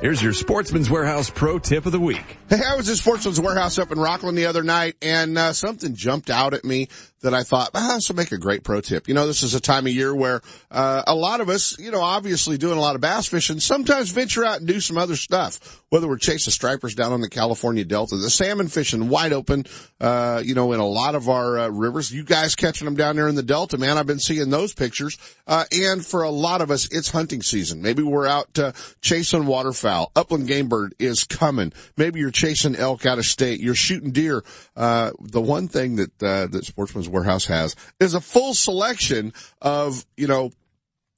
Here's 0.00 0.22
your 0.22 0.34
Sportsman's 0.34 0.90
Warehouse 0.90 1.30
Pro 1.30 1.58
Tip 1.58 1.86
of 1.86 1.92
the 1.92 1.98
Week. 1.98 2.36
Hey, 2.50 2.60
I 2.62 2.76
was 2.76 2.86
at 2.90 2.98
Sportsman's 2.98 3.40
Warehouse 3.40 3.78
up 3.78 3.90
in 3.90 3.96
Rocklin 3.96 4.34
the 4.34 4.44
other 4.44 4.62
night 4.62 4.94
and 5.00 5.38
uh, 5.38 5.54
something 5.54 5.94
jumped 5.94 6.28
out 6.28 6.52
at 6.52 6.66
me 6.66 6.88
that 7.22 7.34
I 7.34 7.42
thought, 7.42 7.70
ah, 7.74 7.92
this 7.94 8.08
will 8.08 8.16
make 8.16 8.32
a 8.32 8.38
great 8.38 8.62
pro 8.62 8.80
tip. 8.80 9.08
You 9.08 9.14
know, 9.14 9.26
this 9.26 9.42
is 9.42 9.54
a 9.54 9.60
time 9.60 9.86
of 9.86 9.92
year 9.92 10.14
where, 10.14 10.42
uh, 10.70 11.02
a 11.06 11.14
lot 11.14 11.40
of 11.40 11.48
us, 11.48 11.78
you 11.78 11.90
know, 11.90 12.02
obviously 12.02 12.58
doing 12.58 12.76
a 12.78 12.80
lot 12.80 12.94
of 12.94 13.00
bass 13.00 13.26
fishing, 13.26 13.58
sometimes 13.58 14.10
venture 14.10 14.44
out 14.44 14.58
and 14.58 14.68
do 14.68 14.80
some 14.80 14.98
other 14.98 15.16
stuff. 15.16 15.82
Whether 15.88 16.08
we're 16.08 16.18
chasing 16.18 16.50
stripers 16.50 16.94
down 16.94 17.12
on 17.12 17.20
the 17.20 17.28
California 17.28 17.84
Delta, 17.84 18.16
the 18.16 18.28
salmon 18.28 18.68
fishing 18.68 19.08
wide 19.08 19.32
open, 19.32 19.64
uh, 20.00 20.42
you 20.44 20.54
know, 20.54 20.72
in 20.72 20.80
a 20.80 20.86
lot 20.86 21.14
of 21.14 21.28
our 21.28 21.58
uh, 21.58 21.68
rivers. 21.68 22.12
You 22.12 22.24
guys 22.24 22.54
catching 22.56 22.86
them 22.86 22.96
down 22.96 23.16
there 23.16 23.28
in 23.28 23.36
the 23.36 23.42
Delta, 23.42 23.78
man. 23.78 23.96
I've 23.96 24.06
been 24.06 24.18
seeing 24.18 24.50
those 24.50 24.74
pictures. 24.74 25.16
Uh, 25.46 25.64
and 25.70 26.04
for 26.04 26.22
a 26.22 26.30
lot 26.30 26.60
of 26.60 26.70
us, 26.72 26.88
it's 26.90 27.10
hunting 27.10 27.40
season. 27.40 27.82
Maybe 27.82 28.02
we're 28.02 28.26
out, 28.26 28.58
uh, 28.58 28.72
chasing 29.00 29.46
waterfowl. 29.46 30.10
Upland 30.16 30.48
game 30.48 30.68
bird 30.68 30.94
is 30.98 31.24
coming. 31.24 31.72
Maybe 31.96 32.18
you're 32.18 32.30
chasing 32.30 32.74
elk 32.74 33.06
out 33.06 33.18
of 33.18 33.24
state. 33.24 33.60
You're 33.60 33.76
shooting 33.76 34.10
deer. 34.10 34.42
Uh, 34.76 35.12
the 35.20 35.40
one 35.40 35.68
thing 35.68 35.96
that, 35.96 36.22
uh, 36.22 36.48
that 36.48 36.64
Warehouse 37.08 37.46
has 37.46 37.74
is 38.00 38.14
a 38.14 38.20
full 38.20 38.54
selection 38.54 39.32
of, 39.60 40.04
you 40.16 40.26
know, 40.26 40.52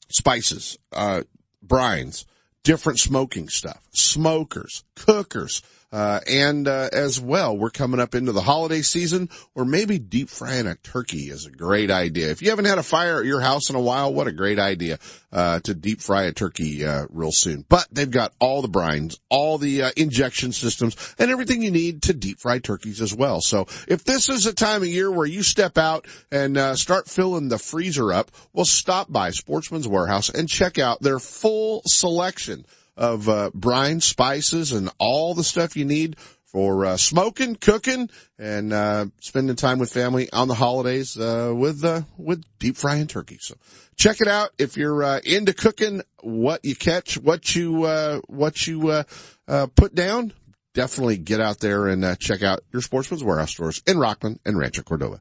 spices, 0.08 0.78
uh, 0.92 1.22
brines, 1.66 2.24
different 2.62 2.98
smoking 2.98 3.48
stuff, 3.48 3.82
smokers, 3.92 4.84
cookers, 4.94 5.62
uh, 5.90 6.20
and 6.26 6.68
uh, 6.68 6.88
as 6.92 7.20
well, 7.20 7.56
we're 7.56 7.70
coming 7.70 8.00
up 8.00 8.14
into 8.14 8.32
the 8.32 8.42
holiday 8.42 8.82
season, 8.82 9.30
or 9.54 9.64
maybe 9.64 9.98
deep 9.98 10.28
frying 10.28 10.66
a 10.66 10.74
turkey 10.74 11.30
is 11.30 11.46
a 11.46 11.50
great 11.50 11.90
idea. 11.90 12.30
If 12.30 12.42
you 12.42 12.50
haven't 12.50 12.66
had 12.66 12.78
a 12.78 12.82
fire 12.82 13.20
at 13.20 13.26
your 13.26 13.40
house 13.40 13.70
in 13.70 13.76
a 13.76 13.80
while, 13.80 14.12
what 14.12 14.26
a 14.26 14.32
great 14.32 14.58
idea 14.58 14.98
uh, 15.32 15.60
to 15.60 15.74
deep 15.74 16.00
fry 16.00 16.24
a 16.24 16.32
turkey 16.32 16.84
uh, 16.84 17.06
real 17.10 17.32
soon. 17.32 17.64
But 17.68 17.86
they've 17.90 18.10
got 18.10 18.34
all 18.38 18.60
the 18.60 18.68
brines, 18.68 19.18
all 19.30 19.56
the 19.56 19.84
uh, 19.84 19.90
injection 19.96 20.52
systems, 20.52 21.14
and 21.18 21.30
everything 21.30 21.62
you 21.62 21.70
need 21.70 22.02
to 22.02 22.12
deep 22.12 22.38
fry 22.38 22.58
turkeys 22.58 23.00
as 23.00 23.14
well. 23.14 23.40
So 23.40 23.66
if 23.86 24.04
this 24.04 24.28
is 24.28 24.44
a 24.44 24.54
time 24.54 24.82
of 24.82 24.88
year 24.88 25.10
where 25.10 25.26
you 25.26 25.42
step 25.42 25.78
out 25.78 26.06
and 26.30 26.58
uh, 26.58 26.76
start 26.76 27.08
filling 27.08 27.48
the 27.48 27.58
freezer 27.58 28.12
up, 28.12 28.30
well, 28.52 28.66
stop 28.66 29.10
by 29.10 29.30
Sportsman's 29.30 29.88
Warehouse 29.88 30.28
and 30.28 30.48
check 30.48 30.78
out 30.78 31.00
their 31.00 31.18
full 31.18 31.82
selection 31.86 32.66
of 32.98 33.28
uh, 33.28 33.50
brine, 33.54 34.00
spices, 34.00 34.72
and 34.72 34.90
all 34.98 35.32
the 35.32 35.44
stuff 35.44 35.76
you 35.76 35.84
need 35.84 36.16
for 36.44 36.84
uh, 36.84 36.96
smoking, 36.96 37.54
cooking, 37.54 38.10
and 38.38 38.72
uh, 38.72 39.06
spending 39.20 39.54
time 39.54 39.78
with 39.78 39.92
family 39.92 40.30
on 40.32 40.48
the 40.48 40.54
holidays 40.54 41.16
uh, 41.16 41.52
with 41.54 41.84
uh, 41.84 42.02
with 42.16 42.42
deep 42.58 42.76
frying 42.76 43.06
turkey. 43.06 43.38
So 43.40 43.54
check 43.96 44.20
it 44.20 44.28
out 44.28 44.50
if 44.58 44.76
you're 44.76 45.02
uh, 45.04 45.20
into 45.24 45.52
cooking. 45.52 46.02
What 46.20 46.64
you 46.64 46.74
catch, 46.74 47.16
what 47.16 47.54
you 47.54 47.84
uh, 47.84 48.20
what 48.26 48.66
you 48.66 49.04
put 49.46 49.94
down. 49.94 50.32
Definitely 50.74 51.16
get 51.16 51.40
out 51.40 51.58
there 51.58 51.86
and 51.88 52.18
check 52.20 52.42
out 52.42 52.60
your 52.72 52.82
Sportsman's 52.82 53.24
Warehouse 53.24 53.50
stores 53.50 53.82
in 53.86 53.96
Rocklin 53.96 54.38
and 54.44 54.58
Rancho 54.58 54.82
Cordova. 54.82 55.20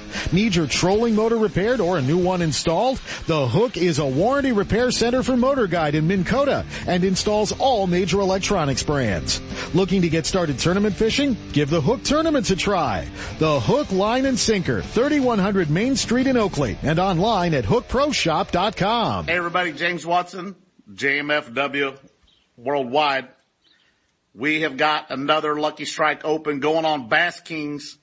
Need 0.31 0.55
your 0.55 0.67
trolling 0.67 1.15
motor 1.15 1.37
repaired 1.37 1.79
or 1.79 1.97
a 1.97 2.01
new 2.01 2.17
one 2.17 2.41
installed? 2.41 2.99
The 3.27 3.47
Hook 3.47 3.77
is 3.77 3.99
a 3.99 4.05
warranty 4.05 4.51
repair 4.51 4.91
center 4.91 5.23
for 5.23 5.35
Motor 5.35 5.67
Guide 5.67 5.95
in 5.95 6.07
Minn 6.07 6.23
Kota 6.23 6.65
and 6.87 7.03
installs 7.03 7.51
all 7.53 7.87
major 7.87 8.19
electronics 8.19 8.83
brands. 8.83 9.41
Looking 9.73 10.01
to 10.01 10.09
get 10.09 10.25
started 10.25 10.59
tournament 10.59 10.95
fishing? 10.95 11.37
Give 11.53 11.69
the 11.69 11.81
Hook 11.81 12.03
Tournaments 12.03 12.49
a 12.51 12.55
try. 12.55 13.07
The 13.39 13.59
Hook 13.59 13.91
Line 13.91 14.25
and 14.25 14.37
Sinker, 14.37 14.81
3100 14.81 15.69
Main 15.69 15.95
Street 15.95 16.27
in 16.27 16.37
Oakley 16.37 16.77
and 16.83 16.99
online 16.99 17.53
at 17.53 17.65
hookproshop.com. 17.65 19.25
Hey 19.27 19.37
everybody, 19.37 19.73
James 19.73 20.05
Watson, 20.05 20.55
JMFW 20.93 21.97
Worldwide. 22.57 23.27
We 24.33 24.61
have 24.61 24.77
got 24.77 25.11
another 25.11 25.59
Lucky 25.59 25.85
Strike 25.85 26.23
open 26.23 26.59
going 26.59 26.85
on 26.85 27.09
Bass 27.09 27.41
Kings 27.41 27.97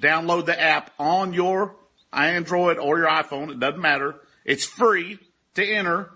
Download 0.00 0.46
the 0.46 0.60
app 0.60 0.90
on 0.98 1.32
your 1.32 1.76
Android 2.12 2.78
or 2.78 2.98
your 2.98 3.08
iPhone. 3.08 3.50
It 3.50 3.60
doesn't 3.60 3.80
matter. 3.80 4.16
It's 4.44 4.64
free 4.64 5.18
to 5.54 5.66
enter. 5.66 6.10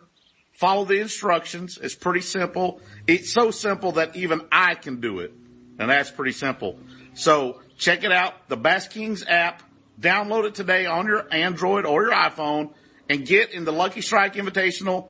Follow 0.52 0.84
the 0.84 1.00
instructions. 1.00 1.78
It's 1.82 1.94
pretty 1.94 2.20
simple. 2.20 2.80
It's 3.06 3.32
so 3.32 3.50
simple 3.50 3.92
that 3.92 4.14
even 4.16 4.42
I 4.52 4.74
can 4.74 5.00
do 5.00 5.20
it. 5.20 5.32
And 5.78 5.90
that's 5.90 6.10
pretty 6.10 6.32
simple. 6.32 6.78
So 7.14 7.60
check 7.78 8.04
it 8.04 8.12
out. 8.12 8.48
The 8.48 8.56
Bass 8.56 8.88
Kings 8.88 9.24
app. 9.26 9.62
Download 9.98 10.46
it 10.46 10.54
today 10.54 10.86
on 10.86 11.06
your 11.06 11.26
Android 11.32 11.86
or 11.86 12.02
your 12.04 12.12
iPhone 12.12 12.72
and 13.08 13.26
get 13.26 13.52
in 13.52 13.64
the 13.64 13.72
Lucky 13.72 14.00
Strike 14.00 14.34
Invitational. 14.34 15.08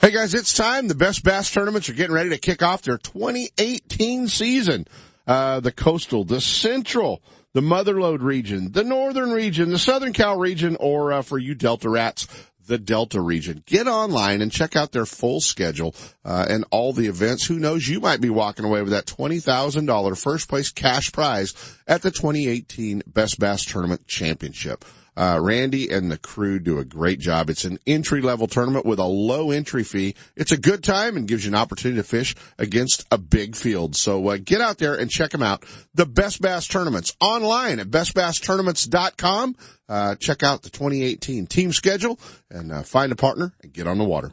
Hey 0.00 0.12
guys, 0.12 0.34
it's 0.34 0.52
time. 0.52 0.86
The 0.86 0.94
best 0.94 1.24
bass 1.24 1.50
tournaments 1.50 1.88
are 1.88 1.94
getting 1.94 2.14
ready 2.14 2.30
to 2.30 2.38
kick 2.38 2.62
off 2.62 2.82
their 2.82 2.98
2018 2.98 4.28
season 4.28 4.86
uh, 5.28 5.60
the 5.60 5.70
coastal, 5.70 6.24
the 6.24 6.40
central, 6.40 7.22
the 7.52 7.60
motherlode 7.60 8.22
region, 8.22 8.72
the 8.72 8.82
northern 8.82 9.30
region, 9.30 9.70
the 9.70 9.78
southern 9.78 10.14
Cal 10.14 10.38
region, 10.38 10.76
or 10.80 11.12
uh, 11.12 11.22
for 11.22 11.38
you 11.38 11.54
Delta 11.54 11.88
rats, 11.90 12.26
the 12.66 12.78
Delta 12.78 13.20
region. 13.20 13.62
Get 13.66 13.86
online 13.86 14.40
and 14.40 14.50
check 14.50 14.74
out 14.74 14.92
their 14.92 15.06
full 15.06 15.40
schedule 15.40 15.94
uh, 16.24 16.46
and 16.48 16.64
all 16.70 16.92
the 16.92 17.06
events. 17.06 17.46
Who 17.46 17.58
knows? 17.58 17.86
You 17.86 18.00
might 18.00 18.20
be 18.20 18.30
walking 18.30 18.64
away 18.64 18.80
with 18.80 18.92
that 18.92 19.06
twenty 19.06 19.38
thousand 19.38 19.86
dollar 19.86 20.14
first 20.14 20.48
place 20.48 20.70
cash 20.70 21.12
prize 21.12 21.54
at 21.86 22.02
the 22.02 22.10
2018 22.10 23.02
Best 23.06 23.38
Bass 23.38 23.64
Tournament 23.64 24.06
Championship. 24.06 24.84
Uh, 25.18 25.36
Randy 25.40 25.90
and 25.90 26.12
the 26.12 26.16
crew 26.16 26.60
do 26.60 26.78
a 26.78 26.84
great 26.84 27.18
job. 27.18 27.50
It's 27.50 27.64
an 27.64 27.80
entry 27.88 28.20
level 28.20 28.46
tournament 28.46 28.86
with 28.86 29.00
a 29.00 29.04
low 29.04 29.50
entry 29.50 29.82
fee. 29.82 30.14
It's 30.36 30.52
a 30.52 30.56
good 30.56 30.84
time 30.84 31.16
and 31.16 31.26
gives 31.26 31.44
you 31.44 31.50
an 31.50 31.56
opportunity 31.56 32.00
to 32.00 32.06
fish 32.06 32.36
against 32.56 33.04
a 33.10 33.18
big 33.18 33.56
field. 33.56 33.96
So 33.96 34.28
uh, 34.28 34.36
get 34.36 34.60
out 34.60 34.78
there 34.78 34.94
and 34.94 35.10
check 35.10 35.32
them 35.32 35.42
out. 35.42 35.64
The 35.92 36.06
Best 36.06 36.40
Bass 36.40 36.68
Tournaments 36.68 37.16
online 37.20 37.80
at 37.80 37.88
bestbasstournaments.com. 37.88 39.56
Uh, 39.88 40.14
check 40.14 40.44
out 40.44 40.62
the 40.62 40.70
2018 40.70 41.48
team 41.48 41.72
schedule 41.72 42.20
and 42.48 42.70
uh, 42.70 42.82
find 42.84 43.10
a 43.10 43.16
partner 43.16 43.52
and 43.60 43.72
get 43.72 43.88
on 43.88 43.98
the 43.98 44.04
water. 44.04 44.32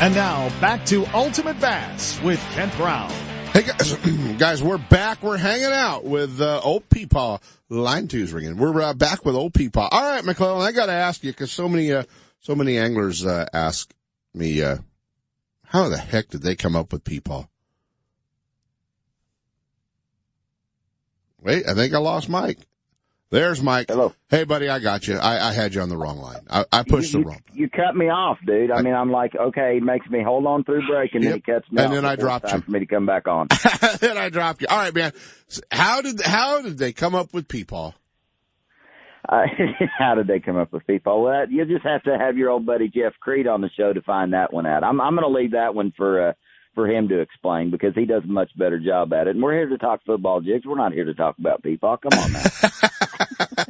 And 0.00 0.14
now 0.14 0.48
back 0.62 0.86
to 0.86 1.04
Ultimate 1.08 1.60
Bass 1.60 2.18
with 2.22 2.40
Kent 2.52 2.74
Brown. 2.78 3.10
Hey 3.52 3.64
guys, 3.64 3.92
guys, 4.38 4.62
we're 4.62 4.78
back. 4.78 5.22
We're 5.22 5.36
hanging 5.36 5.66
out 5.66 6.04
with 6.04 6.40
uh, 6.40 6.58
old 6.64 6.88
Peepaw. 6.88 7.42
Line 7.68 8.08
two's 8.08 8.32
ringing. 8.32 8.56
We're 8.56 8.80
uh, 8.80 8.94
back 8.94 9.26
with 9.26 9.34
old 9.34 9.52
Peepaw. 9.52 9.90
All 9.92 10.10
right, 10.10 10.24
McClellan, 10.24 10.66
I 10.66 10.72
got 10.72 10.86
to 10.86 10.92
ask 10.92 11.22
you 11.22 11.32
because 11.32 11.52
so 11.52 11.68
many, 11.68 11.92
uh, 11.92 12.04
so 12.38 12.54
many 12.54 12.78
anglers 12.78 13.26
uh, 13.26 13.44
ask 13.52 13.92
me, 14.32 14.62
uh, 14.62 14.78
how 15.64 15.90
the 15.90 15.98
heck 15.98 16.28
did 16.28 16.40
they 16.40 16.56
come 16.56 16.76
up 16.76 16.94
with 16.94 17.04
Peepaw? 17.04 17.46
Wait, 21.42 21.68
I 21.68 21.74
think 21.74 21.92
I 21.92 21.98
lost 21.98 22.30
Mike. 22.30 22.66
There's 23.30 23.62
Mike. 23.62 23.86
Hello. 23.88 24.12
Hey, 24.28 24.42
buddy, 24.42 24.68
I 24.68 24.80
got 24.80 25.06
you. 25.06 25.16
I, 25.16 25.50
I 25.50 25.52
had 25.52 25.72
you 25.74 25.80
on 25.82 25.88
the 25.88 25.96
wrong 25.96 26.18
line. 26.18 26.40
I, 26.50 26.64
I 26.72 26.82
pushed 26.82 27.12
you, 27.14 27.20
the 27.20 27.26
wrong. 27.26 27.40
You 27.54 27.68
cut 27.70 27.94
me 27.94 28.06
off, 28.06 28.38
dude. 28.44 28.72
I 28.72 28.82
mean, 28.82 28.94
I'm 28.94 29.12
like, 29.12 29.36
okay, 29.36 29.74
he 29.74 29.80
makes 29.80 30.08
me 30.10 30.20
hold 30.24 30.46
on 30.46 30.64
through 30.64 30.84
break, 30.88 31.14
and 31.14 31.22
Yep. 31.22 31.30
then 31.30 31.42
he 31.46 31.52
cuts 31.52 31.70
me 31.70 31.78
And 31.80 31.86
off. 31.88 31.94
then 31.94 32.04
I 32.04 32.16
dropped 32.16 32.48
time 32.48 32.56
you. 32.58 32.62
for 32.64 32.70
me 32.72 32.80
to 32.80 32.86
come 32.86 33.06
back 33.06 33.28
on. 33.28 33.46
then 34.00 34.18
I 34.18 34.30
dropped 34.30 34.62
you. 34.62 34.66
All 34.68 34.78
right, 34.78 34.92
man. 34.94 35.12
How 35.70 36.00
did 36.00 36.20
how 36.20 36.60
did 36.62 36.76
they 36.78 36.92
come 36.92 37.14
up 37.14 37.32
with 37.32 37.46
Peepaw? 37.46 37.94
Uh, 39.28 39.42
how 39.98 40.16
did 40.16 40.26
they 40.26 40.40
come 40.40 40.56
up 40.56 40.72
with 40.72 40.84
Peepaw? 40.88 41.22
Well, 41.22 41.48
you 41.48 41.64
just 41.66 41.84
have 41.86 42.02
to 42.04 42.18
have 42.18 42.36
your 42.36 42.50
old 42.50 42.66
buddy 42.66 42.88
Jeff 42.88 43.12
Kriet 43.24 43.46
on 43.46 43.60
the 43.60 43.70
show 43.76 43.92
to 43.92 44.02
find 44.02 44.32
that 44.32 44.52
one 44.52 44.66
out. 44.66 44.82
I'm 44.82 45.00
I'm 45.00 45.14
going 45.14 45.22
to 45.32 45.38
leave 45.38 45.52
that 45.52 45.72
one 45.74 45.92
for 45.96 46.30
uh, 46.30 46.32
for 46.74 46.86
him 46.86 47.08
to 47.08 47.20
explain 47.20 47.70
because 47.70 47.94
he 47.94 48.04
does 48.04 48.22
a 48.24 48.28
much 48.28 48.50
better 48.56 48.78
job 48.78 49.12
at 49.12 49.26
it. 49.26 49.30
And 49.30 49.42
we're 49.42 49.54
here 49.54 49.68
to 49.68 49.78
talk 49.78 50.00
football 50.04 50.40
jigs. 50.40 50.64
We're 50.66 50.76
not 50.76 50.92
here 50.92 51.04
to 51.04 51.14
talk 51.14 51.38
about 51.38 51.62
people. 51.62 51.96
Come 51.96 52.18
on 52.18 52.32
now. 52.32 52.42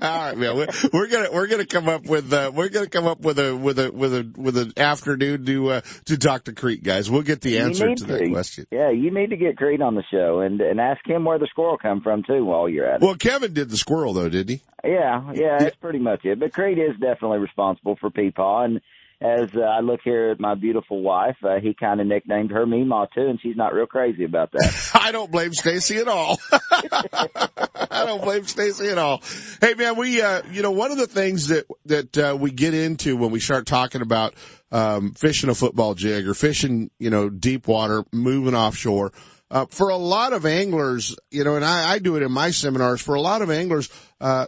All 0.03 0.19
right, 0.19 0.37
man. 0.37 0.57
We're, 0.57 0.67
we're 0.93 1.07
gonna 1.09 1.29
we're 1.33 1.47
gonna 1.47 1.67
come 1.67 1.89
up 1.89 2.07
with 2.07 2.33
uh, 2.33 2.51
we're 2.55 2.69
gonna 2.69 2.89
come 2.89 3.07
up 3.07 3.21
with 3.21 3.39
a 3.39 3.57
with 3.57 3.79
a 3.79 3.91
with 3.91 4.15
a 4.15 4.31
with 4.37 4.57
an 4.57 4.73
afternoon 4.77 5.45
to 5.47 5.71
uh, 5.71 5.81
to 6.07 6.17
talk 6.17 6.45
to 6.45 6.53
Kriet 6.53 6.83
guys. 6.83 7.11
We'll 7.11 7.23
get 7.23 7.41
the 7.41 7.59
answer 7.59 7.89
to, 7.89 7.95
to 7.95 8.05
that 8.05 8.31
question. 8.31 8.67
Yeah, 8.71 8.91
you 8.91 9.11
need 9.11 9.31
to 9.31 9.37
get 9.37 9.57
Kriet 9.57 9.83
on 9.83 9.95
the 9.95 10.05
show 10.11 10.41
and 10.41 10.61
and 10.61 10.81
ask 10.81 11.07
him 11.07 11.25
where 11.25 11.39
the 11.39 11.49
squirrel 11.51 11.79
come 11.79 12.01
from 12.01 12.23
too 12.23 12.45
while 12.45 12.69
you're 12.69 12.87
at 12.87 12.97
it. 12.97 13.03
Well, 13.03 13.17
Kevin 13.17 13.53
did 13.53 13.71
the 13.71 13.77
squirrel 13.77 14.13
though, 14.13 14.29
did 14.29 14.49
he? 14.49 14.61
Yeah, 14.85 15.33
yeah, 15.35 15.59
that's 15.59 15.77
pretty 15.77 15.99
much 15.99 16.25
it. 16.25 16.39
But 16.39 16.53
Kriet 16.53 16.79
is 16.79 16.99
definitely 17.01 17.39
responsible 17.39 17.97
for 18.01 18.11
Peepaw 18.11 18.65
and 18.65 18.81
as 19.21 19.51
uh, 19.55 19.61
I 19.61 19.81
look 19.81 20.01
here 20.03 20.31
at 20.31 20.41
my 20.41 20.55
beautiful 20.55 21.03
wife, 21.03 21.37
uh, 21.45 21.61
he 21.61 21.75
kind 21.75 22.01
of 22.01 22.07
nicknamed 22.07 22.51
her 22.53 22.65
Meemaw 22.65 23.09
too, 23.15 23.27
and 23.27 23.39
she's 23.41 23.57
not 23.57 23.75
real 23.75 23.87
crazy 23.87 24.25
about 24.25 24.51
that. 24.53 24.91
I 24.95 25.13
don't 25.13 25.31
blame 25.31 25.53
Stacy 25.53 25.99
at 25.99 26.09
all. 26.09 26.39
I 26.51 28.05
don't 28.07 28.23
blame 28.23 28.45
Stacy 28.45 28.89
at 28.89 28.97
all. 28.97 29.23
Hey 29.61 29.75
man, 29.75 29.97
we, 29.97 30.23
uh, 30.23 30.43
you 30.51 30.63
know, 30.63 30.71
one 30.71 30.91
of 30.91 30.97
the 30.97 31.07
things 31.07 31.49
that, 31.49 31.67
that, 31.87 32.19
uh, 32.19 32.37
we 32.41 32.51
get 32.51 32.73
into 32.73 33.17
when 33.17 33.31
we 33.31 33.41
start 33.41 33.67
talking 33.67 34.01
about, 34.01 34.35
um, 34.73 35.13
fishing 35.13 35.51
a 35.51 35.55
football 35.55 35.95
jig 35.95 36.27
or 36.27 36.33
fishing, 36.33 36.91
you 36.99 37.11
know, 37.11 37.29
deep 37.29 37.69
water, 37.69 38.05
moving 38.13 38.55
offshore, 38.55 39.13
uh, 39.51 39.67
for 39.67 39.91
a 39.91 39.97
lot 39.97 40.33
of 40.33 40.47
anglers, 40.47 41.15
you 41.31 41.45
know, 41.45 41.57
and 41.57 41.65
I, 41.65 41.93
I 41.93 41.99
do 41.99 42.17
it 42.17 42.23
in 42.23 42.33
my 42.33 42.53
seminars, 42.53 43.03
for 43.03 43.17
a 43.17 43.21
lot 43.21 43.43
of 43.43 43.51
anglers, 43.51 43.91
uh, 44.21 44.47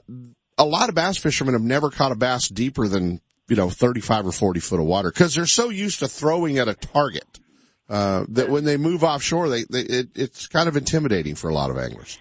a 0.56 0.64
lot 0.64 0.88
of 0.88 0.94
bass 0.94 1.18
fishermen 1.18 1.54
have 1.54 1.62
never 1.62 1.90
caught 1.90 2.12
a 2.12 2.16
bass 2.16 2.48
deeper 2.48 2.88
than 2.88 3.20
you 3.48 3.56
know, 3.56 3.70
35 3.70 4.26
or 4.28 4.32
40 4.32 4.60
foot 4.60 4.80
of 4.80 4.86
water 4.86 5.10
because 5.10 5.34
they're 5.34 5.46
so 5.46 5.68
used 5.68 5.98
to 6.00 6.08
throwing 6.08 6.58
at 6.58 6.68
a 6.68 6.74
target, 6.74 7.40
uh, 7.88 8.24
that 8.28 8.48
when 8.48 8.64
they 8.64 8.76
move 8.76 9.04
offshore, 9.04 9.48
they, 9.48 9.64
they 9.64 9.80
it, 9.80 10.08
it's 10.14 10.46
kind 10.46 10.68
of 10.68 10.76
intimidating 10.76 11.34
for 11.34 11.50
a 11.50 11.54
lot 11.54 11.70
of 11.70 11.78
anglers. 11.78 12.18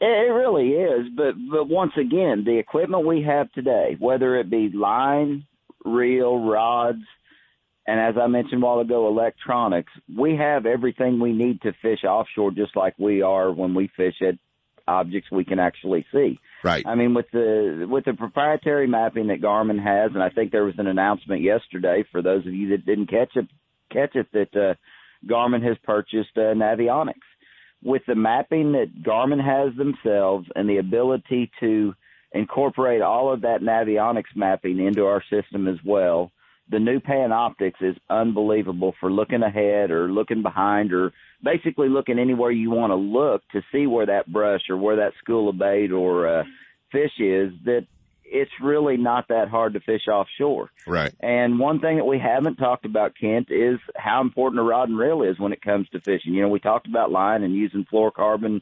It 0.00 0.32
really 0.32 0.70
is, 0.70 1.08
but 1.16 1.34
but 1.50 1.68
once 1.68 1.92
again, 1.96 2.44
the 2.44 2.58
equipment 2.58 3.06
we 3.06 3.22
have 3.22 3.50
today, 3.52 3.96
whether 3.98 4.36
it 4.36 4.48
be 4.48 4.70
line, 4.72 5.44
reel, 5.84 6.38
rods, 6.38 7.02
and 7.88 7.98
as 7.98 8.16
I 8.20 8.26
mentioned 8.26 8.62
a 8.62 8.66
while 8.66 8.80
ago, 8.80 9.08
electronics, 9.08 9.92
we 10.14 10.36
have 10.36 10.66
everything 10.66 11.18
we 11.18 11.32
need 11.32 11.62
to 11.62 11.72
fish 11.80 12.04
offshore, 12.04 12.50
just 12.50 12.76
like 12.76 12.94
we 12.98 13.22
are 13.22 13.50
when 13.50 13.74
we 13.74 13.90
fish 13.96 14.16
at 14.20 14.34
objects 14.86 15.30
we 15.32 15.44
can 15.44 15.58
actually 15.58 16.04
see. 16.12 16.38
Right. 16.64 16.84
I 16.86 16.94
mean, 16.94 17.14
with 17.14 17.26
the 17.32 17.86
with 17.88 18.04
the 18.04 18.14
proprietary 18.14 18.86
mapping 18.86 19.28
that 19.28 19.40
Garmin 19.40 19.82
has, 19.82 20.10
and 20.14 20.22
I 20.22 20.30
think 20.30 20.50
there 20.50 20.64
was 20.64 20.78
an 20.78 20.88
announcement 20.88 21.42
yesterday 21.42 22.04
for 22.10 22.20
those 22.20 22.46
of 22.46 22.52
you 22.52 22.70
that 22.70 22.84
didn't 22.84 23.06
catch 23.08 23.36
it 23.36 23.46
catch 23.92 24.16
it 24.16 24.26
that 24.32 24.56
uh, 24.56 24.74
Garmin 25.26 25.62
has 25.66 25.76
purchased 25.84 26.36
uh, 26.36 26.54
Navionics. 26.54 27.14
With 27.82 28.02
the 28.08 28.16
mapping 28.16 28.72
that 28.72 29.02
Garmin 29.02 29.42
has 29.42 29.76
themselves 29.76 30.48
and 30.56 30.68
the 30.68 30.78
ability 30.78 31.50
to 31.60 31.94
incorporate 32.32 33.02
all 33.02 33.32
of 33.32 33.42
that 33.42 33.60
Navionics 33.62 34.34
mapping 34.34 34.84
into 34.84 35.06
our 35.06 35.22
system 35.30 35.68
as 35.68 35.78
well, 35.84 36.32
the 36.70 36.78
new 36.78 37.00
Panoptix 37.00 37.74
is 37.80 37.96
unbelievable 38.10 38.94
for 39.00 39.10
looking 39.10 39.42
ahead 39.42 39.90
or 39.90 40.10
looking 40.10 40.42
behind 40.42 40.92
or 40.92 41.12
basically 41.42 41.88
looking 41.88 42.18
anywhere 42.18 42.50
you 42.50 42.70
want 42.70 42.90
to 42.90 42.96
look 42.96 43.42
to 43.52 43.62
see 43.72 43.86
where 43.86 44.06
that 44.06 44.30
brush 44.30 44.62
or 44.68 44.76
where 44.76 44.96
that 44.96 45.12
school 45.22 45.48
of 45.48 45.58
bait 45.58 45.90
or 45.90 46.40
uh, 46.40 46.44
fish 46.92 47.12
is 47.18 47.52
that 47.64 47.86
it's 48.30 48.50
really 48.62 48.96
not 48.96 49.28
that 49.28 49.48
hard 49.48 49.74
to 49.74 49.80
fish 49.80 50.06
offshore. 50.06 50.70
Right. 50.86 51.14
And 51.20 51.58
one 51.58 51.80
thing 51.80 51.96
that 51.96 52.04
we 52.04 52.18
haven't 52.18 52.56
talked 52.56 52.84
about, 52.84 53.14
Kent, 53.18 53.48
is 53.50 53.78
how 53.96 54.20
important 54.20 54.60
a 54.60 54.64
rod 54.64 54.88
and 54.88 54.98
reel 54.98 55.22
is 55.22 55.38
when 55.38 55.52
it 55.52 55.62
comes 55.62 55.88
to 55.90 56.00
fishing. 56.00 56.34
You 56.34 56.42
know, 56.42 56.48
we 56.48 56.60
talked 56.60 56.86
about 56.86 57.10
line 57.10 57.42
and 57.42 57.54
using 57.54 57.86
fluorocarbon 57.90 58.60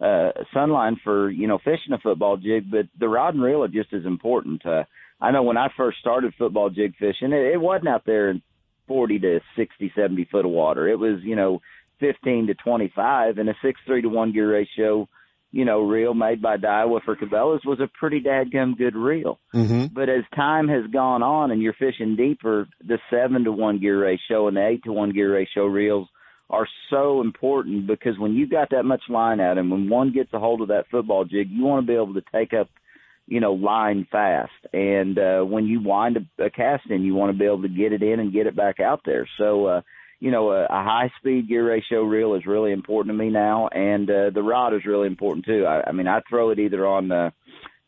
uh, 0.00 0.32
sunline 0.54 0.96
for, 1.02 1.30
you 1.30 1.46
know, 1.46 1.58
fishing 1.58 1.92
a 1.92 1.98
football 1.98 2.36
jig, 2.36 2.70
but 2.70 2.86
the 2.98 3.08
rod 3.08 3.34
and 3.34 3.42
reel 3.42 3.64
are 3.64 3.68
just 3.68 3.92
as 3.94 4.04
important. 4.04 4.64
Uh, 4.66 4.84
I 5.20 5.30
know 5.30 5.42
when 5.42 5.56
I 5.56 5.68
first 5.76 5.98
started 5.98 6.34
football 6.38 6.70
jig 6.70 6.94
fishing, 6.98 7.32
it, 7.32 7.54
it 7.54 7.60
wasn't 7.60 7.88
out 7.88 8.04
there 8.04 8.30
in 8.30 8.42
40 8.86 9.18
to 9.20 9.40
60, 9.56 9.92
70 9.96 10.28
foot 10.30 10.44
of 10.44 10.50
water. 10.50 10.88
It 10.88 10.98
was, 10.98 11.20
you 11.22 11.36
know, 11.36 11.60
15 12.00 12.48
to 12.48 12.54
25 12.54 13.38
and 13.38 13.48
a 13.48 13.54
6-3 13.54 14.02
to 14.02 14.08
1 14.08 14.32
gear 14.32 14.52
ratio, 14.52 15.08
you 15.50 15.64
know, 15.64 15.80
reel 15.80 16.12
made 16.12 16.42
by 16.42 16.58
Daiwa 16.58 17.02
for 17.02 17.16
Cabela's 17.16 17.64
was 17.64 17.80
a 17.80 17.88
pretty 17.98 18.20
dadgum 18.20 18.76
good 18.76 18.94
reel. 18.94 19.38
Mm-hmm. 19.54 19.86
But 19.86 20.10
as 20.10 20.24
time 20.34 20.68
has 20.68 20.86
gone 20.92 21.22
on 21.22 21.50
and 21.50 21.62
you're 21.62 21.72
fishing 21.72 22.16
deeper, 22.16 22.68
the 22.86 22.98
7 23.10 23.44
to 23.44 23.52
1 23.52 23.80
gear 23.80 24.02
ratio 24.02 24.48
and 24.48 24.56
the 24.56 24.66
8 24.66 24.84
to 24.84 24.92
1 24.92 25.12
gear 25.12 25.32
ratio 25.32 25.64
reels 25.66 26.08
are 26.50 26.68
so 26.90 27.22
important 27.22 27.86
because 27.86 28.18
when 28.18 28.34
you've 28.34 28.50
got 28.50 28.70
that 28.70 28.84
much 28.84 29.02
line 29.08 29.40
out 29.40 29.58
and 29.58 29.70
when 29.70 29.88
one 29.88 30.12
gets 30.12 30.32
a 30.32 30.38
hold 30.38 30.60
of 30.60 30.68
that 30.68 30.84
football 30.90 31.24
jig, 31.24 31.50
you 31.50 31.64
want 31.64 31.84
to 31.84 31.90
be 31.90 31.96
able 31.96 32.14
to 32.14 32.22
take 32.32 32.52
up– 32.52 32.68
you 33.26 33.40
know, 33.40 33.52
line 33.52 34.06
fast. 34.10 34.52
And 34.72 35.18
uh, 35.18 35.42
when 35.42 35.66
you 35.66 35.80
wind 35.82 36.16
a, 36.16 36.44
a 36.44 36.50
cast 36.50 36.88
in, 36.90 37.02
you 37.02 37.14
want 37.14 37.32
to 37.32 37.38
be 37.38 37.44
able 37.44 37.62
to 37.62 37.68
get 37.68 37.92
it 37.92 38.02
in 38.02 38.20
and 38.20 38.32
get 38.32 38.46
it 38.46 38.56
back 38.56 38.80
out 38.80 39.00
there. 39.04 39.28
So, 39.38 39.66
uh, 39.66 39.80
you 40.20 40.30
know, 40.30 40.50
a, 40.50 40.64
a 40.64 40.68
high 40.68 41.10
speed 41.18 41.48
gear 41.48 41.68
ratio 41.68 42.02
reel 42.02 42.34
is 42.34 42.46
really 42.46 42.72
important 42.72 43.14
to 43.14 43.24
me 43.24 43.30
now, 43.30 43.68
and 43.68 44.08
uh, 44.08 44.30
the 44.30 44.42
rod 44.42 44.74
is 44.74 44.86
really 44.86 45.06
important 45.06 45.44
too. 45.44 45.66
I, 45.66 45.88
I 45.88 45.92
mean, 45.92 46.08
I 46.08 46.20
throw 46.28 46.50
it 46.50 46.58
either 46.58 46.86
on 46.86 47.12
uh, 47.12 47.30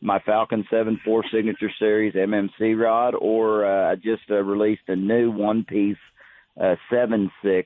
my 0.01 0.19
Falcon 0.19 0.65
7.4 0.71 1.21
Signature 1.33 1.71
Series 1.79 2.13
MMC 2.13 2.79
rod, 2.79 3.15
or 3.15 3.65
uh, 3.65 3.91
I 3.91 3.95
just 3.95 4.29
uh, 4.29 4.43
released 4.43 4.87
a 4.87 4.95
new 4.95 5.31
one 5.31 5.63
piece 5.63 5.97
uh, 6.59 6.75
7.6 6.91 7.65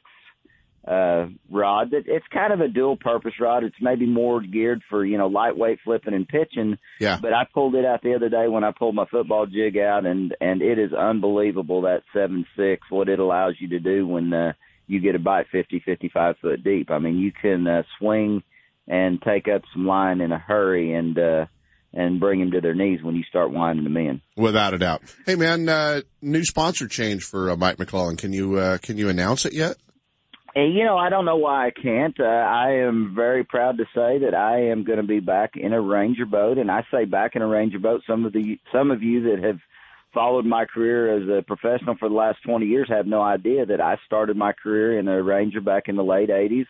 uh 0.87 1.27
rod 1.49 1.91
that 1.91 2.03
it's 2.07 2.25
kind 2.33 2.51
of 2.51 2.59
a 2.59 2.67
dual 2.67 2.97
purpose 2.97 3.33
rod 3.39 3.63
it's 3.63 3.75
maybe 3.79 4.05
more 4.05 4.41
geared 4.41 4.81
for 4.89 5.05
you 5.05 5.17
know 5.17 5.27
lightweight 5.27 5.79
flipping 5.83 6.13
and 6.13 6.27
pitching 6.27 6.77
yeah 6.99 7.17
but 7.21 7.33
i 7.33 7.43
pulled 7.53 7.73
it 7.75 7.85
out 7.85 8.01
the 8.01 8.13
other 8.13 8.27
day 8.27 8.49
when 8.49 8.65
i 8.65 8.71
pulled 8.77 8.93
my 8.93 9.05
football 9.05 9.45
jig 9.45 9.77
out 9.77 10.05
and 10.05 10.35
and 10.41 10.61
it 10.61 10.77
is 10.77 10.91
unbelievable 10.91 11.83
that 11.83 12.03
seven 12.13 12.45
six 12.57 12.81
what 12.89 13.07
it 13.07 13.19
allows 13.19 13.55
you 13.59 13.69
to 13.69 13.79
do 13.79 14.05
when 14.05 14.33
uh 14.33 14.51
you 14.87 14.99
get 14.99 15.15
a 15.15 15.19
bite 15.19 15.45
fifty 15.49 15.79
fifty 15.79 16.09
five 16.13 16.35
foot 16.41 16.61
deep 16.65 16.91
i 16.91 16.99
mean 16.99 17.17
you 17.17 17.31
can 17.31 17.65
uh, 17.65 17.83
swing 17.97 18.43
and 18.85 19.21
take 19.21 19.47
up 19.47 19.61
some 19.71 19.87
line 19.87 20.19
in 20.19 20.33
a 20.33 20.37
hurry 20.37 20.93
and 20.93 21.17
uh 21.17 21.45
and 21.93 22.19
bring 22.19 22.39
them 22.39 22.51
to 22.51 22.59
their 22.59 22.73
knees 22.73 23.01
when 23.03 23.15
you 23.15 23.23
start 23.23 23.51
winding 23.51 23.83
them 23.83 23.97
in. 23.97 24.21
Without 24.35 24.73
a 24.73 24.79
doubt. 24.79 25.03
Hey 25.25 25.35
man, 25.35 25.69
uh, 25.69 26.01
new 26.21 26.43
sponsor 26.43 26.87
change 26.87 27.23
for 27.23 27.51
uh, 27.51 27.55
Mike 27.55 27.77
McClellan. 27.77 28.17
Can 28.17 28.33
you, 28.33 28.57
uh, 28.57 28.79
can 28.79 28.97
you 28.97 29.09
announce 29.09 29.45
it 29.45 29.53
yet? 29.53 29.77
And, 30.55 30.73
you 30.75 30.83
know, 30.83 30.97
I 30.97 31.09
don't 31.09 31.25
know 31.25 31.37
why 31.37 31.67
I 31.67 31.71
can't. 31.71 32.19
Uh, 32.19 32.23
I 32.25 32.71
am 32.73 33.13
very 33.15 33.43
proud 33.43 33.77
to 33.79 33.85
say 33.95 34.19
that 34.19 34.35
I 34.35 34.69
am 34.69 34.83
going 34.83 34.97
to 34.97 35.07
be 35.07 35.19
back 35.19 35.55
in 35.55 35.73
a 35.73 35.81
Ranger 35.81 36.27
boat, 36.27 36.59
and 36.59 36.69
I 36.69 36.85
say 36.91 37.05
back 37.05 37.35
in 37.35 37.41
a 37.41 37.47
Ranger 37.47 37.79
boat. 37.79 38.03
Some 38.05 38.25
of 38.25 38.33
the 38.33 38.59
some 38.71 38.91
of 38.91 39.01
you 39.01 39.23
that 39.31 39.43
have 39.43 39.59
followed 40.13 40.45
my 40.45 40.65
career 40.65 41.17
as 41.17 41.27
a 41.27 41.41
professional 41.41 41.95
for 41.97 42.07
the 42.07 42.15
last 42.15 42.37
20 42.45 42.67
years 42.67 42.87
have 42.87 43.07
no 43.07 43.21
idea 43.21 43.65
that 43.65 43.81
I 43.81 43.97
started 44.05 44.37
my 44.37 44.53
career 44.53 44.99
in 44.99 45.07
a 45.07 45.23
Ranger 45.23 45.59
back 45.59 45.89
in 45.89 45.95
the 45.95 46.03
late 46.03 46.29
80s. 46.29 46.67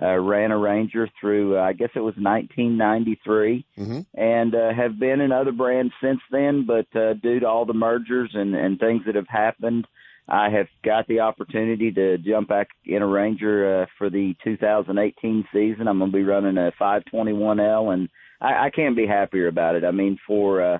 Uh, 0.00 0.18
ran 0.18 0.50
a 0.50 0.58
Ranger 0.58 1.08
through, 1.20 1.58
uh, 1.58 1.62
I 1.62 1.74
guess 1.74 1.90
it 1.94 2.00
was 2.00 2.14
1993, 2.16 3.66
mm-hmm. 3.78 4.00
and 4.14 4.54
uh, 4.54 4.72
have 4.72 4.98
been 4.98 5.20
in 5.20 5.32
other 5.32 5.52
brands 5.52 5.92
since 6.02 6.20
then. 6.30 6.66
But 6.66 6.86
uh, 6.98 7.12
due 7.14 7.40
to 7.40 7.46
all 7.46 7.66
the 7.66 7.74
mergers 7.74 8.30
and, 8.32 8.54
and 8.54 8.78
things 8.78 9.02
that 9.04 9.16
have 9.16 9.28
happened, 9.28 9.86
I 10.28 10.50
have 10.50 10.68
got 10.84 11.06
the 11.08 11.20
opportunity 11.20 11.90
to 11.92 12.18
jump 12.18 12.48
back 12.48 12.68
in 12.84 13.02
a 13.02 13.06
Ranger 13.06 13.82
uh, 13.82 13.86
for 13.98 14.08
the 14.08 14.34
2018 14.44 15.44
season. 15.52 15.88
I'm 15.88 15.98
going 15.98 16.10
to 16.10 16.16
be 16.16 16.22
running 16.22 16.58
a 16.58 16.72
521L, 16.80 17.92
and 17.92 18.08
I, 18.40 18.66
I 18.66 18.70
can't 18.70 18.96
be 18.96 19.06
happier 19.06 19.48
about 19.48 19.74
it. 19.74 19.84
I 19.84 19.90
mean, 19.90 20.18
for 20.26 20.62
uh, 20.62 20.78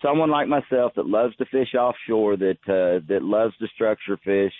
someone 0.00 0.30
like 0.30 0.48
myself 0.48 0.92
that 0.96 1.06
loves 1.06 1.34
to 1.36 1.44
fish 1.46 1.74
offshore, 1.74 2.36
that 2.36 2.58
uh, 2.68 3.04
that 3.08 3.22
loves 3.22 3.56
to 3.58 3.66
structure 3.74 4.16
fish, 4.24 4.52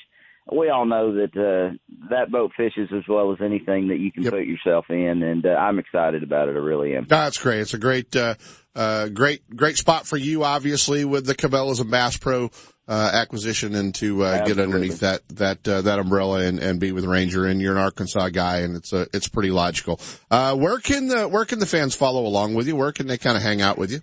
we 0.53 0.69
all 0.69 0.85
know 0.85 1.15
that 1.15 1.37
uh, 1.37 1.77
that 2.11 2.31
boat 2.31 2.53
fishes 2.57 2.91
as 2.95 3.05
well 3.09 3.33
as 3.33 3.39
anything 3.41 3.89
that 3.89 3.99
you 3.99 4.13
can 4.13 4.25
yep. 4.25 4.33
put 4.33 4.47
yourself 4.47 4.87
in, 4.91 5.23
and 5.23 5.47
uh, 5.47 5.51
I'm 5.51 5.79
excited 5.79 6.23
about 6.23 6.49
it. 6.49 6.57
I 6.57 6.59
really 6.59 6.95
am. 6.97 7.07
That's 7.09 7.39
great. 7.39 7.61
It's 7.61 7.75
a 7.75 7.79
great, 7.79 8.15
uh, 8.15 8.35
uh, 8.75 9.09
great, 9.09 9.49
great 9.55 9.77
spot 9.77 10.07
for 10.07 10.17
you, 10.17 10.45
obviously, 10.45 11.05
with 11.05 11.25
the 11.25 11.35
Cabela's 11.35 11.81
and 11.81 11.91
Bass 11.91 12.19
Pro 12.19 12.51
uh, 12.87 13.11
acquisition 13.15 13.75
and 13.75 13.95
to 13.95 14.23
uh, 14.23 14.45
get 14.45 14.59
underneath 14.59 15.01
that 15.01 15.27
that 15.31 15.67
uh, 15.67 15.83
that 15.83 15.99
umbrella 15.99 16.41
and, 16.41 16.59
and 16.59 16.79
be 16.79 16.93
with 16.93 17.05
Ranger. 17.05 17.47
And 17.47 17.61
you're 17.61 17.73
an 17.73 17.79
Arkansas 17.79 18.29
guy, 18.31 18.59
and 18.59 18.77
it's 18.77 18.93
a 18.93 19.07
it's 19.13 19.29
pretty 19.29 19.51
logical. 19.51 20.01
Uh, 20.31 20.55
where 20.55 20.79
can 20.79 21.09
the 21.09 21.29
where 21.29 21.45
can 21.45 21.59
the 21.59 21.67
fans 21.67 21.95
follow 21.95 22.27
along 22.27 22.55
with 22.55 22.67
you? 22.67 22.77
Where 22.77 22.93
can 22.93 23.07
they 23.07 23.19
kind 23.19 23.37
of 23.37 23.43
hang 23.43 23.63
out 23.63 23.79
with 23.79 23.91
you? 23.91 24.01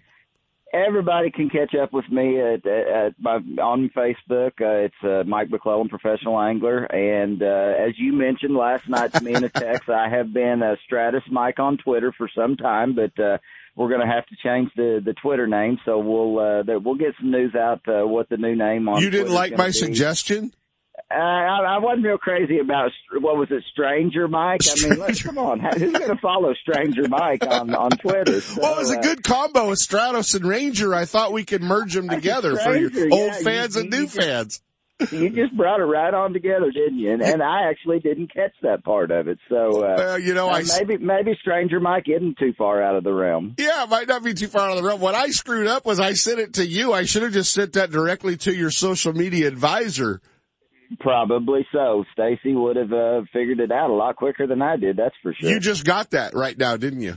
Everybody 0.74 1.32
can 1.32 1.50
catch 1.50 1.76
up 1.76 1.92
with 1.92 2.10
me 2.10 2.40
at, 2.40 2.66
at, 2.66 2.88
at 2.88 3.14
my, 3.20 3.36
on 3.62 3.90
Facebook. 3.94 4.52
Uh, 4.62 4.86
it's 4.86 4.96
uh, 5.04 5.24
Mike 5.28 5.50
McClellan, 5.50 5.90
professional 5.90 6.40
angler, 6.40 6.86
and 6.86 7.44
uh, 7.44 7.74
as 7.78 8.00
you 8.00 8.14
mentioned 8.14 8.56
last 8.56 8.88
night 8.88 9.12
to 9.12 9.22
me 9.22 9.34
in 9.34 9.44
a 9.44 9.50
text, 9.54 9.90
I 9.90 10.08
have 10.08 10.34
been 10.34 10.62
a 10.64 10.78
Stratos 10.90 11.30
Mike 11.30 11.60
on 11.60 11.78
Twitter 11.78 12.14
for 12.18 12.30
some 12.34 12.56
time, 12.56 12.96
but 12.96 13.22
uh, 13.22 13.38
we're 13.76 13.90
going 13.90 14.02
to 14.02 14.08
have 14.08 14.26
to 14.28 14.36
change 14.44 14.70
the 14.76 15.02
the 15.04 15.14
Twitter 15.14 15.48
name. 15.48 15.80
So 15.86 16.00
we'll 16.00 16.40
uh, 16.40 16.64
that 16.64 16.84
we'll 16.84 16.96
get 16.96 17.14
some 17.20 17.32
news 17.32 17.56
out 17.56 17.82
uh, 17.88 18.06
what 18.08 18.30
the 18.30 18.38
new 18.38 18.56
name 18.56 18.88
on. 18.90 19.02
You 19.02 19.10
didn't 19.10 19.28
Twitter's 19.28 19.34
like 19.36 19.58
my 19.58 19.68
be. 19.68 19.74
suggestion? 19.74 20.54
Uh, 21.10 21.16
I, 21.16 21.76
I 21.76 21.78
wasn't 21.80 22.06
real 22.06 22.18
crazy 22.18 22.60
about 22.60 22.92
what 23.20 23.36
was 23.36 23.48
it, 23.50 23.64
Stranger 23.72 24.28
Mike. 24.28 24.62
I 24.70 24.90
mean, 24.90 25.00
let's 25.00 25.22
come 25.22 25.38
on, 25.38 25.60
who's 25.60 25.92
going 25.92 26.10
to 26.10 26.22
follow 26.22 26.54
Stranger 26.54 27.08
Mike 27.10 27.46
on 27.46 27.74
on 27.74 27.90
Twitter? 27.92 28.40
So, 28.40 28.60
Well, 28.62 28.76
it 28.76 28.80
was 28.80 28.92
a 28.94 29.00
uh, 29.00 29.02
good 29.02 29.24
combo, 29.24 29.72
Stratos 29.72 30.36
and 30.36 30.46
Ranger. 30.46 30.94
I 30.94 31.06
thought 31.06 31.34
we 31.34 31.44
could 31.44 31.62
merge 31.64 31.94
them 31.96 32.08
together 32.08 32.56
for 32.58 32.76
your 32.76 32.92
old 33.12 33.12
yeah, 33.32 33.38
you- 33.38 33.44
fans 33.44 33.76
and 33.78 33.92
you 33.92 34.00
new 34.00 34.06
just- 34.06 34.18
fans. 34.18 34.62
You 35.12 35.30
just 35.30 35.56
brought 35.56 35.80
it 35.80 35.86
right 35.86 36.14
on 36.14 36.34
together, 36.34 36.72
didn't 36.72 37.00
you? 37.00 37.12
And, 37.12 37.22
and 37.22 37.42
I 37.42 37.70
actually 37.70 38.00
didn't 38.00 38.34
catch 38.34 38.54
that 38.62 38.84
part 38.84 39.12
of 39.12 39.28
it. 39.28 39.40
So, 39.50 39.84
uh, 39.84 39.96
Well, 39.98 40.20
you 40.20 40.34
know, 40.34 40.50
uh, 40.50 40.54
I 40.54 40.64
maybe 40.80 40.98
maybe 41.04 41.38
Stranger 41.42 41.80
Mike 41.80 42.06
isn't 42.08 42.38
too 42.38 42.54
far 42.58 42.82
out 42.82 42.96
of 42.96 43.04
the 43.04 43.14
realm. 43.14 43.56
Yeah, 43.58 43.84
it 43.84 43.90
might 43.90 44.08
not 44.08 44.24
be 44.24 44.34
too 44.34 44.48
far 44.48 44.70
out 44.70 44.78
of 44.78 44.84
the 44.84 44.88
realm. 44.88 45.00
What 45.02 45.16
I 45.16 45.30
screwed 45.30 45.68
up 45.68 45.86
was 45.86 46.00
I 46.00 46.14
sent 46.14 46.40
it 46.40 46.54
to 46.56 46.66
you. 46.66 46.94
I 46.94 47.04
should 47.04 47.24
have 47.24 47.34
just 47.34 47.54
sent 47.54 47.74
that 47.74 47.92
directly 47.92 48.38
to 48.38 48.54
your 48.54 48.72
social 48.72 49.14
media 49.14 49.48
advisor. 49.48 50.22
Probably 51.00 51.66
so. 51.72 52.04
Stacy 52.14 52.54
would 52.54 52.76
have 52.76 52.92
uh, 52.92 53.22
figured 53.32 53.60
it 53.60 53.72
out 53.72 53.90
a 53.90 53.94
lot 53.94 54.18
quicker 54.18 54.46
than 54.46 54.62
I 54.62 54.76
did. 54.76 54.98
That's 54.98 55.16
for 55.24 55.34
sure. 55.34 55.50
You 55.50 55.60
just 55.60 55.86
got 55.86 56.12
that 56.12 56.34
right 56.34 56.58
now, 56.58 56.76
didn't 56.76 57.02
you? 57.02 57.16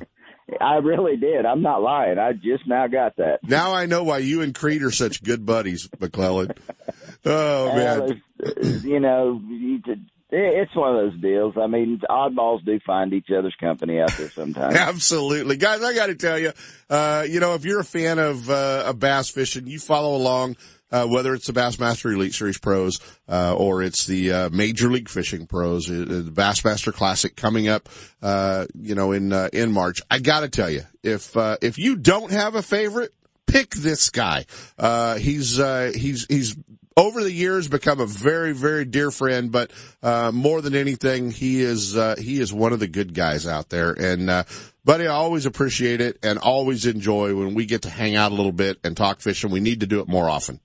I 0.61 0.77
really 0.77 1.17
did. 1.17 1.47
I'm 1.47 1.63
not 1.63 1.83
lying. 1.83 2.19
I 2.19 2.33
just 2.33 2.67
now 2.67 2.87
got 2.87 3.17
that. 3.17 3.39
Now 3.43 3.73
I 3.73 3.87
know 3.87 4.05
why 4.05 4.19
you 4.19 4.43
and 4.43 4.55
Kriet 4.55 4.83
are 4.83 4.91
such 4.91 5.23
good 5.23 5.47
buddies, 5.47 5.89
McClellan. 5.99 6.53
Oh 7.25 7.75
man. 7.75 8.23
it's, 8.39 8.85
you 8.85 9.01
know, 9.01 9.41
you 9.49 9.81
could, 9.83 10.05
it's 10.31 10.75
one 10.75 10.97
of 10.97 11.13
those 11.13 11.21
deals. 11.21 11.55
I 11.57 11.67
mean, 11.67 12.01
oddballs 12.11 12.65
do 12.65 12.79
find 12.85 13.13
each 13.13 13.29
other's 13.31 13.55
company 13.61 14.01
out 14.01 14.13
there 14.17 14.31
sometimes. 14.31 14.75
Absolutely. 14.77 15.57
Guys, 15.57 15.83
I 15.83 15.95
gotta 15.95 16.15
tell 16.15 16.39
you, 16.39 16.53
uh, 16.91 17.25
you 17.29 17.41
know, 17.41 17.55
if 17.55 17.65
you're 17.65 17.81
a 17.81 17.85
fan 17.85 18.19
of, 18.19 18.51
uh, 18.51 18.85
of 18.87 18.99
bass 18.99 19.31
fishing, 19.31 19.67
you 19.67 19.79
follow 19.79 20.17
along, 20.17 20.57
uh, 20.91 21.07
whether 21.07 21.35
it's 21.35 21.47
the 21.47 21.53
Bassmaster 21.53 22.13
Elite 22.13 22.35
Series 22.35 22.59
Pros, 22.59 23.01
uh, 23.29 23.55
or 23.55 23.83
it's 23.83 24.07
the, 24.07 24.33
uh, 24.33 24.51
Major 24.51 24.91
League 24.91 25.09
Fishing 25.09 25.47
Pros, 25.47 25.89
uh, 25.89 26.05
the 26.07 26.33
Bassmaster 26.33 26.93
Classic 26.93 27.35
coming 27.37 27.69
up, 27.69 27.89
uh, 28.23 28.67
you 28.75 28.95
know, 28.95 29.13
in, 29.13 29.33
uh, 29.33 29.49
in 29.53 29.73
March. 29.73 30.01
I 30.11 30.19
gotta 30.19 30.49
tell 30.49 30.71
you, 30.71 30.83
if, 31.03 31.37
uh, 31.37 31.57
if 31.63 31.79
you 31.79 31.97
don't 31.97 32.33
have 32.33 32.55
a 32.55 32.63
favorite, 32.63 33.13
pick 33.47 33.71
this 33.71 34.11
guy. 34.11 34.47
Uh, 34.79 35.17
he's, 35.17 35.61
uh, 35.61 35.93
he's, 35.95 36.27
he's, 36.29 36.57
over 36.97 37.23
the 37.23 37.33
years 37.33 37.69
become 37.69 38.01
a 38.01 38.07
very, 38.07 38.53
very 38.53 38.85
dear 38.85 39.11
friend, 39.11 39.51
but, 39.51 39.73
uh, 40.03 40.31
more 40.33 40.61
than 40.61 40.75
anything, 40.75 41.31
he 41.31 41.61
is, 41.61 41.97
uh, 41.97 42.15
he 42.19 42.41
is 42.41 42.53
one 42.53 42.73
of 42.73 42.81
the 42.81 42.87
good 42.89 43.15
guys 43.15 43.47
out 43.47 43.69
there. 43.69 43.93
And, 43.93 44.31
uh, 44.31 44.45
buddy, 44.85 45.07
I 45.07 45.13
always 45.13 45.45
appreciate 45.47 46.01
it 46.01 46.19
and 46.23 46.39
always 46.39 46.87
enjoy 46.87 47.35
when 47.35 47.55
we 47.55 47.67
get 47.67 47.83
to 47.83 47.91
hang 47.91 48.15
out 48.15 48.33
a 48.33 48.35
little 48.35 48.53
bit 48.53 48.79
and 48.85 48.97
talk 48.97 49.21
fishing. 49.21 49.51
We 49.51 49.61
need 49.61 49.81
to 49.81 49.87
do 49.87 50.01
it 50.01 50.09
more 50.09 50.31
often. 50.31 50.61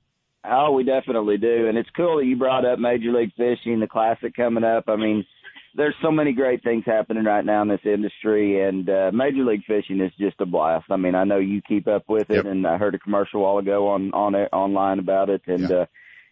Oh, 0.50 0.72
we 0.72 0.84
definitely 0.84 1.38
do. 1.38 1.68
And 1.68 1.78
it's 1.78 1.90
cool 1.96 2.18
that 2.18 2.26
you 2.26 2.36
brought 2.36 2.66
up 2.66 2.80
Major 2.80 3.12
League 3.12 3.34
Fishing, 3.36 3.80
the 3.80 3.88
classic 3.88 4.36
coming 4.36 4.64
up. 4.64 4.86
I 4.88 4.96
mean, 4.96 5.26
there's 5.76 5.96
so 6.02 6.12
many 6.12 6.34
great 6.34 6.64
things 6.64 6.84
happening 6.86 7.24
right 7.24 7.46
now 7.46 7.62
in 7.62 7.68
this 7.68 7.82
industry 7.86 8.62
and 8.62 8.90
uh, 8.90 9.12
Major 9.14 9.44
League 9.46 9.64
Fishing 9.68 10.00
is 10.00 10.12
just 10.20 10.40
a 10.42 10.46
blast. 10.46 10.86
I 10.90 10.96
mean, 10.98 11.14
I 11.16 11.24
know 11.26 11.38
you 11.38 11.62
keep 11.62 11.88
up 11.88 12.06
with 12.08 12.30
it 12.30 12.36
Yep. 12.38 12.46
and 12.46 12.66
I 12.68 12.78
heard 12.78 12.96
a 12.96 13.00
commercial 13.00 13.42
a 13.42 13.44
while 13.44 13.58
ago 13.60 13.88
on 13.90 14.12
on 14.14 14.34
it, 14.36 14.50
online 14.52 15.00
about 15.00 15.30
it 15.30 15.42
and 15.48 15.72
uh 15.72 15.82
it, 15.82 15.90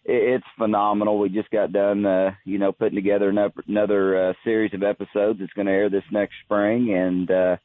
it's 0.08 0.46
phenomenal. 0.56 1.18
We 1.18 1.28
just 1.28 1.50
got 1.50 1.72
done 1.72 2.06
uh, 2.06 2.30
you 2.44 2.58
know, 2.58 2.72
putting 2.72 2.96
together 2.96 3.28
another, 3.28 3.54
another 3.66 4.30
uh, 4.30 4.32
series 4.42 4.72
of 4.74 4.82
episodes. 4.82 5.40
It's 5.42 5.52
going 5.52 5.66
to 5.66 5.72
air 5.72 5.90
this 5.90 6.04
next 6.10 6.34
spring 6.44 6.94
and 6.94 7.30
uh 7.30 7.56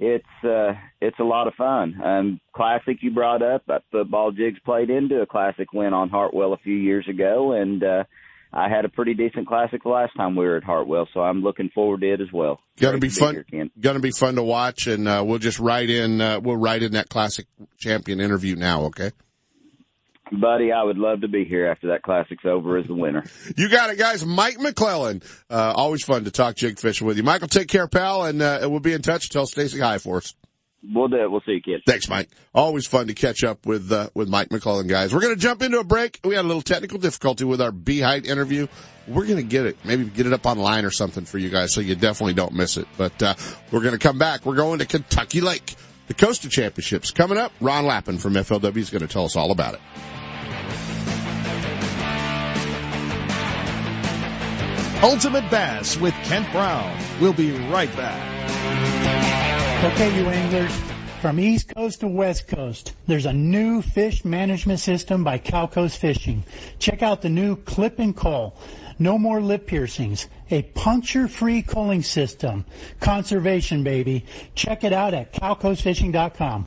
it's 0.00 0.44
uh 0.44 0.74
it's 1.00 1.18
a 1.18 1.24
lot 1.24 1.48
of 1.48 1.54
fun. 1.54 2.00
Um 2.04 2.40
classic 2.54 2.98
you 3.00 3.10
brought 3.10 3.42
up, 3.42 3.62
that 3.66 3.82
football 3.90 4.30
jigs 4.30 4.58
played 4.64 4.90
into 4.90 5.20
a 5.20 5.26
classic 5.26 5.72
win 5.72 5.92
on 5.92 6.08
Hartwell 6.10 6.52
a 6.52 6.58
few 6.58 6.76
years 6.76 7.06
ago 7.08 7.52
and 7.52 7.82
uh 7.82 8.04
I 8.52 8.68
had 8.68 8.84
a 8.84 8.88
pretty 8.88 9.12
decent 9.14 9.46
classic 9.46 9.82
the 9.82 9.90
last 9.90 10.12
time 10.16 10.34
we 10.34 10.46
were 10.46 10.56
at 10.56 10.64
Hartwell, 10.64 11.06
so 11.12 11.20
I'm 11.20 11.42
looking 11.42 11.68
forward 11.74 12.00
to 12.00 12.12
it 12.14 12.20
as 12.20 12.32
well. 12.32 12.60
Gonna 12.78 12.98
be 12.98 13.10
fun. 13.10 13.44
Gonna 13.78 14.00
be 14.00 14.10
fun 14.10 14.36
to 14.36 14.42
watch 14.42 14.86
and, 14.86 15.06
uh, 15.06 15.22
we'll 15.26 15.38
just 15.38 15.58
write 15.58 15.90
in, 15.90 16.20
uh, 16.20 16.40
we'll 16.40 16.56
write 16.56 16.82
in 16.82 16.92
that 16.92 17.08
classic 17.10 17.46
champion 17.78 18.20
interview 18.20 18.56
now, 18.56 18.84
okay? 18.84 19.10
Buddy, 20.32 20.72
I 20.72 20.82
would 20.82 20.98
love 20.98 21.22
to 21.22 21.28
be 21.28 21.44
here 21.44 21.66
after 21.66 21.88
that 21.88 22.02
classic's 22.02 22.44
over 22.44 22.76
as 22.76 22.86
the 22.86 22.94
winner. 22.94 23.24
You 23.56 23.68
got 23.68 23.90
it, 23.90 23.98
guys. 23.98 24.24
Mike 24.24 24.60
McClellan. 24.60 25.22
Uh, 25.50 25.72
always 25.74 26.04
fun 26.04 26.24
to 26.24 26.30
talk 26.30 26.54
jig 26.54 26.78
fishing 26.78 27.06
with 27.06 27.16
you. 27.16 27.22
Michael, 27.22 27.48
take 27.48 27.66
care, 27.68 27.88
pal, 27.88 28.24
and, 28.24 28.40
uh, 28.40 28.60
we'll 28.62 28.78
be 28.78 28.92
in 28.92 29.02
touch. 29.02 29.30
Tell 29.30 29.46
Stacy 29.46 29.80
hi 29.80 29.98
for 29.98 30.18
us. 30.18 30.34
We'll 30.94 31.08
do 31.08 31.16
it. 31.16 31.30
We'll 31.30 31.40
see 31.40 31.52
you, 31.52 31.60
kids. 31.60 31.82
Thanks, 31.86 32.08
Mike. 32.08 32.28
Always 32.54 32.86
fun 32.86 33.08
to 33.08 33.14
catch 33.14 33.42
up 33.42 33.66
with, 33.66 33.90
uh, 33.90 34.10
with 34.14 34.28
Mike 34.28 34.52
McClellan, 34.52 34.86
guys. 34.86 35.12
We're 35.12 35.22
going 35.22 35.34
to 35.34 35.40
jump 35.40 35.62
into 35.62 35.80
a 35.80 35.84
break. 35.84 36.20
We 36.22 36.36
had 36.36 36.44
a 36.44 36.48
little 36.48 36.62
technical 36.62 36.98
difficulty 36.98 37.44
with 37.44 37.60
our 37.60 37.72
B 37.72 38.00
Hite 38.00 38.26
interview. 38.26 38.68
We're 39.08 39.24
going 39.24 39.38
to 39.38 39.42
get 39.42 39.66
it, 39.66 39.76
maybe 39.84 40.04
get 40.04 40.26
it 40.26 40.32
up 40.32 40.46
online 40.46 40.84
or 40.84 40.90
something 40.90 41.24
for 41.24 41.38
you 41.38 41.48
guys 41.48 41.72
so 41.72 41.80
you 41.80 41.96
definitely 41.96 42.34
don't 42.34 42.52
miss 42.52 42.76
it. 42.76 42.86
But, 42.96 43.20
uh, 43.22 43.34
we're 43.72 43.80
going 43.80 43.92
to 43.92 43.98
come 43.98 44.18
back. 44.18 44.46
We're 44.46 44.54
going 44.56 44.78
to 44.78 44.86
Kentucky 44.86 45.40
Lake. 45.40 45.74
The 46.06 46.14
Coastal 46.14 46.48
Championships 46.48 47.10
coming 47.10 47.36
up. 47.38 47.52
Ron 47.60 47.84
Lappin 47.84 48.16
from 48.16 48.34
FLW 48.34 48.76
is 48.76 48.88
going 48.90 49.02
to 49.02 49.08
tell 49.08 49.24
us 49.24 49.36
all 49.36 49.50
about 49.50 49.74
it. 49.74 49.80
Ultimate 55.02 55.48
Bass 55.48 55.96
with 55.96 56.12
Kent 56.24 56.50
Brown. 56.50 56.98
We'll 57.20 57.32
be 57.32 57.52
right 57.68 57.94
back. 57.96 58.18
Okay, 59.92 60.18
you 60.18 60.26
anglers, 60.28 60.72
from 61.20 61.38
East 61.38 61.72
Coast 61.72 62.00
to 62.00 62.08
West 62.08 62.48
Coast, 62.48 62.94
there's 63.06 63.24
a 63.24 63.32
new 63.32 63.80
fish 63.80 64.24
management 64.24 64.80
system 64.80 65.22
by 65.22 65.38
Calco's 65.38 65.94
Fishing. 65.94 66.42
Check 66.80 67.00
out 67.00 67.22
the 67.22 67.28
new 67.28 67.54
Clip 67.54 68.00
and 68.00 68.14
Call. 68.14 68.56
No 68.98 69.18
more 69.18 69.40
lip 69.40 69.68
piercings. 69.68 70.26
A 70.50 70.62
puncture-free 70.62 71.62
culling 71.62 72.02
system. 72.02 72.64
Conservation, 72.98 73.84
baby. 73.84 74.24
Check 74.56 74.82
it 74.82 74.92
out 74.92 75.14
at 75.14 75.32
calcosfishing.com. 75.32 76.66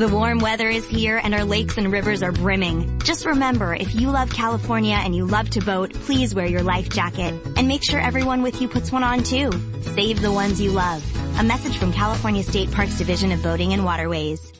The 0.00 0.08
warm 0.08 0.38
weather 0.38 0.70
is 0.70 0.86
here 0.86 1.20
and 1.22 1.34
our 1.34 1.44
lakes 1.44 1.76
and 1.76 1.92
rivers 1.92 2.22
are 2.22 2.32
brimming. 2.32 2.98
Just 3.00 3.26
remember, 3.26 3.74
if 3.74 3.94
you 3.94 4.08
love 4.08 4.32
California 4.32 4.94
and 4.98 5.14
you 5.14 5.26
love 5.26 5.50
to 5.50 5.60
boat, 5.60 5.92
please 5.92 6.34
wear 6.34 6.46
your 6.46 6.62
life 6.62 6.88
jacket. 6.88 7.34
And 7.58 7.68
make 7.68 7.84
sure 7.84 8.00
everyone 8.00 8.40
with 8.40 8.62
you 8.62 8.66
puts 8.66 8.90
one 8.90 9.04
on 9.04 9.22
too. 9.22 9.50
Save 9.82 10.22
the 10.22 10.32
ones 10.32 10.58
you 10.58 10.70
love. 10.70 11.04
A 11.38 11.42
message 11.42 11.76
from 11.76 11.92
California 11.92 12.42
State 12.42 12.72
Parks 12.72 12.96
Division 12.96 13.30
of 13.30 13.42
Boating 13.42 13.74
and 13.74 13.84
Waterways. 13.84 14.50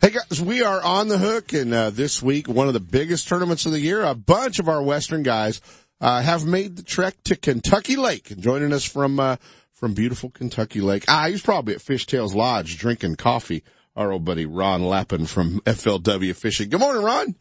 Hey 0.00 0.10
guys, 0.10 0.40
we 0.40 0.62
are 0.62 0.80
on 0.80 1.08
the 1.08 1.18
hook, 1.18 1.52
and 1.52 1.74
uh, 1.74 1.90
this 1.90 2.22
week, 2.22 2.46
one 2.46 2.68
of 2.68 2.72
the 2.72 2.78
biggest 2.78 3.26
tournaments 3.26 3.66
of 3.66 3.72
the 3.72 3.80
year. 3.80 4.04
A 4.04 4.14
bunch 4.14 4.60
of 4.60 4.68
our 4.68 4.80
Western 4.80 5.24
guys 5.24 5.60
uh, 6.00 6.22
have 6.22 6.46
made 6.46 6.76
the 6.76 6.84
trek 6.84 7.16
to 7.24 7.34
Kentucky 7.34 7.96
Lake, 7.96 8.30
and 8.30 8.40
joining 8.40 8.72
us 8.72 8.84
from 8.84 9.18
uh, 9.18 9.36
from 9.72 9.94
beautiful 9.94 10.30
Kentucky 10.30 10.80
Lake. 10.80 11.04
Ah, 11.08 11.26
he's 11.26 11.42
probably 11.42 11.74
at 11.74 11.80
Fishtails 11.80 12.32
Lodge 12.32 12.78
drinking 12.78 13.16
coffee. 13.16 13.64
Our 13.96 14.12
old 14.12 14.24
buddy 14.24 14.46
Ron 14.46 14.84
Lappin 14.84 15.26
from 15.26 15.58
FLW 15.62 16.36
Fishing. 16.36 16.68
Good 16.68 16.78
morning, 16.78 17.02
Ron. 17.02 17.34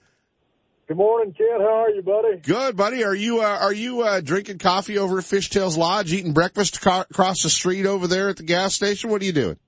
Good 0.88 0.98
morning, 0.98 1.36
Kent. 1.38 1.62
How 1.62 1.84
are 1.84 1.92
you, 1.92 2.02
buddy? 2.02 2.38
Good, 2.38 2.76
buddy. 2.76 3.04
Are 3.04 3.14
you 3.14 3.40
uh, 3.40 3.58
are 3.62 3.74
you 3.74 4.02
uh, 4.02 4.20
drinking 4.20 4.58
coffee 4.58 4.98
over 4.98 5.20
at 5.20 5.26
Fishtails 5.26 5.78
Lodge, 5.78 6.12
eating 6.12 6.34
breakfast 6.34 6.84
across 6.84 7.44
the 7.44 7.52
street 7.52 7.86
over 7.86 8.08
there 8.08 8.30
at 8.30 8.38
the 8.38 8.44
gas 8.44 8.74
station? 8.74 9.12
What 9.12 9.22
are 9.22 9.26
you 9.26 9.32
doing? 9.32 9.60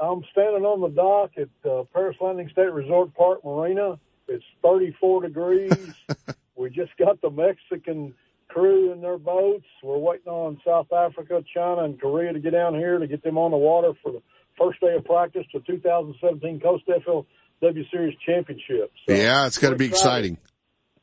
I'm 0.00 0.22
standing 0.30 0.64
on 0.64 0.80
the 0.80 0.88
dock 0.88 1.32
at 1.36 1.70
uh, 1.70 1.82
Paris 1.92 2.16
Landing 2.20 2.48
State 2.52 2.72
Resort 2.72 3.14
Park 3.14 3.44
Marina. 3.44 3.98
It's 4.28 4.44
34 4.62 5.22
degrees. 5.22 5.94
we 6.56 6.70
just 6.70 6.96
got 6.98 7.20
the 7.20 7.30
Mexican 7.30 8.14
crew 8.48 8.92
in 8.92 9.00
their 9.00 9.18
boats. 9.18 9.66
We're 9.82 9.98
waiting 9.98 10.28
on 10.28 10.60
South 10.64 10.92
Africa, 10.92 11.42
China, 11.52 11.84
and 11.84 12.00
Korea 12.00 12.32
to 12.32 12.38
get 12.38 12.52
down 12.52 12.74
here 12.74 12.98
to 12.98 13.06
get 13.06 13.22
them 13.22 13.38
on 13.38 13.50
the 13.50 13.56
water 13.56 13.92
for 14.02 14.12
the 14.12 14.22
first 14.56 14.80
day 14.80 14.94
of 14.94 15.04
practice 15.04 15.44
to 15.52 15.60
2017 15.60 16.60
Costa 16.60 17.00
FLW 17.06 17.90
Series 17.90 18.16
Championship. 18.24 18.92
So 19.06 19.14
yeah, 19.14 19.46
it's 19.46 19.58
going 19.58 19.72
to 19.72 19.78
be 19.78 19.86
exciting. 19.86 20.38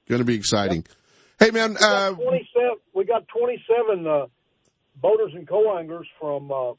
Going 0.07 0.19
to 0.19 0.25
be 0.25 0.35
exciting. 0.35 0.85
Hey, 1.39 1.51
man. 1.51 1.73
We 1.73 1.79
got 1.79 2.15
27, 2.15 2.69
we 2.93 3.05
got 3.05 3.27
27 3.27 4.07
uh, 4.07 4.25
boaters 5.01 5.33
and 5.33 5.47
co-anglers 5.47 6.07
from 6.19 6.51
uh, 6.51 6.73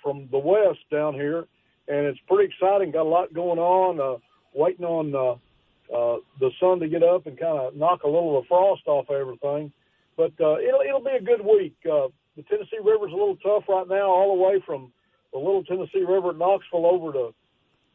from 0.00 0.28
the 0.30 0.38
west 0.38 0.78
down 0.92 1.14
here 1.14 1.46
and 1.88 2.06
it's 2.06 2.20
pretty 2.28 2.52
exciting. 2.52 2.90
Got 2.90 3.06
a 3.06 3.08
lot 3.08 3.32
going 3.34 3.58
on. 3.58 4.00
Uh, 4.00 4.18
waiting 4.54 4.84
on 4.84 5.14
uh, 5.14 5.94
uh, 5.94 6.18
the 6.40 6.50
sun 6.58 6.80
to 6.80 6.88
get 6.88 7.02
up 7.02 7.26
and 7.26 7.38
kind 7.38 7.58
of 7.58 7.76
knock 7.76 8.02
a 8.02 8.08
little 8.08 8.36
of 8.36 8.44
the 8.44 8.48
frost 8.48 8.82
off 8.86 9.10
everything. 9.10 9.72
But 10.16 10.32
uh, 10.40 10.58
it'll 10.58 10.80
it'll 10.80 11.04
be 11.04 11.16
a 11.18 11.22
good 11.22 11.44
week. 11.44 11.76
Uh, 11.84 12.08
the 12.36 12.42
Tennessee 12.42 12.78
River's 12.82 13.12
a 13.12 13.16
little 13.16 13.36
tough 13.36 13.64
right 13.68 13.88
now, 13.88 14.08
all 14.08 14.36
the 14.36 14.42
way 14.42 14.62
from 14.64 14.92
the 15.32 15.38
Little 15.38 15.64
Tennessee 15.64 16.04
River 16.06 16.30
at 16.30 16.38
Knoxville 16.38 16.86
over 16.86 17.12
to 17.12 17.34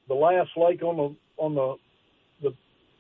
the 0.08 0.14
last 0.14 0.52
lake 0.56 0.84
on 0.84 0.98
the 0.98 1.16
on 1.38 1.56
the 1.56 1.76
the 2.42 2.54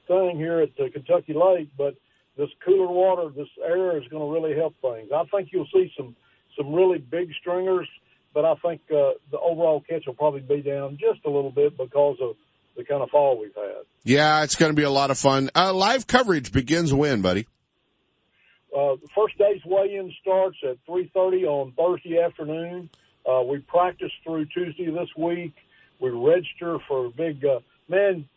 thing 0.08 0.38
here 0.38 0.60
at 0.62 0.76
the 0.78 0.90
Kentucky 0.90 1.34
Lake. 1.34 1.70
But 1.78 1.96
this 2.38 2.50
cooler 2.66 2.88
water, 2.88 3.30
this 3.30 3.50
air 3.64 3.98
is 3.98 4.08
going 4.08 4.26
to 4.26 4.34
really 4.34 4.56
help 4.56 4.74
things. 4.82 5.12
I 5.14 5.24
think 5.26 5.50
you'll 5.52 5.68
see 5.74 5.92
some 5.96 6.16
some 6.58 6.74
really 6.74 6.98
big 6.98 7.32
stringers 7.40 7.88
but 8.34 8.46
I 8.46 8.56
think 8.56 8.82
uh, 8.92 9.12
the 9.32 9.40
overall 9.40 9.84
catch 9.88 10.06
will 10.06 10.14
probably 10.14 10.42
be 10.42 10.62
down 10.62 10.98
just 11.00 11.26
a 11.26 11.30
little 11.30 11.52
bit 11.52 11.78
because 11.78 12.18
of 12.22 12.36
the 12.78 12.84
kind 12.84 13.02
of 13.02 13.10
fall 13.10 13.40
we've 13.40 13.56
had. 13.56 13.84
Yeah, 14.04 14.44
it's 14.44 14.56
going 14.56 14.72
to 14.72 14.76
be 14.76 14.84
a 14.84 14.90
lot 14.90 15.12
of 15.12 15.18
fun. 15.18 15.50
Uh, 15.56 15.74
live 15.74 16.08
coverage 16.08 16.52
begins 16.52 16.94
when, 16.94 17.22
buddy? 17.22 17.48
Uh, 18.76 18.96
the 18.96 19.08
first 19.14 19.38
day's 19.38 19.62
weigh-in 19.66 20.14
starts 20.22 20.58
at 20.64 20.78
3.30 20.88 21.44
on 21.46 21.74
Thursday 21.74 22.20
afternoon. 22.20 22.90
Uh, 23.30 23.42
we 23.44 23.60
practice 23.60 24.12
through 24.24 24.46
Tuesday 24.46 24.90
this 24.90 25.10
week. 25.18 25.54
We 26.00 26.10
register 26.10 26.80
for 26.88 27.10
big, 27.10 27.44
uh, 27.46 27.60
man, 27.90 28.28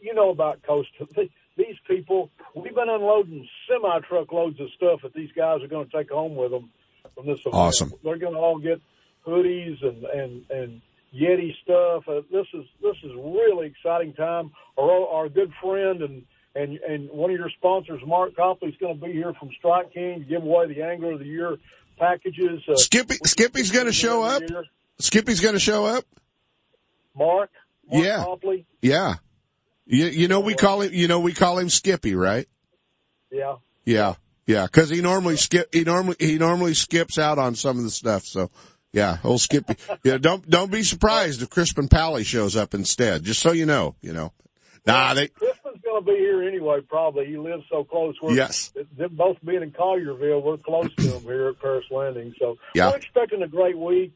you 0.00 0.14
know 0.14 0.30
about 0.30 0.62
Costa. 0.62 1.06
These 1.56 1.76
people, 1.86 2.30
we've 2.54 2.74
been 2.74 2.88
unloading 2.88 3.46
semi-truck 3.68 4.32
loads 4.32 4.60
of 4.60 4.68
stuff 4.76 5.00
that 5.02 5.12
these 5.12 5.30
guys 5.36 5.62
are 5.62 5.66
going 5.66 5.86
to 5.86 5.96
take 5.96 6.10
home 6.10 6.34
with 6.34 6.52
them 6.52 6.70
from 7.14 7.26
this 7.26 7.40
event. 7.40 7.54
Awesome. 7.54 7.92
They're 8.02 8.16
going 8.16 8.32
to 8.32 8.38
all 8.38 8.58
get 8.58 8.80
hoodies 9.26 9.84
and 9.84 10.04
and 10.04 10.50
and 10.50 10.82
Yeti 11.14 11.52
stuff. 11.62 12.04
Uh, 12.08 12.22
this 12.30 12.46
is 12.54 12.64
this 12.82 12.96
is 13.02 13.12
really 13.16 13.66
exciting 13.66 14.12
time. 14.14 14.50
Our 14.78 15.06
our 15.08 15.28
good 15.28 15.52
friend 15.62 16.02
and 16.02 16.22
and 16.54 16.78
and 16.78 17.10
one 17.10 17.30
of 17.30 17.36
your 17.36 17.50
sponsors, 17.50 18.00
Mark 18.06 18.36
Copley, 18.36 18.70
is 18.70 18.76
going 18.80 18.98
to 18.98 19.06
be 19.06 19.12
here 19.12 19.32
from 19.38 19.50
Strike 19.58 19.92
King 19.92 20.20
to 20.20 20.24
give 20.24 20.42
away 20.42 20.72
the 20.72 20.82
Angler 20.82 21.12
of 21.12 21.18
the 21.18 21.26
Year 21.26 21.56
packages. 21.98 22.62
Uh, 22.68 22.76
Skippy 22.76 23.16
Skippy's 23.24 23.70
going 23.70 23.86
to 23.86 23.92
show 23.92 24.22
up. 24.22 24.42
Skippy's 24.98 25.40
going 25.40 25.54
to 25.54 25.60
show 25.60 25.86
up. 25.86 26.04
Mark. 27.16 27.50
Mark 27.90 28.04
yeah. 28.04 28.24
Copley. 28.24 28.66
Yeah. 28.82 29.14
You 29.86 30.06
you 30.06 30.28
know 30.28 30.40
we 30.40 30.54
call 30.54 30.82
him 30.82 30.92
you 30.94 31.08
know 31.08 31.20
we 31.20 31.32
call 31.32 31.58
him 31.58 31.68
Skippy, 31.68 32.14
right? 32.14 32.46
Yeah. 33.30 33.56
Yeah. 33.84 34.14
Yeah, 34.50 34.64
because 34.66 34.90
he 34.90 35.00
normally 35.00 35.36
skip. 35.36 35.72
He 35.72 35.84
normally 35.84 36.16
he 36.18 36.36
normally 36.36 36.74
skips 36.74 37.18
out 37.18 37.38
on 37.38 37.54
some 37.54 37.78
of 37.78 37.84
the 37.84 37.90
stuff. 37.90 38.24
So 38.24 38.50
yeah, 38.92 39.18
old 39.24 39.40
Skippy. 39.40 39.76
yeah, 40.04 40.18
don't 40.18 40.48
don't 40.48 40.70
be 40.70 40.82
surprised 40.82 41.42
if 41.42 41.50
Crispin 41.50 41.88
Pally 41.88 42.24
shows 42.24 42.56
up 42.56 42.74
instead. 42.74 43.22
Just 43.24 43.40
so 43.40 43.52
you 43.52 43.66
know, 43.66 43.94
you 44.00 44.12
know. 44.12 44.32
Nah, 44.86 45.14
they. 45.14 45.28
Crispin's 45.28 45.80
going 45.84 46.02
to 46.04 46.10
be 46.12 46.16
here 46.18 46.42
anyway. 46.42 46.80
Probably 46.88 47.26
he 47.26 47.36
lives 47.36 47.64
so 47.70 47.84
close. 47.84 48.14
We're, 48.22 48.32
Yes. 48.34 48.72
Them 48.96 49.14
both 49.14 49.36
being 49.44 49.62
in 49.62 49.72
Collierville, 49.72 50.42
we're 50.42 50.56
close 50.56 50.92
to 50.96 51.02
him 51.18 51.22
here 51.22 51.48
at 51.48 51.60
Paris 51.60 51.84
Landing. 51.90 52.34
So 52.38 52.56
Yeah. 52.74 52.90
we're 52.90 52.96
expecting 52.96 53.42
a 53.42 53.48
great 53.48 53.76
week. 53.76 54.14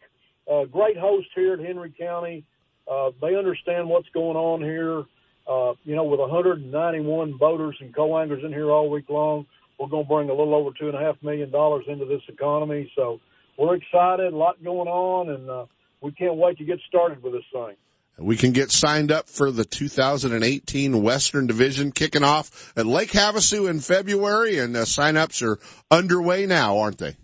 Uh, 0.50 0.64
great 0.64 0.96
host 0.96 1.28
here 1.34 1.52
at 1.54 1.58
Henry 1.60 1.92
County. 1.98 2.44
Uh, 2.90 3.10
they 3.20 3.36
understand 3.36 3.88
what's 3.88 4.08
going 4.14 4.36
on 4.36 4.62
here. 4.62 5.04
Uh, 5.46 5.74
you 5.84 5.94
know, 5.94 6.04
with 6.04 6.20
191 6.20 7.36
boaters 7.38 7.76
and 7.80 7.94
co-anglers 7.94 8.42
in 8.44 8.50
here 8.52 8.70
all 8.70 8.88
week 8.90 9.08
long, 9.10 9.46
we're 9.78 9.88
going 9.88 10.04
to 10.04 10.08
bring 10.08 10.30
a 10.30 10.34
little 10.34 10.54
over 10.54 10.70
two 10.78 10.88
and 10.88 10.96
a 10.96 11.00
half 11.00 11.16
million 11.22 11.50
dollars 11.50 11.84
into 11.88 12.06
this 12.06 12.22
economy. 12.28 12.90
So 12.96 13.20
we're 13.58 13.76
excited, 13.76 14.32
a 14.32 14.36
lot 14.36 14.62
going 14.62 14.88
on, 14.88 15.30
and 15.30 15.48
uh, 15.48 15.66
we 16.00 16.12
can't 16.12 16.36
wait 16.36 16.58
to 16.58 16.64
get 16.64 16.78
started 16.88 17.22
with 17.22 17.32
this 17.32 17.44
thing. 17.52 17.76
We 18.16 18.36
can 18.36 18.52
get 18.52 18.70
signed 18.70 19.10
up 19.10 19.28
for 19.28 19.50
the 19.50 19.64
2018 19.64 21.02
Western 21.02 21.48
Division 21.48 21.90
kicking 21.90 22.22
off 22.22 22.72
at 22.76 22.86
Lake 22.86 23.10
Havasu 23.10 23.68
in 23.68 23.80
February, 23.80 24.58
and 24.58 24.76
uh, 24.76 24.84
sign-ups 24.84 25.42
are 25.42 25.58
underway 25.90 26.46
now, 26.46 26.78
aren't 26.78 26.98
they? 26.98 27.16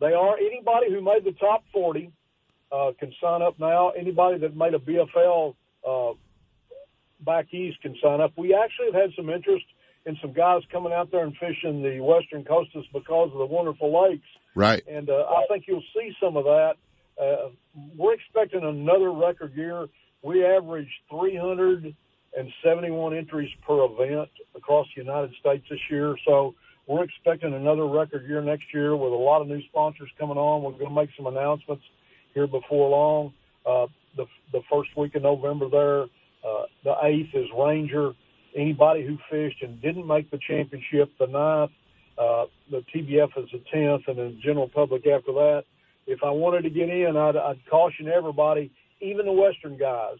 They 0.00 0.12
are. 0.12 0.36
Anybody 0.36 0.90
who 0.90 1.00
made 1.02 1.24
the 1.24 1.32
top 1.38 1.62
40 1.72 2.10
uh, 2.72 2.90
can 2.98 3.12
sign 3.22 3.42
up 3.42 3.60
now. 3.60 3.90
Anybody 3.90 4.38
that 4.38 4.56
made 4.56 4.74
a 4.74 4.80
BFL 4.80 5.54
uh, 5.88 6.14
back 7.20 7.54
east 7.54 7.80
can 7.82 7.96
sign 8.02 8.20
up. 8.20 8.32
We 8.36 8.54
actually 8.54 8.86
have 8.86 9.00
had 9.00 9.10
some 9.16 9.30
interest 9.30 9.64
in 10.04 10.16
some 10.20 10.32
guys 10.32 10.62
coming 10.72 10.92
out 10.92 11.12
there 11.12 11.24
and 11.24 11.36
fishing 11.36 11.82
the 11.82 12.00
western 12.00 12.44
coasters 12.44 12.86
because 12.92 13.30
of 13.32 13.38
the 13.38 13.46
wonderful 13.46 14.08
lakes. 14.08 14.26
Right. 14.54 14.82
And 14.86 15.08
uh, 15.08 15.24
I 15.28 15.46
think 15.48 15.64
you'll 15.66 15.82
see 15.94 16.14
some 16.20 16.36
of 16.36 16.44
that. 16.44 16.74
Uh, 17.20 17.48
we're 17.96 18.14
expecting 18.14 18.64
another 18.64 19.12
record 19.12 19.54
year. 19.54 19.88
We 20.22 20.44
averaged 20.44 20.92
371 21.10 23.16
entries 23.16 23.50
per 23.66 23.84
event 23.84 24.28
across 24.54 24.86
the 24.94 25.02
United 25.02 25.34
States 25.40 25.64
this 25.70 25.80
year. 25.90 26.16
So 26.24 26.54
we're 26.86 27.04
expecting 27.04 27.54
another 27.54 27.86
record 27.86 28.26
year 28.26 28.42
next 28.42 28.74
year 28.74 28.96
with 28.96 29.12
a 29.12 29.16
lot 29.16 29.40
of 29.40 29.48
new 29.48 29.62
sponsors 29.62 30.10
coming 30.18 30.36
on. 30.36 30.62
We're 30.62 30.72
going 30.72 30.86
to 30.86 30.94
make 30.94 31.10
some 31.16 31.26
announcements 31.26 31.84
here 32.34 32.46
before 32.46 32.90
long. 32.90 33.32
Uh, 33.64 33.86
the 34.16 34.26
the 34.52 34.62
first 34.70 34.94
week 34.96 35.14
of 35.14 35.22
November 35.22 35.68
there, 35.68 36.02
uh, 36.44 36.66
the 36.84 36.96
eighth 37.04 37.34
is 37.34 37.48
Ranger. 37.56 38.12
Anybody 38.54 39.06
who 39.06 39.18
fished 39.30 39.62
and 39.62 39.80
didn't 39.80 40.06
make 40.06 40.30
the 40.30 40.38
championship, 40.38 41.10
the 41.18 41.26
ninth, 41.26 41.70
uh, 42.18 42.46
the 42.70 42.84
TBF 42.94 43.30
is 43.36 43.50
the 43.52 43.62
tenth, 43.72 44.02
and 44.06 44.18
then 44.18 44.40
general 44.42 44.68
public 44.68 45.06
after 45.06 45.32
that. 45.32 45.64
If 46.06 46.20
I 46.24 46.30
wanted 46.30 46.62
to 46.62 46.70
get 46.70 46.88
in, 46.88 47.16
I'd, 47.16 47.36
I'd 47.36 47.60
caution 47.70 48.08
everybody, 48.08 48.70
even 49.00 49.26
the 49.26 49.32
Western 49.32 49.76
guys, 49.76 50.16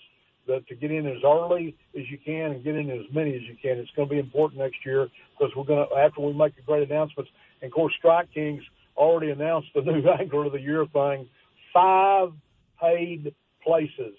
that 0.47 0.66
to 0.68 0.74
get 0.74 0.90
in 0.90 1.07
as 1.07 1.18
early 1.24 1.76
as 1.97 2.03
you 2.11 2.18
can 2.18 2.53
and 2.53 2.64
get 2.64 2.74
in 2.74 2.90
as 2.90 3.05
many 3.12 3.34
as 3.34 3.43
you 3.43 3.57
can. 3.61 3.78
It's 3.78 3.90
going 3.95 4.09
to 4.09 4.12
be 4.14 4.18
important 4.18 4.61
next 4.61 4.84
year 4.84 5.09
because 5.38 5.55
we're 5.57 5.64
going 5.64 5.86
to 5.88 5.97
after 5.97 6.20
we 6.20 6.32
make 6.32 6.57
the 6.57 6.62
great 6.62 6.88
announcements. 6.88 7.30
And 7.61 7.70
of 7.70 7.74
course, 7.74 7.93
Strike 7.99 8.32
Kings 8.32 8.62
already 8.97 9.30
announced 9.30 9.68
the 9.74 9.82
new 9.82 10.03
Angler 10.20 10.47
of 10.47 10.53
the 10.53 10.61
Year 10.61 10.84
thing. 10.93 11.28
Five 11.72 12.32
paid 12.80 13.34
places 13.62 14.16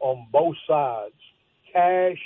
on 0.00 0.26
both 0.30 0.56
sides, 0.68 1.14
cash 1.72 2.18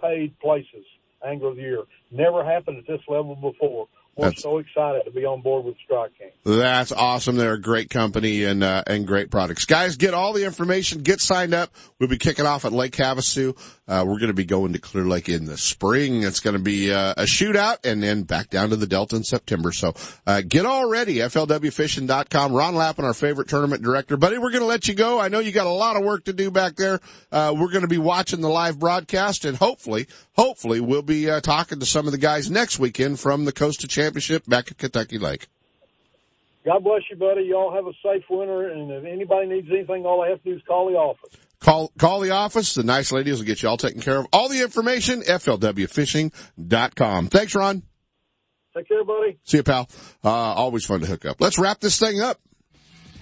paid 0.00 0.38
places. 0.38 0.84
Angler 1.26 1.48
of 1.48 1.56
the 1.56 1.62
Year 1.62 1.82
never 2.10 2.44
happened 2.44 2.78
at 2.78 2.86
this 2.86 3.00
level 3.08 3.34
before. 3.34 3.88
We're 4.16 4.26
That's- 4.26 4.42
so 4.42 4.58
excited 4.58 5.02
to 5.06 5.10
be 5.10 5.24
on 5.24 5.40
board 5.40 5.64
with 5.64 5.74
Strike 5.84 6.12
King. 6.16 6.30
That's 6.44 6.92
awesome. 6.92 7.36
They're 7.36 7.54
a 7.54 7.60
great 7.60 7.90
company 7.90 8.44
and, 8.44 8.62
uh, 8.62 8.84
and 8.86 9.06
great 9.06 9.30
products. 9.30 9.64
Guys, 9.64 9.96
get 9.96 10.14
all 10.14 10.32
the 10.32 10.44
information, 10.44 11.02
get 11.02 11.20
signed 11.20 11.52
up. 11.52 11.70
We'll 11.98 12.08
be 12.08 12.18
kicking 12.18 12.46
off 12.46 12.64
at 12.64 12.72
Lake 12.72 12.92
Havasu. 12.92 13.56
Uh, 13.86 14.04
we're 14.06 14.18
going 14.18 14.28
to 14.28 14.34
be 14.34 14.44
going 14.44 14.72
to 14.72 14.78
Clear 14.78 15.04
Lake 15.04 15.28
in 15.28 15.44
the 15.46 15.58
spring. 15.58 16.22
It's 16.22 16.40
going 16.40 16.56
to 16.56 16.62
be 16.62 16.92
uh, 16.92 17.14
a 17.16 17.24
shootout 17.24 17.78
and 17.84 18.02
then 18.02 18.22
back 18.22 18.50
down 18.50 18.70
to 18.70 18.76
the 18.76 18.86
Delta 18.86 19.16
in 19.16 19.24
September. 19.24 19.72
So, 19.72 19.94
uh, 20.26 20.42
get 20.46 20.64
all 20.64 20.88
ready. 20.88 21.16
FLWfishing.com. 21.16 22.52
Ron 22.52 22.74
Lappin, 22.76 23.04
our 23.04 23.14
favorite 23.14 23.48
tournament 23.48 23.82
director. 23.82 24.16
Buddy, 24.16 24.38
we're 24.38 24.50
going 24.52 24.62
to 24.62 24.66
let 24.66 24.88
you 24.88 24.94
go. 24.94 25.18
I 25.20 25.28
know 25.28 25.40
you 25.40 25.52
got 25.52 25.66
a 25.66 25.70
lot 25.70 25.96
of 25.96 26.04
work 26.04 26.24
to 26.26 26.32
do 26.32 26.50
back 26.50 26.76
there. 26.76 27.00
Uh, 27.32 27.54
we're 27.56 27.70
going 27.70 27.82
to 27.82 27.88
be 27.88 27.98
watching 27.98 28.40
the 28.40 28.48
live 28.48 28.78
broadcast 28.78 29.44
and 29.44 29.56
hopefully, 29.56 30.06
hopefully 30.32 30.80
we'll 30.80 31.02
be, 31.02 31.28
uh, 31.28 31.40
talking 31.40 31.80
to 31.80 31.86
some 31.86 32.06
of 32.06 32.12
the 32.12 32.18
guys 32.18 32.50
next 32.50 32.78
weekend 32.78 33.20
from 33.20 33.44
the 33.44 33.52
coast 33.52 33.64
of 33.82 33.88
Coastal 33.88 34.03
Championship 34.04 34.44
back 34.46 34.70
at 34.70 34.78
Kentucky 34.78 35.18
Lake. 35.18 35.48
God 36.64 36.82
bless 36.82 37.02
you, 37.10 37.16
buddy. 37.16 37.42
Y'all 37.42 37.74
have 37.74 37.86
a 37.86 37.92
safe 38.02 38.24
winter, 38.30 38.68
and 38.68 38.90
if 38.90 39.04
anybody 39.04 39.48
needs 39.48 39.68
anything, 39.70 40.06
all 40.06 40.22
they 40.22 40.30
have 40.30 40.42
to 40.42 40.50
do 40.50 40.56
is 40.56 40.62
call 40.66 40.88
the 40.88 40.94
office. 40.94 41.36
Call, 41.60 41.92
call 41.98 42.20
the 42.20 42.30
office. 42.30 42.74
The 42.74 42.82
nice 42.82 43.12
ladies 43.12 43.38
will 43.38 43.46
get 43.46 43.62
you 43.62 43.68
all 43.68 43.76
taken 43.76 44.00
care 44.00 44.18
of. 44.18 44.26
All 44.32 44.48
the 44.48 44.62
information, 44.62 45.20
FLWfishing.com. 45.22 47.28
Thanks, 47.28 47.54
Ron. 47.54 47.82
Take 48.74 48.88
care, 48.88 49.04
buddy. 49.04 49.38
See 49.44 49.58
you, 49.58 49.62
pal. 49.62 49.88
Uh, 50.22 50.28
always 50.28 50.84
fun 50.84 51.00
to 51.00 51.06
hook 51.06 51.24
up. 51.26 51.40
Let's 51.40 51.58
wrap 51.58 51.80
this 51.80 51.98
thing 51.98 52.20
up. 52.20 52.40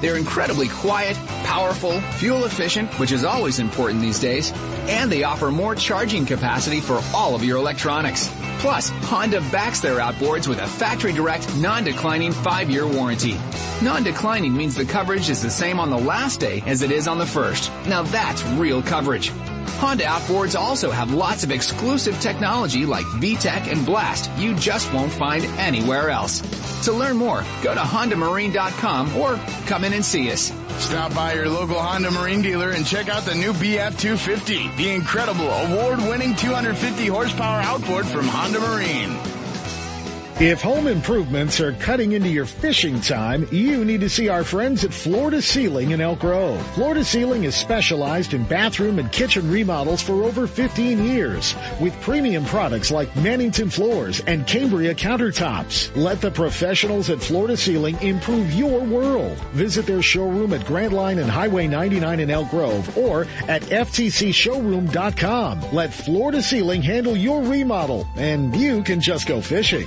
They're 0.00 0.16
incredibly 0.16 0.68
quiet, 0.68 1.16
powerful, 1.44 2.00
fuel 2.18 2.44
efficient, 2.44 2.90
which 2.98 3.12
is 3.12 3.24
always 3.24 3.58
important 3.58 4.00
these 4.00 4.18
days, 4.18 4.52
and 4.88 5.12
they 5.12 5.24
offer 5.24 5.50
more 5.50 5.74
charging 5.74 6.24
capacity 6.24 6.80
for 6.80 7.00
all 7.14 7.34
of 7.34 7.44
your 7.44 7.58
electronics. 7.58 8.30
Plus, 8.60 8.90
Honda 8.90 9.40
backs 9.50 9.80
their 9.80 10.00
outboards 10.00 10.46
with 10.46 10.60
a 10.60 10.66
factory 10.66 11.14
direct, 11.14 11.56
non-declining 11.56 12.32
5-year 12.32 12.86
warranty. 12.86 13.38
Non-declining 13.82 14.54
means 14.54 14.74
the 14.74 14.84
coverage 14.84 15.30
is 15.30 15.40
the 15.40 15.48
same 15.48 15.80
on 15.80 15.88
the 15.88 15.96
last 15.96 16.40
day 16.40 16.62
as 16.66 16.82
it 16.82 16.90
is 16.90 17.08
on 17.08 17.16
the 17.16 17.24
first. 17.24 17.72
Now 17.88 18.02
that's 18.02 18.44
real 18.58 18.82
coverage. 18.82 19.30
Honda 19.80 20.04
outboards 20.04 20.58
also 20.58 20.90
have 20.90 21.14
lots 21.14 21.42
of 21.42 21.50
exclusive 21.50 22.20
technology 22.20 22.84
like 22.84 23.06
VTEC 23.06 23.72
and 23.72 23.86
Blast 23.86 24.30
you 24.36 24.54
just 24.56 24.92
won't 24.92 25.10
find 25.10 25.42
anywhere 25.58 26.10
else. 26.10 26.42
To 26.84 26.92
learn 26.92 27.16
more, 27.16 27.42
go 27.62 27.72
to 27.72 27.80
HondaMarine.com 27.80 29.16
or 29.16 29.36
come 29.66 29.84
in 29.84 29.94
and 29.94 30.04
see 30.04 30.30
us. 30.30 30.52
Stop 30.78 31.14
by 31.14 31.34
your 31.34 31.48
local 31.48 31.78
Honda 31.78 32.10
Marine 32.10 32.42
dealer 32.42 32.70
and 32.70 32.86
check 32.86 33.08
out 33.08 33.24
the 33.24 33.34
new 33.34 33.52
BF250, 33.52 34.76
the 34.76 34.90
incredible 34.90 35.48
award-winning 35.48 36.34
250 36.36 37.06
horsepower 37.06 37.60
outboard 37.60 38.06
from 38.06 38.26
Honda 38.26 38.60
Marine. 38.60 39.39
If 40.40 40.62
home 40.62 40.86
improvements 40.86 41.60
are 41.60 41.74
cutting 41.74 42.12
into 42.12 42.30
your 42.30 42.46
fishing 42.46 43.02
time, 43.02 43.46
you 43.52 43.84
need 43.84 44.00
to 44.00 44.08
see 44.08 44.30
our 44.30 44.42
friends 44.42 44.84
at 44.84 44.94
Floor 44.94 45.28
to 45.28 45.42
Ceiling 45.42 45.90
in 45.90 46.00
Elk 46.00 46.20
Grove. 46.20 46.66
Floor 46.68 46.94
to 46.94 47.04
Ceiling 47.04 47.44
is 47.44 47.54
specialized 47.54 48.32
in 48.32 48.44
bathroom 48.44 48.98
and 48.98 49.12
kitchen 49.12 49.50
remodels 49.50 50.00
for 50.00 50.24
over 50.24 50.46
15 50.46 51.04
years 51.04 51.54
with 51.78 51.92
premium 52.00 52.46
products 52.46 52.90
like 52.90 53.12
Mannington 53.12 53.70
floors 53.70 54.20
and 54.20 54.46
Cambria 54.46 54.94
countertops. 54.94 55.94
Let 55.94 56.22
the 56.22 56.30
professionals 56.30 57.10
at 57.10 57.20
Floor 57.20 57.48
to 57.48 57.56
Ceiling 57.58 58.00
improve 58.00 58.50
your 58.54 58.80
world. 58.80 59.38
Visit 59.52 59.84
their 59.84 60.00
showroom 60.00 60.54
at 60.54 60.64
Grant 60.64 60.94
Line 60.94 61.18
and 61.18 61.30
Highway 61.30 61.66
99 61.66 62.18
in 62.18 62.30
Elk 62.30 62.48
Grove 62.48 62.96
or 62.96 63.26
at 63.46 63.60
ftcshowroom.com. 63.60 65.74
Let 65.74 65.92
Floor 65.92 66.32
to 66.32 66.42
Ceiling 66.42 66.80
handle 66.80 67.14
your 67.14 67.42
remodel 67.42 68.08
and 68.16 68.56
you 68.56 68.82
can 68.82 69.02
just 69.02 69.26
go 69.26 69.42
fishing. 69.42 69.86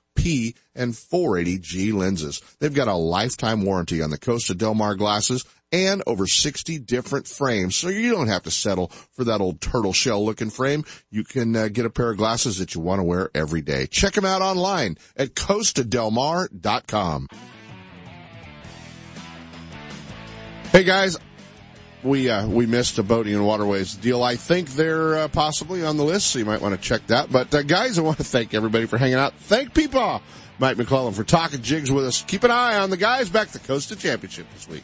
P 0.15 0.55
and 0.75 0.93
480G 0.93 1.93
lenses. 1.93 2.41
They've 2.59 2.73
got 2.73 2.87
a 2.87 2.93
lifetime 2.93 3.63
warranty 3.63 4.01
on 4.01 4.09
the 4.09 4.17
Costa 4.17 4.53
Del 4.53 4.75
Mar 4.75 4.95
glasses 4.95 5.45
and 5.71 6.03
over 6.05 6.27
60 6.27 6.79
different 6.79 7.27
frames. 7.27 7.75
So 7.75 7.89
you 7.89 8.11
don't 8.11 8.27
have 8.27 8.43
to 8.43 8.51
settle 8.51 8.87
for 9.11 9.23
that 9.25 9.41
old 9.41 9.61
turtle 9.61 9.93
shell 9.93 10.23
looking 10.25 10.49
frame. 10.49 10.83
You 11.09 11.23
can 11.23 11.55
uh, 11.55 11.69
get 11.69 11.85
a 11.85 11.89
pair 11.89 12.11
of 12.11 12.17
glasses 12.17 12.57
that 12.57 12.75
you 12.75 12.81
want 12.81 12.99
to 12.99 13.03
wear 13.03 13.29
every 13.33 13.61
day. 13.61 13.87
Check 13.87 14.13
them 14.13 14.25
out 14.25 14.41
online 14.41 14.97
at 15.15 15.33
costadelmar.com. 15.35 17.27
Hey 20.71 20.83
guys, 20.85 21.17
we 22.03 22.29
uh, 22.29 22.47
we 22.47 22.65
missed 22.65 22.97
a 22.97 23.03
boating 23.03 23.33
and 23.33 23.45
waterways 23.45 23.95
deal. 23.95 24.23
I 24.23 24.35
think 24.35 24.69
they're 24.71 25.17
uh, 25.17 25.27
possibly 25.27 25.85
on 25.85 25.97
the 25.97 26.03
list, 26.03 26.27
so 26.27 26.39
you 26.39 26.45
might 26.45 26.61
want 26.61 26.75
to 26.75 26.81
check 26.81 27.05
that. 27.07 27.31
But 27.31 27.53
uh, 27.53 27.63
guys, 27.63 27.99
I 27.99 28.01
want 28.01 28.17
to 28.17 28.23
thank 28.23 28.53
everybody 28.53 28.85
for 28.85 28.97
hanging 28.97 29.15
out. 29.15 29.33
Thank 29.35 29.73
people, 29.73 30.21
Mike 30.59 30.77
McClellan, 30.77 31.13
for 31.13 31.23
talking 31.23 31.61
jigs 31.61 31.91
with 31.91 32.05
us. 32.05 32.23
Keep 32.23 32.43
an 32.43 32.51
eye 32.51 32.77
on 32.77 32.89
the 32.89 32.97
guys 32.97 33.29
back 33.29 33.49
to 33.51 33.59
Costa 33.59 33.95
Championship 33.95 34.47
this 34.53 34.67
week. 34.67 34.83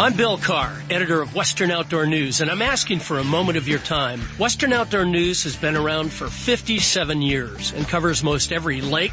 I'm 0.00 0.14
Bill 0.14 0.38
Carr, 0.38 0.82
editor 0.88 1.20
of 1.20 1.34
Western 1.34 1.70
Outdoor 1.70 2.06
News, 2.06 2.40
and 2.40 2.50
I'm 2.50 2.62
asking 2.62 3.00
for 3.00 3.18
a 3.18 3.22
moment 3.24 3.58
of 3.58 3.68
your 3.68 3.80
time. 3.80 4.20
Western 4.38 4.72
Outdoor 4.72 5.04
News 5.04 5.44
has 5.44 5.56
been 5.56 5.76
around 5.76 6.10
for 6.10 6.28
57 6.28 7.20
years 7.20 7.74
and 7.74 7.86
covers 7.86 8.24
most 8.24 8.50
every 8.50 8.80
lake, 8.80 9.12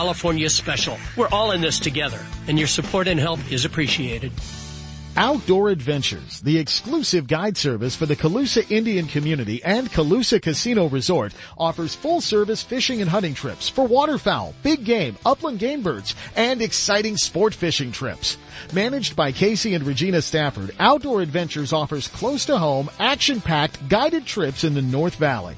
California 0.01 0.49
special. 0.49 0.97
We're 1.15 1.29
all 1.31 1.51
in 1.51 1.61
this 1.61 1.77
together 1.77 2.25
and 2.47 2.57
your 2.57 2.67
support 2.67 3.07
and 3.07 3.19
help 3.19 3.39
is 3.51 3.65
appreciated. 3.65 4.31
Outdoor 5.15 5.69
Adventures, 5.69 6.41
the 6.41 6.57
exclusive 6.57 7.27
guide 7.27 7.55
service 7.55 7.95
for 7.95 8.07
the 8.07 8.15
Colusa 8.15 8.65
Indian 8.71 9.05
community 9.05 9.63
and 9.63 9.91
Colusa 9.91 10.41
Casino 10.41 10.89
Resort, 10.89 11.35
offers 11.55 11.93
full 11.93 12.19
service 12.19 12.63
fishing 12.63 13.01
and 13.01 13.11
hunting 13.11 13.35
trips 13.35 13.69
for 13.69 13.85
waterfowl, 13.85 14.55
big 14.63 14.85
game, 14.85 15.17
upland 15.23 15.59
game 15.59 15.83
birds, 15.83 16.15
and 16.35 16.63
exciting 16.63 17.15
sport 17.15 17.53
fishing 17.53 17.91
trips. 17.91 18.39
Managed 18.73 19.15
by 19.15 19.31
Casey 19.31 19.75
and 19.75 19.85
Regina 19.85 20.23
Stafford, 20.23 20.73
Outdoor 20.79 21.21
Adventures 21.21 21.73
offers 21.73 22.07
close 22.07 22.45
to 22.45 22.57
home, 22.57 22.89
action-packed 22.97 23.87
guided 23.87 24.25
trips 24.25 24.63
in 24.63 24.73
the 24.73 24.81
North 24.81 25.17
Valley. 25.17 25.57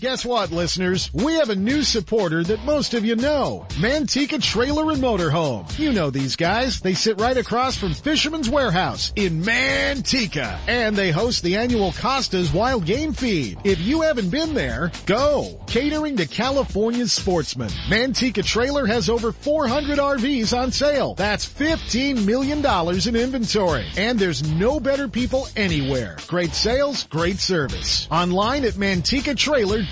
Guess 0.00 0.24
what, 0.24 0.50
listeners? 0.50 1.10
We 1.12 1.34
have 1.34 1.50
a 1.50 1.54
new 1.54 1.82
supporter 1.82 2.42
that 2.44 2.64
most 2.64 2.94
of 2.94 3.04
you 3.04 3.16
know. 3.16 3.66
Manteca 3.72 4.42
Trailer 4.42 4.90
and 4.92 5.02
Motorhome. 5.02 5.78
You 5.78 5.92
know 5.92 6.08
these 6.08 6.36
guys. 6.36 6.80
They 6.80 6.94
sit 6.94 7.20
right 7.20 7.36
across 7.36 7.76
from 7.76 7.92
Fisherman's 7.92 8.48
Warehouse 8.48 9.12
in 9.14 9.42
Manteca. 9.42 10.58
And 10.66 10.96
they 10.96 11.10
host 11.10 11.42
the 11.42 11.56
annual 11.56 11.92
Costa's 11.92 12.50
Wild 12.50 12.86
Game 12.86 13.12
Feed. 13.12 13.58
If 13.62 13.78
you 13.80 14.00
haven't 14.00 14.30
been 14.30 14.54
there, 14.54 14.90
go. 15.04 15.60
Catering 15.66 16.16
to 16.16 16.26
California's 16.26 17.12
sportsmen. 17.12 17.68
Manteca 17.90 18.42
Trailer 18.42 18.86
has 18.86 19.10
over 19.10 19.32
400 19.32 19.98
RVs 19.98 20.58
on 20.58 20.72
sale. 20.72 21.12
That's 21.14 21.46
$15 21.46 22.24
million 22.24 22.64
in 23.06 23.16
inventory. 23.16 23.86
And 23.98 24.18
there's 24.18 24.50
no 24.50 24.80
better 24.80 25.08
people 25.08 25.46
anywhere. 25.56 26.16
Great 26.26 26.54
sales, 26.54 27.04
great 27.04 27.38
service. 27.38 28.08
Online 28.10 28.64
at 28.64 28.74
mantecatrailer.com. 28.74 29.89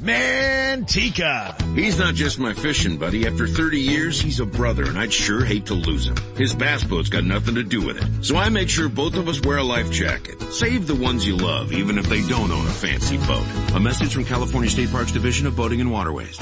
Manteca. 0.00 1.54
He's 1.76 1.98
not 1.98 2.14
just 2.14 2.38
my 2.38 2.54
fishing 2.54 2.96
buddy. 2.96 3.26
After 3.26 3.46
30 3.46 3.78
years, 3.78 4.18
he's 4.18 4.40
a 4.40 4.46
brother 4.46 4.84
and 4.84 4.98
I'd 4.98 5.12
sure 5.12 5.44
hate 5.44 5.66
to 5.66 5.74
lose 5.74 6.06
him. 6.06 6.16
His 6.36 6.54
bass 6.54 6.82
boat's 6.82 7.10
got 7.10 7.24
nothing 7.24 7.56
to 7.56 7.62
do 7.62 7.84
with 7.84 7.98
it. 7.98 8.24
So 8.24 8.38
I 8.38 8.48
make 8.48 8.70
sure 8.70 8.88
both 8.88 9.14
of 9.16 9.28
us 9.28 9.42
wear 9.42 9.58
a 9.58 9.62
life 9.62 9.90
jacket. 9.90 10.40
Save 10.50 10.86
the 10.86 10.94
ones 10.94 11.26
you 11.26 11.36
love, 11.36 11.72
even 11.72 11.98
if 11.98 12.06
they 12.06 12.26
don't 12.26 12.50
own 12.50 12.66
a 12.66 12.70
fancy 12.70 13.18
boat. 13.18 13.44
A 13.74 13.80
message 13.80 14.14
from 14.14 14.24
California 14.24 14.70
State 14.70 14.90
Parks 14.90 15.12
Division 15.12 15.46
of 15.46 15.56
Boating 15.56 15.82
and 15.82 15.92
Waterways. 15.92 16.38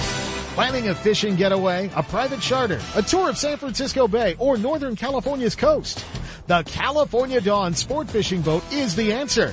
Planning 0.54 0.90
a 0.90 0.94
fishing 0.94 1.34
getaway, 1.34 1.90
a 1.96 2.04
private 2.04 2.40
charter, 2.40 2.80
a 2.94 3.02
tour 3.02 3.30
of 3.30 3.36
San 3.36 3.56
Francisco 3.56 4.06
Bay, 4.06 4.36
or 4.38 4.56
Northern 4.56 4.94
California's 4.94 5.56
coast? 5.56 6.04
The 6.46 6.62
California 6.62 7.40
Dawn 7.40 7.74
Sport 7.74 8.08
Fishing 8.08 8.42
Boat 8.42 8.62
is 8.72 8.94
the 8.94 9.12
answer. 9.12 9.52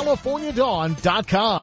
www.californiadawn.com. 0.01 1.59